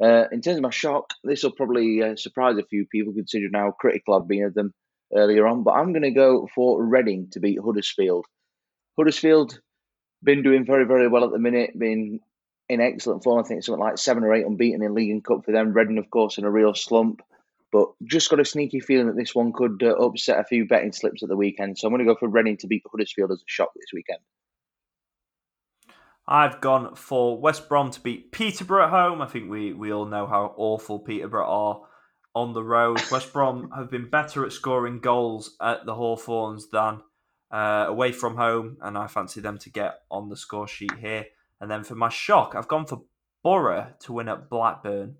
Uh, 0.01 0.29
in 0.31 0.41
terms 0.41 0.57
of 0.57 0.63
my 0.63 0.69
shock, 0.69 1.13
this 1.25 1.43
will 1.43 1.51
probably 1.51 2.01
uh, 2.01 2.15
surprise 2.15 2.57
a 2.57 2.63
few 2.63 2.85
people 2.85 3.13
considering 3.13 3.53
how 3.53 3.71
critical 3.71 4.13
I've 4.13 4.29
been 4.29 4.45
of 4.45 4.53
them 4.53 4.73
earlier 5.13 5.45
on. 5.45 5.63
But 5.63 5.71
I'm 5.71 5.91
going 5.91 6.03
to 6.03 6.11
go 6.11 6.47
for 6.55 6.81
Reading 6.81 7.27
to 7.31 7.41
beat 7.41 7.59
Huddersfield. 7.59 8.25
Huddersfield 8.97 9.59
been 10.23 10.41
doing 10.41 10.65
very, 10.65 10.85
very 10.85 11.09
well 11.09 11.25
at 11.25 11.31
the 11.31 11.39
minute, 11.39 11.77
been 11.77 12.21
in 12.71 12.79
excellent 12.79 13.21
form. 13.21 13.43
I 13.43 13.47
think 13.47 13.63
something 13.63 13.83
like 13.83 13.97
seven 13.97 14.23
or 14.23 14.33
eight 14.33 14.45
unbeaten 14.45 14.81
in 14.81 14.95
League 14.95 15.11
and 15.11 15.23
Cup 15.23 15.43
for 15.43 15.51
them. 15.51 15.73
Reading, 15.73 15.97
of 15.97 16.09
course, 16.09 16.37
in 16.37 16.45
a 16.45 16.51
real 16.51 16.73
slump. 16.73 17.21
But 17.69 17.89
just 18.03 18.29
got 18.29 18.39
a 18.39 18.45
sneaky 18.45 18.79
feeling 18.79 19.07
that 19.07 19.17
this 19.17 19.35
one 19.35 19.51
could 19.51 19.83
uh, 19.83 19.95
upset 19.95 20.39
a 20.39 20.45
few 20.45 20.65
betting 20.67 20.93
slips 20.93 21.21
at 21.21 21.27
the 21.29 21.35
weekend. 21.35 21.77
So 21.77 21.87
I'm 21.87 21.93
going 21.93 22.05
to 22.05 22.13
go 22.13 22.17
for 22.17 22.29
Reading 22.29 22.57
to 22.57 22.67
beat 22.67 22.83
Huddersfield 22.89 23.31
as 23.31 23.39
a 23.39 23.45
shock 23.45 23.71
this 23.75 23.91
weekend. 23.93 24.19
I've 26.25 26.61
gone 26.61 26.95
for 26.95 27.37
West 27.37 27.67
Brom 27.67 27.91
to 27.91 27.99
beat 27.99 28.31
Peterborough 28.31 28.85
at 28.85 28.89
home. 28.89 29.21
I 29.21 29.25
think 29.25 29.49
we, 29.49 29.73
we 29.73 29.91
all 29.91 30.05
know 30.05 30.27
how 30.27 30.53
awful 30.55 30.99
Peterborough 30.99 31.47
are 31.47 31.81
on 32.33 32.53
the 32.53 32.63
road. 32.63 33.01
West 33.11 33.33
Brom 33.33 33.69
have 33.75 33.91
been 33.91 34.09
better 34.09 34.45
at 34.45 34.53
scoring 34.53 34.99
goals 34.99 35.57
at 35.61 35.85
the 35.85 35.95
Hawthorns 35.95 36.69
than 36.69 37.01
uh, 37.51 37.85
away 37.87 38.13
from 38.13 38.37
home, 38.37 38.77
and 38.81 38.97
I 38.97 39.07
fancy 39.07 39.41
them 39.41 39.57
to 39.59 39.69
get 39.69 39.99
on 40.09 40.29
the 40.29 40.37
score 40.37 40.69
sheet 40.69 40.93
here. 40.99 41.25
And 41.61 41.69
then 41.69 41.83
for 41.83 41.95
my 41.95 42.09
shock, 42.09 42.55
I've 42.55 42.67
gone 42.67 42.87
for 42.87 43.03
Borough 43.43 43.93
to 44.01 44.13
win 44.13 44.27
at 44.27 44.49
Blackburn, 44.49 45.15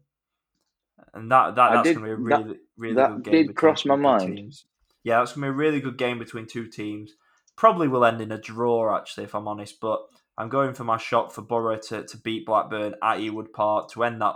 and 1.14 1.32
that, 1.32 1.56
that 1.56 1.72
that's 1.72 1.84
going 1.84 2.00
to 2.00 2.04
be 2.04 2.10
a 2.10 2.16
really 2.16 2.44
that, 2.44 2.60
really 2.78 2.96
that 2.96 3.10
good 3.10 3.24
game. 3.24 3.48
did 3.48 3.56
cross 3.56 3.86
my 3.86 3.96
mind. 3.96 4.36
Teams. 4.36 4.66
Yeah, 5.04 5.20
that's 5.20 5.34
going 5.34 5.44
to 5.44 5.52
be 5.52 5.54
a 5.54 5.58
really 5.58 5.80
good 5.80 5.98
game 5.98 6.20
between 6.20 6.48
two 6.48 6.68
teams. 6.68 7.14
Probably 7.56 7.88
will 7.88 8.06
end 8.06 8.22
in 8.22 8.32
a 8.32 8.40
draw, 8.40 8.96
actually, 8.96 9.26
if 9.26 9.36
I'm 9.36 9.48
honest. 9.48 9.80
But 9.80 10.02
I'm 10.38 10.50
going 10.50 10.74
for 10.74 10.84
my 10.84 10.98
shock 10.98 11.32
for 11.32 11.42
Borough 11.42 11.78
to, 11.78 12.04
to 12.06 12.18
beat 12.18 12.46
Blackburn 12.46 12.96
at 13.04 13.20
Ewood 13.20 13.54
Park 13.54 13.92
to 13.92 14.04
end 14.04 14.22
that 14.22 14.36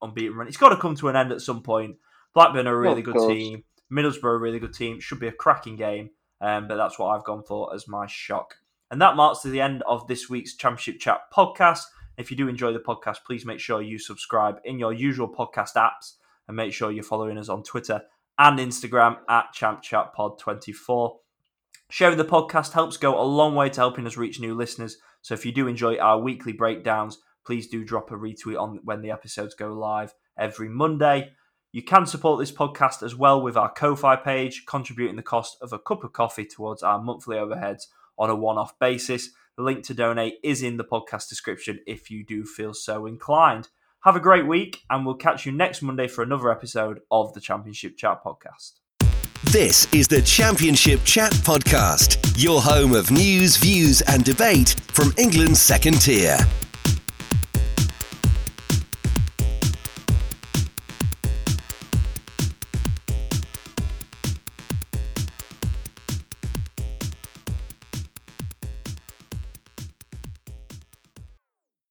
unbeaten 0.00 0.36
run. 0.36 0.48
It's 0.48 0.56
got 0.56 0.70
to 0.70 0.76
come 0.76 0.94
to 0.96 1.08
an 1.08 1.16
end 1.16 1.32
at 1.32 1.40
some 1.40 1.62
point. 1.62 1.96
Blackburn 2.34 2.66
are 2.66 2.74
a 2.74 2.80
really 2.80 3.02
good 3.02 3.28
team. 3.28 3.64
Middlesbrough 3.92 4.24
are 4.24 4.34
a 4.36 4.38
really 4.38 4.58
good 4.58 4.74
team. 4.74 5.00
Should 5.00 5.20
be 5.20 5.28
a 5.28 5.32
cracking 5.32 5.76
game. 5.76 6.10
Um, 6.40 6.66
but 6.66 6.76
that's 6.76 6.98
what 6.98 7.08
I've 7.08 7.24
gone 7.24 7.42
for 7.42 7.74
as 7.74 7.86
my 7.86 8.06
shock. 8.06 8.56
And 8.92 9.00
that 9.00 9.16
marks 9.16 9.40
to 9.40 9.48
the 9.48 9.62
end 9.62 9.82
of 9.88 10.06
this 10.06 10.28
week's 10.28 10.54
Championship 10.54 11.00
Chat 11.00 11.20
podcast. 11.34 11.84
If 12.18 12.30
you 12.30 12.36
do 12.36 12.46
enjoy 12.46 12.74
the 12.74 12.78
podcast, 12.78 13.24
please 13.26 13.46
make 13.46 13.58
sure 13.58 13.80
you 13.80 13.98
subscribe 13.98 14.60
in 14.66 14.78
your 14.78 14.92
usual 14.92 15.34
podcast 15.34 15.76
apps 15.76 16.16
and 16.46 16.54
make 16.54 16.74
sure 16.74 16.92
you're 16.92 17.02
following 17.02 17.38
us 17.38 17.48
on 17.48 17.62
Twitter 17.62 18.02
and 18.38 18.58
Instagram 18.58 19.16
at 19.30 19.46
ChampChatPod24. 19.54 21.16
Sharing 21.88 22.18
the 22.18 22.24
podcast 22.26 22.72
helps 22.72 22.98
go 22.98 23.18
a 23.18 23.24
long 23.24 23.54
way 23.54 23.70
to 23.70 23.80
helping 23.80 24.06
us 24.06 24.18
reach 24.18 24.40
new 24.40 24.54
listeners. 24.54 24.98
So 25.22 25.32
if 25.32 25.46
you 25.46 25.52
do 25.52 25.68
enjoy 25.68 25.96
our 25.96 26.18
weekly 26.18 26.52
breakdowns, 26.52 27.16
please 27.46 27.68
do 27.68 27.86
drop 27.86 28.10
a 28.10 28.14
retweet 28.14 28.60
on 28.60 28.80
when 28.84 29.00
the 29.00 29.10
episodes 29.10 29.54
go 29.54 29.72
live 29.72 30.12
every 30.36 30.68
Monday. 30.68 31.32
You 31.72 31.82
can 31.82 32.04
support 32.04 32.40
this 32.40 32.52
podcast 32.52 33.02
as 33.02 33.16
well 33.16 33.40
with 33.40 33.56
our 33.56 33.72
Ko-Fi 33.72 34.16
page, 34.16 34.64
contributing 34.66 35.16
the 35.16 35.22
cost 35.22 35.56
of 35.62 35.72
a 35.72 35.78
cup 35.78 36.04
of 36.04 36.12
coffee 36.12 36.44
towards 36.44 36.82
our 36.82 37.00
monthly 37.00 37.36
overheads 37.36 37.84
on 38.18 38.30
a 38.30 38.34
one-off 38.34 38.78
basis. 38.78 39.30
The 39.56 39.62
link 39.62 39.84
to 39.84 39.94
donate 39.94 40.34
is 40.42 40.62
in 40.62 40.76
the 40.76 40.84
podcast 40.84 41.28
description 41.28 41.80
if 41.86 42.10
you 42.10 42.24
do 42.24 42.44
feel 42.44 42.74
so 42.74 43.06
inclined. 43.06 43.68
Have 44.04 44.16
a 44.16 44.20
great 44.20 44.46
week, 44.46 44.80
and 44.90 45.06
we'll 45.06 45.14
catch 45.14 45.46
you 45.46 45.52
next 45.52 45.82
Monday 45.82 46.08
for 46.08 46.22
another 46.22 46.50
episode 46.50 47.00
of 47.10 47.34
the 47.34 47.40
Championship 47.40 47.96
Chat 47.96 48.24
Podcast. 48.24 48.80
This 49.50 49.92
is 49.92 50.08
the 50.08 50.22
Championship 50.22 51.04
Chat 51.04 51.32
Podcast, 51.32 52.32
your 52.36 52.62
home 52.62 52.94
of 52.94 53.10
news, 53.10 53.56
views, 53.56 54.00
and 54.02 54.24
debate 54.24 54.76
from 54.92 55.12
England's 55.18 55.60
second 55.60 56.00
tier. 56.00 56.38